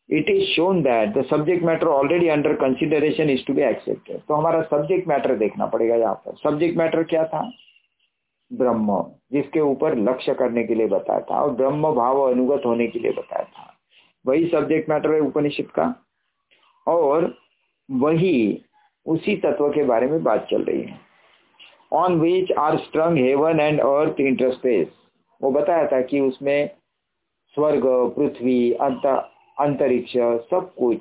It 0.09 0.31
is 0.31 0.45
shown 0.47 0.83
that 0.83 1.09
the 1.09 1.25
subject 1.25 1.65
matter 1.65 1.87
already 1.89 2.29
under 2.29 2.55
consideration 2.57 3.31
is 3.31 3.45
to 3.47 3.55
be 3.55 3.63
accepted 3.63 4.21
तो 4.21 4.35
हमारा 4.35 4.63
सब्जेक्ट 4.63 5.09
मैटर 5.09 5.35
देखना 5.37 5.67
पड़ेगा 5.67 5.95
यहाँ 5.97 6.15
पर। 6.17 6.35
सब्जेक्ट 6.39 6.77
मैटर 6.79 7.03
क्या 7.05 7.25
था? 7.25 7.51
ब्रह्म, 8.51 9.03
जिसके 9.33 9.61
ऊपर 9.61 9.97
लक्ष्य 9.99 10.35
करने 10.35 10.65
के 10.65 10.75
लिए 10.75 10.87
बताया 10.87 11.21
था 11.21 11.41
और 11.43 11.51
ब्रह्म 11.53 11.93
भाव 11.95 12.21
अनुगत 12.23 12.67
होने 12.67 12.87
के 12.87 12.99
लिए 12.99 13.13
बताया 13.13 13.45
था। 13.45 13.71
वही 14.25 14.47
सब्जेक्ट 14.49 14.89
मैटर 14.91 15.15
है 15.15 15.21
उपनिषद 15.21 15.71
का। 15.71 15.95
और 16.87 17.35
वही 17.89 18.65
उसी 19.07 19.37
तत्व 19.37 19.69
के 19.69 19.85
बारे 19.85 20.07
में 20.07 20.23
बात 20.23 20.47
चल 20.51 20.63
रही 20.63 20.83
है। 20.83 21.01
On 21.93 22.21
which 22.21 22.53
are 22.53 22.79
strung 22.79 23.19
heaven 23.19 23.61
and 23.61 23.81
earth 23.81 24.21
interspace 24.21 24.87
वो 25.43 25.51
बताया 25.51 25.87
था 25.87 26.01
कि 26.01 26.21
उसमें 26.21 26.71
स्वर्ग, 27.55 27.83
पृथ्वी, 28.17 28.73
अंत, 28.73 29.07
अंतरिक्ष, 29.61 30.13
सब 30.51 30.73
कुछ, 30.79 30.99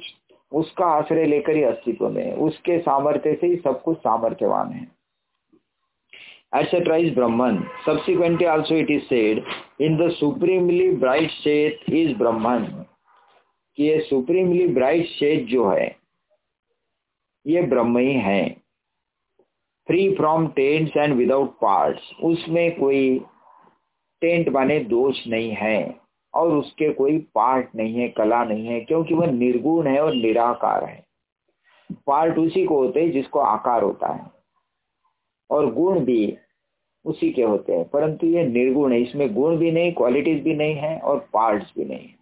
उसका 0.52 0.86
आश्रय 0.86 1.26
लेकर 1.26 1.56
ही 1.56 1.64
अस्तित्व 1.64 2.10
में 2.10 2.34
उसके 2.34 2.80
सामर्थ्य 2.80 3.34
से 3.36 3.48
ही 3.48 3.56
सब 3.56 3.82
कुछ 3.82 3.98
सामर्थ्यवान 3.98 4.72
है। 4.72 4.88
Etc 6.54 6.98
is 6.98 7.14
brahman 7.16 7.56
subsequently 7.84 8.46
also 8.46 8.76
it 8.76 8.90
is 8.90 9.02
said, 9.10 9.40
in 9.80 9.96
the 9.98 10.10
supremely 10.18 10.90
bright 10.96 11.32
is 11.92 12.12
brahman. 12.18 12.66
कि 13.78 13.84
ये 13.84 14.00
सुप्रीमली 14.00 14.68
ब्राइट 14.68 15.06
शेड 15.06 15.46
जो 15.46 15.70
है 15.70 16.03
ये 17.48 17.62
ब्रह्म 17.62 17.98
ही 17.98 18.14
है। 18.14 18.50
Free 19.88 20.16
from 20.16 20.48
tents 20.48 20.98
and 20.98 21.14
without 21.14 21.50
parts 21.50 22.12
उसमें 22.24 22.80
कोई 22.80 23.20
टेंट 24.22 24.50
बने 24.50 24.80
दोष 24.80 25.28
नहीं 25.28 25.52
है 25.52 25.96
और 26.34 26.54
उसके 26.54 26.94
कोई 26.94 27.18
पार्ट 27.20 27.68
नहीं 27.76 27.96
है, 27.96 28.10
कला 28.10 28.44
नहीं 28.44 28.68
है, 28.68 28.80
क्योंकि 28.80 29.14
वह 29.14 29.32
निर्गुण 29.32 29.88
है 29.88 30.04
और 30.04 30.14
निराकार 30.14 30.86
है। 30.86 31.06
पार्ट 32.08 32.38
उसी 32.38 32.66
को 32.66 32.76
होते 32.76 33.02
हैं 33.02 33.12
जिसको 33.12 33.40
आकार 33.40 33.84
होता 33.84 34.14
है। 34.14 34.32
और 35.52 35.74
गुण 35.74 36.00
भी 36.00 36.38
उसी 37.06 37.32
के 37.32 37.44
होते 37.44 37.74
हैं। 37.74 37.90
परंतु 37.90 38.28
ये 38.28 38.48
निर्गुण 38.48 38.94
है। 38.94 39.02
इसमें 39.02 39.34
गुण 39.34 39.58
भी 39.58 39.72
नहीं 39.72 39.94
क्वालिटीज 39.94 40.44
भी 40.44 40.56
नहीं 40.56 40.76
है 40.76 41.00
और 41.00 41.30
पार्ट्स 41.34 41.74
भी 41.78 41.86
नहीं 41.86 42.08
है। 42.08 42.16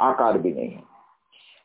आकार 0.00 0.38
भी 0.38 0.52
नहीं 0.52 0.70
है। 0.70 0.82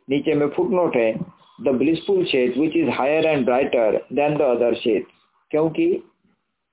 नीचे 0.09 0.33
में 0.33 0.49
फुटनोट 0.49 0.95
है। 0.95 1.42
The 1.61 1.67
blissful 1.67 2.25
shade 2.25 2.57
which 2.57 2.75
is 2.75 2.89
higher 2.89 3.25
and 3.25 3.45
brighter 3.45 4.05
than 4.13 4.37
the 4.37 4.41
other 4.41 4.73
shade 4.73 5.05
क्योंकि 5.51 6.03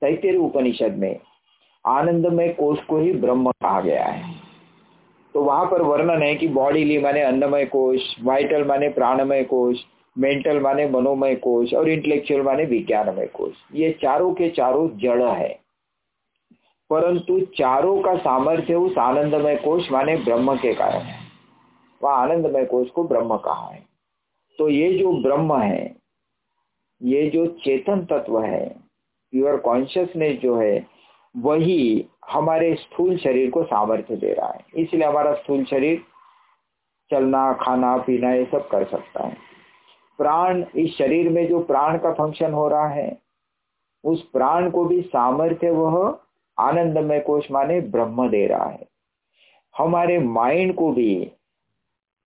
तैतरी 0.00 0.36
उपनिषद 0.36 0.96
में 0.98 1.20
आनंदमय 1.86 2.48
कोष 2.48 2.82
को 2.82 2.98
ही 2.98 3.12
ब्रह्म 3.12 3.50
कहा 3.50 3.80
गया 3.80 4.04
है। 4.04 4.34
तो 5.34 5.42
वहाँ 5.42 5.66
पर 5.66 5.82
वर्णन 5.82 6.22
है 6.22 6.34
कि 6.34 6.48
बॉडी 6.48 6.84
ली 6.84 6.98
माने 6.98 7.20
अन्नमय 7.20 7.64
कोष 7.64 8.00
वाइटल 8.22 8.64
माने 8.64 8.88
प्राणमय 8.88 9.44
कोष 9.44 9.78
मेंटल 10.18 10.60
माने 10.60 10.88
मनोमय 10.88 11.34
कोष 11.34 11.74
और 11.74 11.88
इंटेलेक्चुअल 11.88 12.42
माने 12.42 12.64
विज्ञानमय 12.64 13.26
कोष। 13.26 13.52
ये 13.74 13.98
चारों 14.02 14.34
के 14.34 14.50
चारों 14.50 14.88
जड़ 14.98 15.22
है। 15.22 15.58
परंतु 16.90 17.40
चारों 17.40 18.00
का 18.00 18.16
सामर्थ्य 18.16 18.74
उस 18.74 18.98
आनंदमय 18.98 19.56
कोष 19.56 19.92
माने 19.92 20.16
ब्रह्म 20.16 20.56
के 20.56 20.74
कारण 20.74 21.00
है। 21.00 21.20
वह 22.02 22.10
आनंदमय 22.10 22.64
कोष 22.64 22.88
को 22.88 23.04
ब्रह्म 23.04 23.36
कहा 23.36 23.68
है। 23.68 23.89
तो 24.60 24.68
ये 24.68 24.98
जो 24.98 25.12
ब्रह्म 25.22 25.56
है, 25.58 25.96
ये 27.02 27.30
जो 27.30 27.46
चेतन 27.46 28.04
तत्व 28.04 28.40
है 28.40 28.68
प्योर 29.30 29.56
कॉन्शियसनेस 29.56 30.40
जो 30.40 30.56
है, 30.56 30.86
वही 31.36 32.06
हमारे 32.30 32.74
स्थूल 32.74 33.16
शरीर 33.16 33.50
को 33.50 33.64
सामर्थ्य 33.64 34.16
दे 34.16 34.32
रहा 34.32 34.48
है। 34.48 34.60
इसलिए 34.76 35.04
हमारा 35.04 35.34
स्थूल 35.34 35.64
शरीर 35.64 36.02
चलना, 37.10 37.52
खाना, 37.52 37.96
पीना, 37.96 38.32
ये 38.32 38.44
सब 38.44 38.68
कर 38.68 38.84
सकता 38.84 39.26
है। 39.26 39.36
प्राण, 40.18 40.64
इस 40.76 40.96
शरीर 40.96 41.28
में 41.28 41.48
जो 41.48 41.60
प्राण 41.60 41.98
का 41.98 42.12
फ़ंक्शन 42.12 42.52
हो 42.52 42.68
रहा 42.68 42.88
है, 42.88 43.18
उस 44.04 44.30
प्राण 44.30 44.70
को 44.70 44.84
भी 44.84 45.02
सामर्थ्य 45.02 45.70
वह 45.70 46.18
आनंदमय 46.58 47.20
कोष 47.20 47.50
माने 47.50 47.80
ब्रह्म 47.80 48.28
दे 48.28 48.46
रहा 48.46 48.68
है। 48.68 48.88
हमारे 49.78 50.18
माइंड 50.18 50.74
को 50.74 50.92
भी 50.92 51.32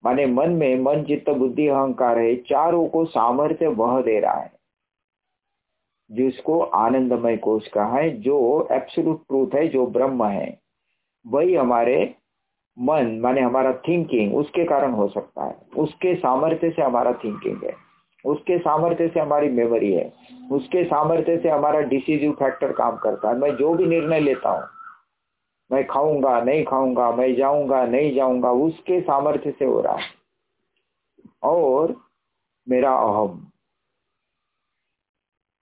माने 0.04 0.26
मन 0.26 0.50
में 0.50 0.80
मन, 0.80 1.02
चित्त, 1.02 1.30
बुद्धि, 1.30 1.68
अहंकार 1.68 2.18
है, 2.18 2.34
चारों 2.36 2.86
को 2.86 3.04
सामर्थ्य 3.04 3.66
वह 3.66 4.00
दे 4.00 4.20
रहा 4.20 4.40
है, 4.40 4.52
जिसको 6.10 6.60
आनंदमय 6.60 7.36
कोष 7.36 7.68
कहा 7.68 7.96
है, 7.96 8.10
जो 8.10 8.68
एब्सोल्यूट 8.72 9.22
ट्रूथ 9.28 9.54
है, 9.54 9.68
जो 9.68 9.86
ब्रह्म 9.86 10.24
है। 10.24 10.58
वही 11.26 11.54
हमारे 11.54 12.14
मन, 12.78 13.18
माने 13.20 13.40
हमारा 13.40 13.72
थिंकिंग 13.88 14.34
उसके 14.34 14.64
कारण 14.64 14.92
हो 14.92 15.08
सकता 15.08 15.44
है। 15.44 15.56
उसके 15.76 16.14
सामर्थ्य 16.14 16.70
से 16.70 16.82
हमारा 16.82 17.12
थिंकिंग 17.12 17.64
है। 17.64 17.74
उसके 18.24 18.58
सामर्थ्य 18.58 19.08
से 19.08 19.20
हमारी 19.20 19.48
मेमोरी 19.48 19.92
है। 19.92 20.12
उसके 20.52 20.84
सामर्थ्य 20.84 21.36
से 21.38 21.48
हमारा 21.48 21.80
डिसीजिव 21.80 22.32
फैक्टर 22.32 22.72
काम 22.72 22.96
करता 22.96 23.28
है। 23.28 23.38
मैं 23.38 23.56
जो 23.56 23.74
भी 23.74 23.86
निर्णय 23.86 24.20
लेता 24.20 24.50
हूँ 24.50 24.62
मैं 25.74 25.86
खाऊँगा, 25.86 26.40
नहीं 26.40 26.64
खाऊँगा, 26.64 27.10
मैं 27.12 27.34
जाऊँगा, 27.36 27.84
नहीं 27.86 28.14
जाऊँगा, 28.14 28.50
उसके 28.66 29.00
सामर्थ्य 29.00 29.50
से 29.58 29.64
हो 29.64 29.80
रहा 29.80 29.96
है। 29.96 30.12
और 31.42 31.96
मेरा 32.66 32.94
अहम 32.96 33.40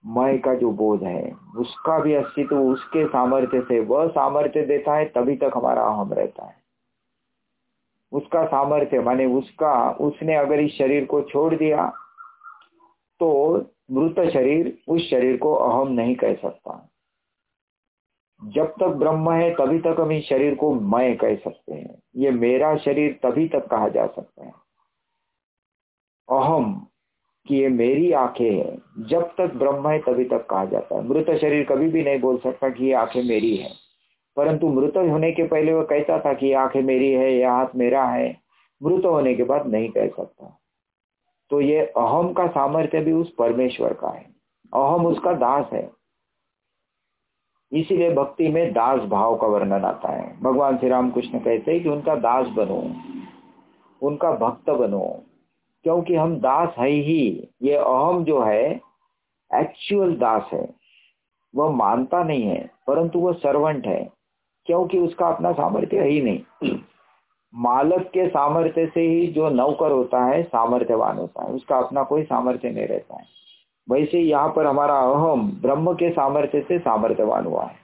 मैं 0.03 0.39
का 0.41 0.53
जो 0.55 0.71
बोध 0.71 1.03
है, 1.03 1.31
उसका 1.57 1.97
भी 1.99 2.13
अस्तित्व 2.13 2.55
उसके 2.57 3.05
सामर्थ्य 3.07 3.61
से, 3.61 3.79
वह 3.79 4.07
सामर्थ्य 4.07 4.61
देता 4.65 4.95
है, 4.95 5.05
तभी 5.05 5.35
तक 5.35 5.51
हमारा 5.55 5.83
अहम 5.83 6.13
रहता 6.13 6.45
है। 6.45 6.55
उसका 8.11 8.45
सामर्थ्य, 8.45 8.99
माने 8.99 9.25
उसका, 9.25 9.91
उसने 10.01 10.35
अगर 10.35 10.59
इस 10.59 10.77
शरीर 10.77 11.05
को 11.05 11.21
छोड़ 11.23 11.53
दिया 11.55 11.91
तो 13.19 13.29
मृत 13.91 14.19
शरीर 14.29 14.77
उस 14.87 15.09
शरीर 15.09 15.37
को 15.37 15.53
अहम 15.53 15.91
नहीं 15.91 16.15
कह 16.15 16.33
सकता। 16.33 16.73
जब 18.43 18.65
तक 18.65 18.87
ब्रह्म 18.87 19.31
है, 19.31 19.53
तभी 19.53 19.79
तक 19.79 19.95
हम 19.99 20.11
इस 20.11 20.23
शरीर 20.23 20.55
को 20.55 20.73
मैं 20.73 21.17
कह 21.17 21.35
सकते 21.35 21.73
हैं। 21.73 21.99
ये 22.15 22.31
मेरा 22.31 22.77
शरीर 22.77 23.19
तभी 23.23 23.47
तक 23.47 23.67
कहा 23.67 23.87
जा 23.87 24.07
सकता 24.07 24.45
है। 24.45 24.53
अहम, 26.31 26.87
कि 27.47 27.55
ये 27.55 27.69
मेरी 27.69 28.11
आँखें 28.11 28.51
है। 28.51 28.77
जब 28.99 29.21
तक 29.37 29.53
ब्रह्म 29.55 29.87
है, 29.87 29.99
तभी 29.99 30.25
तक 30.25 30.45
कहा 30.45 30.65
जाता 30.65 30.95
है। 30.95 31.09
मृत 31.09 31.37
शरीर 31.37 31.65
कभी 31.65 31.89
भी 31.89 32.03
नहीं 32.03 32.19
बोल 32.19 32.37
सकता 32.37 32.69
कि 32.69 32.85
ये 32.85 32.93
आँखें 32.93 33.23
मेरी 33.23 33.55
है। 33.55 33.71
परंतु 34.35 34.67
मृत 34.67 34.97
होने 34.97 35.31
के 35.31 35.43
पहले 35.43 35.73
वो 35.73 35.83
कहता 35.83 36.19
था 36.19 36.33
कि 36.33 36.53
आँखें 36.53 36.81
मेरी 36.81 37.11
है 37.11 37.33
यह 37.33 37.51
हाथ 37.51 37.67
मेरा 37.75 38.05
है। 38.05 38.37
मृत 38.83 39.05
होने 39.05 39.35
के 39.35 39.43
बाद 39.43 39.67
नहीं 39.67 39.89
कह 39.89 40.07
सकता। 40.07 40.59
तो 41.49 41.61
ये 41.61 41.79
अहम 41.79 42.33
का 42.33 42.47
सामर्थ्य 42.47 42.99
भी 42.99 43.11
उस 43.11 43.33
परमेश्वर 43.33 43.93
का 43.93 44.07
है। 44.07 44.25
अहम 44.73 45.05
उसका 45.05 45.33
दास 45.33 45.69
है। 45.73 45.92
इसीलिए 47.73 48.13
भक्ति 48.13 48.47
में 48.47 48.71
दास 48.73 48.99
भाव 48.99 49.35
का 49.35 49.47
वर्णन 49.47 49.85
आता 49.85 50.11
है। 50.11 50.39
भगवान 50.41 50.77
श्री 50.77 50.89
राम 50.89 51.11
कृष्ण 51.11 51.39
कहते 51.39 51.71
हैं 51.71 51.83
कि 51.83 51.89
उनका 51.89 52.15
दास 52.15 52.47
बनो, 52.47 52.81
उनका 54.01 54.31
भक्त 54.31 54.69
बनो, 54.69 55.23
क्योंकि 55.83 56.15
हम 56.15 56.35
दास 56.37 56.75
है 56.77 56.89
ही। 56.89 57.49
ये 57.63 57.75
अहम 57.75 58.23
जो 58.23 58.41
है 58.41 58.81
एक्चुअल 59.51 60.15
दास 60.15 60.49
है। 60.53 60.73
वह 61.55 61.69
मानता 61.69 62.23
नहीं 62.23 62.43
है, 62.43 62.69
परंतु 62.87 63.19
वह 63.19 63.33
सर्वेंट 63.33 63.87
है, 63.87 64.09
क्योंकि 64.65 64.99
उसका 64.99 65.27
अपना 65.27 65.51
सामर्थ्य 65.51 65.99
है 65.99 66.07
ही 66.07 66.21
नहीं। 66.21 66.79
मालक 67.55 68.01
के 68.01 68.27
सामर्थ्य 68.27 68.85
से 68.85 69.01
ही 69.01 69.27
जो 69.27 69.49
नौकर 69.49 69.91
होता 69.91 70.23
है, 70.25 70.43
सामर्थ्यवान 70.43 71.17
होता 71.17 71.43
है, 71.43 71.49
उसका 71.49 71.77
अपना 71.77 72.03
कोई 72.03 72.23
सामर्थ्य 72.23 72.71
नहीं 72.71 72.87
रहता 72.87 73.15
है। 73.15 73.25
वैसे 73.87 74.19
यहाँ 74.19 74.49
पर 74.55 74.65
हमारा 74.65 74.99
अहम 75.13 75.49
ब्रह्म 75.61 75.93
के 76.01 76.09
सामर्थ्य 76.11 76.61
से 76.67 76.79
सामर्थ्यवान 76.79 77.45
हुआ 77.45 77.65
है 77.65 77.81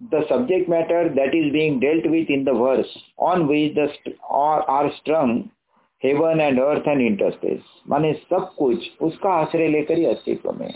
the 0.00 0.20
subject 0.28 0.68
matter 0.68 1.08
that 1.08 1.34
is 1.34 1.52
being 1.52 1.80
dealt 1.80 2.06
with 2.06 2.28
in 2.28 2.44
the 2.44 2.52
verse 2.52 2.90
on 3.18 3.46
which 3.48 3.74
the 3.74 3.86
are, 4.28 4.62
are 4.62 4.90
strung 5.00 5.50
heaven 6.02 6.40
and 6.40 6.58
earth 6.58 6.86
and 6.86 7.00
interspace 7.02 7.62
माने 7.88 8.12
सब 8.30 8.50
कुछ 8.58 8.90
उसका 9.02 9.30
आश्रय 9.42 9.68
लेकर 9.68 9.98
ही 9.98 10.04
अस्तित्व 10.06 10.52
में 10.58 10.72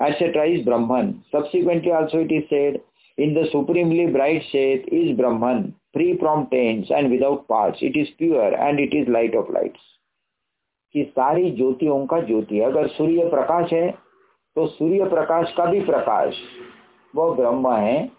etc 0.00 0.46
is 0.54 0.64
brahman 0.64 1.12
subsequently 1.34 1.92
also 1.92 2.24
it 2.26 2.32
is 2.32 2.48
said 2.50 2.80
in 3.18 3.34
the 3.34 3.44
supremely 3.52 4.06
bright 4.16 4.42
state 4.48 4.88
is 5.00 5.16
brahman 5.16 5.62
free 5.94 6.12
from 6.16 6.44
taints 6.46 6.90
and 6.90 7.10
without 7.12 7.40
parts. 7.52 7.82
It 7.82 7.96
is 7.96 8.12
pure 8.22 8.52
and 8.66 8.80
it 8.84 8.94
is 9.00 9.10
light 9.10 9.34
of 9.40 9.50
lights. 9.50 9.88
कि 10.94 11.04
सारी 11.04 11.50
ज्योतियों 11.50 12.06
का 12.06 12.20
ज्योति 12.20 12.60
अगर 12.60 12.86
सूर्य 12.86 13.28
प्रकाश 13.28 13.72
है 13.72 13.90
तो 14.56 14.66
सूर्य 14.66 15.04
प्रकाश 15.04 15.52
का 15.52 15.64
भी 15.64 15.80
प्रकाश। 15.80 16.36
वह 17.16 17.34
ब्रह्म 17.34 17.72
है, 17.72 18.10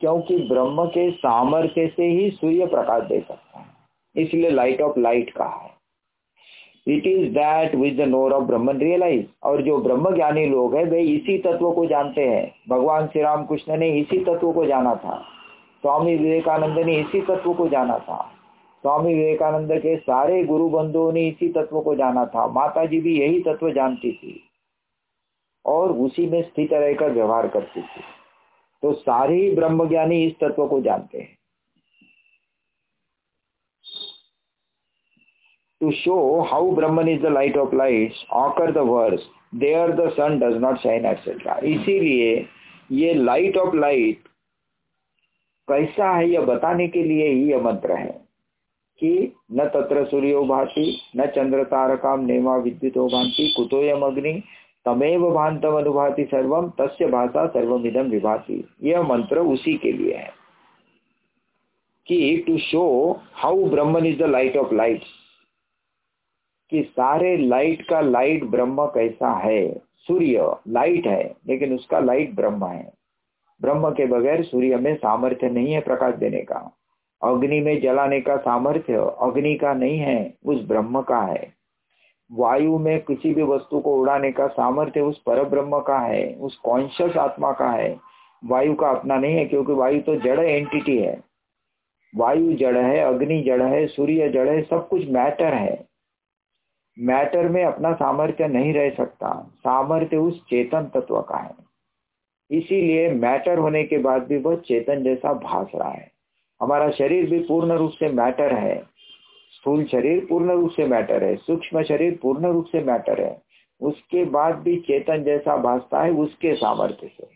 क्योंकि 0.00 0.38
ब्रह्म 0.38 0.84
के 0.86 1.10
सामर्थ्य 1.10 1.86
से 1.96 2.04
ही 2.04 2.30
सूर्य 2.30 2.66
प्रकाश 2.66 3.02
दे 3.02 3.20
सकता 3.20 3.58
है। 3.58 3.66
इसलिए 4.16 4.50
लाइट 4.50 4.80
ऑफ़ 4.80 4.98
लाइट 4.98 5.30
कहा 5.30 5.56
है। 5.56 5.70
It 6.96 7.06
is 7.06 7.32
that 7.32 7.74
with 7.74 7.96
the 7.96 8.00
knower 8.00 8.32
of 8.32 8.44
Brahman 8.44 8.78
realise 8.78 9.26
और 9.42 9.62
जो 9.62 9.78
ब्रह्म 9.78 10.14
ज्ञानी 10.14 10.46
लोग 10.46 10.76
हैं, 10.76 10.84
वे 10.84 11.00
इसी 11.00 11.38
तत्व 11.38 11.72
को 11.72 11.86
जानते 11.86 12.20
हैं। 12.20 12.54
भगवान 12.68 13.06
श्री 13.06 13.22
राम 13.22 13.46
कृष्ण 13.46 13.76
ने 13.76 13.90
इसी 13.90 14.24
तत्व 14.24 14.52
को 14.52 14.66
जाना 14.66 14.94
था। 14.94 15.24
स्वामी 15.80 16.16
विवेकानंद 16.16 16.78
ने 16.78 17.00
इसी 17.00 17.20
तत्व 17.20 17.54
को 17.54 17.68
जाना 17.68 17.98
था। 17.98 18.32
स्वामी 18.82 19.14
विवेकानंद 19.14 19.72
के 19.72 19.96
सारे 19.96 20.44
गुरु 20.44 20.68
बंधुओं 20.68 21.12
ने 21.12 21.28
इसी 21.28 21.48
तत्व 21.48 21.80
को 21.80 21.94
जाना 21.94 22.26
था। 22.26 22.46
माता 22.46 22.84
जी 22.86 23.00
भी 23.00 23.20
यही 23.20 23.40
तत्व 23.40 23.70
जानती 23.72 24.12
थी 24.12 24.42
और 25.66 25.92
उसी 25.92 26.26
में 26.26 26.42
स्थित 26.42 26.72
रहकर 26.72 27.10
व्यवहार 27.10 27.48
करती 27.48 27.82
थी। 27.82 28.00
तो 28.82 28.92
सारे 28.92 29.34
ही 29.34 29.54
ब्रह्मज्ञानी 29.54 30.24
इस 30.24 30.32
तत्व 30.32 30.66
को 30.66 30.80
जानते 30.80 31.18
हैं। 31.18 31.38
To 35.82 35.90
show 35.90 36.22
how 36.52 36.62
Brahman 36.76 37.08
is 37.08 37.20
the 37.24 37.30
light 37.30 37.56
of 37.56 37.74
lights, 37.74 38.16
occur 38.36 38.70
the 38.76 38.84
verse, 38.86 39.26
there 39.58 39.90
the 39.98 40.06
sun 40.16 40.32
does 40.42 40.56
not 40.62 40.80
shine, 40.86 41.04
etc. 41.04 41.58
इसीलिए 41.58 42.46
ये 42.92 43.14
लाइट 43.14 43.56
ऑफ़ 43.56 43.76
लाइट 43.76 44.18
कैसा 45.68 46.10
है 46.10 46.28
यह 46.30 46.40
बताने 46.40 46.88
के 46.88 47.02
लिए 47.02 47.28
ही 47.28 47.50
यह 47.50 47.62
मंत्र 47.62 47.96
है 47.96 48.10
कि 49.00 49.32
न 49.52 49.64
तत्र 49.64 50.04
सूर्यो 50.04 50.44
भाति, 50.44 51.00
न 51.16 51.26
चंद्र 51.26 51.64
तारकाम 51.64 52.24
नेमा 52.24 52.56
विद्युतो 52.56 53.06
भांति 53.08 53.52
कुतोयम 53.56 54.02
अग्नि 54.02 54.32
तमेव 54.86 55.30
भांतम 55.30 55.76
अनुभाति 55.78 56.24
सर्वम 56.24 56.68
तस्य 56.80 57.06
भाषा 57.06 57.46
सर्वमिदम 57.46 58.10
विभाति। 58.10 58.64
यह 58.82 59.02
मंत्र 59.02 59.40
उसी 59.46 59.76
के 59.76 59.92
लिए 59.92 60.14
है 60.14 60.32
कि 62.06 62.44
to 62.46 62.58
show 62.58 62.84
how 63.34 63.64
Brahman 63.64 64.06
is 64.06 64.18
the 64.18 64.26
light 64.26 64.56
of 64.56 64.74
light 64.74 65.02
कि 66.72 66.82
सारे 66.82 67.36
लाइट 67.36 67.82
का 67.82 68.00
लाइट 68.00 68.44
ब्रह्म 68.44 68.86
कैसा 68.86 69.32
है। 69.38 69.80
सूर्य 70.08 70.54
लाइट 70.68 71.06
है, 71.06 71.34
लेकिन 71.48 71.74
उसका 71.74 71.98
लाइट 72.00 72.34
ब्रह्म 72.34 72.66
है। 72.66 72.97
ब्रह्म 73.62 73.90
के 73.90 74.06
बगैर 74.06 74.44
सूर्य 74.44 74.76
में 74.76 74.94
सामर्थ्य 74.96 75.50
नहीं 75.50 75.72
है 75.72 75.80
प्रकाश 75.80 76.14
देने 76.14 76.40
का। 76.40 76.76
अग्नि 77.24 77.60
में 77.60 77.80
जलाने 77.80 78.20
का 78.20 78.36
सामर्थ्य 78.36 78.94
अग्नि 78.96 79.54
का 79.54 79.74
नहीं 79.74 79.98
है, 79.98 80.34
उस 80.46 80.68
ब्रह्म 80.68 81.02
का 81.02 81.20
है। 81.20 81.52
वायु 82.32 82.78
में 82.78 83.00
किसी 83.00 83.34
भी 83.34 83.42
वस्तु 83.42 83.80
को 83.80 83.96
उड़ाने 83.96 84.32
का 84.32 84.46
सामर्थ्य 84.46 85.00
उस 85.00 85.22
पर 85.22 85.44
ब्रह्म 85.44 85.80
का 85.80 85.98
है, 85.98 86.34
उस 86.34 86.56
कॉन्शियस 86.56 87.16
आत्मा 87.16 87.52
का 87.52 87.70
है। 87.70 88.00
वायु 88.44 88.74
का 88.74 88.88
अपना 88.88 89.16
नहीं 89.16 89.36
है, 89.36 89.44
क्योंकि 89.44 89.72
वायु 89.72 90.00
तो 90.00 90.16
जड़ 90.16 90.40
एंटिटी 90.40 90.98
है। 90.98 91.20
वायु 92.16 92.52
जड़ 92.52 92.76
है, 92.76 92.98
अग्नि 92.98 93.42
जड़ 93.42 93.62
है, 93.62 93.86
सूर्य 93.86 94.28
जड़ 94.28 94.48
है, 94.48 94.62
सब 94.62 94.88
कुछ 94.88 95.10
मैटर 95.10 95.54
है। 95.54 95.88
मैटर 96.98 97.48
में 97.48 97.64
अपना 97.64 97.92
सामर्थ्य 97.92 98.48
नहीं 98.48 98.74
रह 98.74 98.90
सकता। 98.90 99.50
सामर्थ्य 99.54 100.16
उस 100.16 100.44
चेतन 100.44 100.90
तत्व 100.94 101.20
का 101.20 101.36
है। 101.36 101.67
इसीलिए 102.50 103.08
मैटर 103.10 103.58
होने 103.58 103.84
के 103.84 103.98
बाद 103.98 104.22
भी 104.22 104.36
वह 104.36 104.56
चेतन 104.56 105.02
जैसा 105.02 105.32
भास 105.32 105.66
रहा 105.74 105.90
है। 105.90 106.12
हमारा 106.62 106.90
शरीर 106.90 107.30
भी 107.30 107.38
पूर्ण 107.38 107.72
रूप 107.72 107.90
से 107.90 108.08
मैटर 108.08 108.54
है। 108.54 108.82
स्थूल 109.50 109.84
शरीर 109.84 110.26
पूर्ण 110.26 110.50
रूप 110.50 110.70
से 110.70 110.86
मैटर 110.86 111.24
है। 111.24 111.36
सूक्ष्म 111.36 111.82
शरीर 111.82 112.18
पूर्ण 112.22 112.52
रूप 112.52 112.66
से 112.66 112.80
मैटर 112.80 113.20
है। 113.20 113.42
उसके 113.80 114.24
बाद 114.24 114.54
भी 114.54 114.76
चेतन 114.76 115.24
जैसा 115.24 115.56
भासता 115.56 116.02
है 116.02 116.10
उसके 116.10 116.54
सामर्थ्य 116.54 117.08
से। 117.08 117.28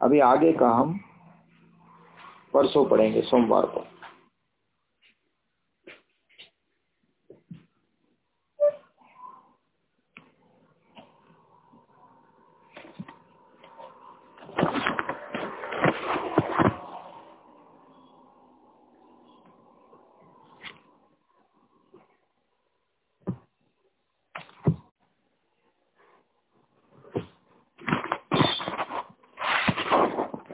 अभी 0.00 0.20
आगे 0.20 0.52
का 0.52 0.68
हम 0.68 1.00
परसों 2.54 2.84
पढ़ेंगे, 2.86 3.20
सोमवार 3.20 3.66
को। 3.66 3.93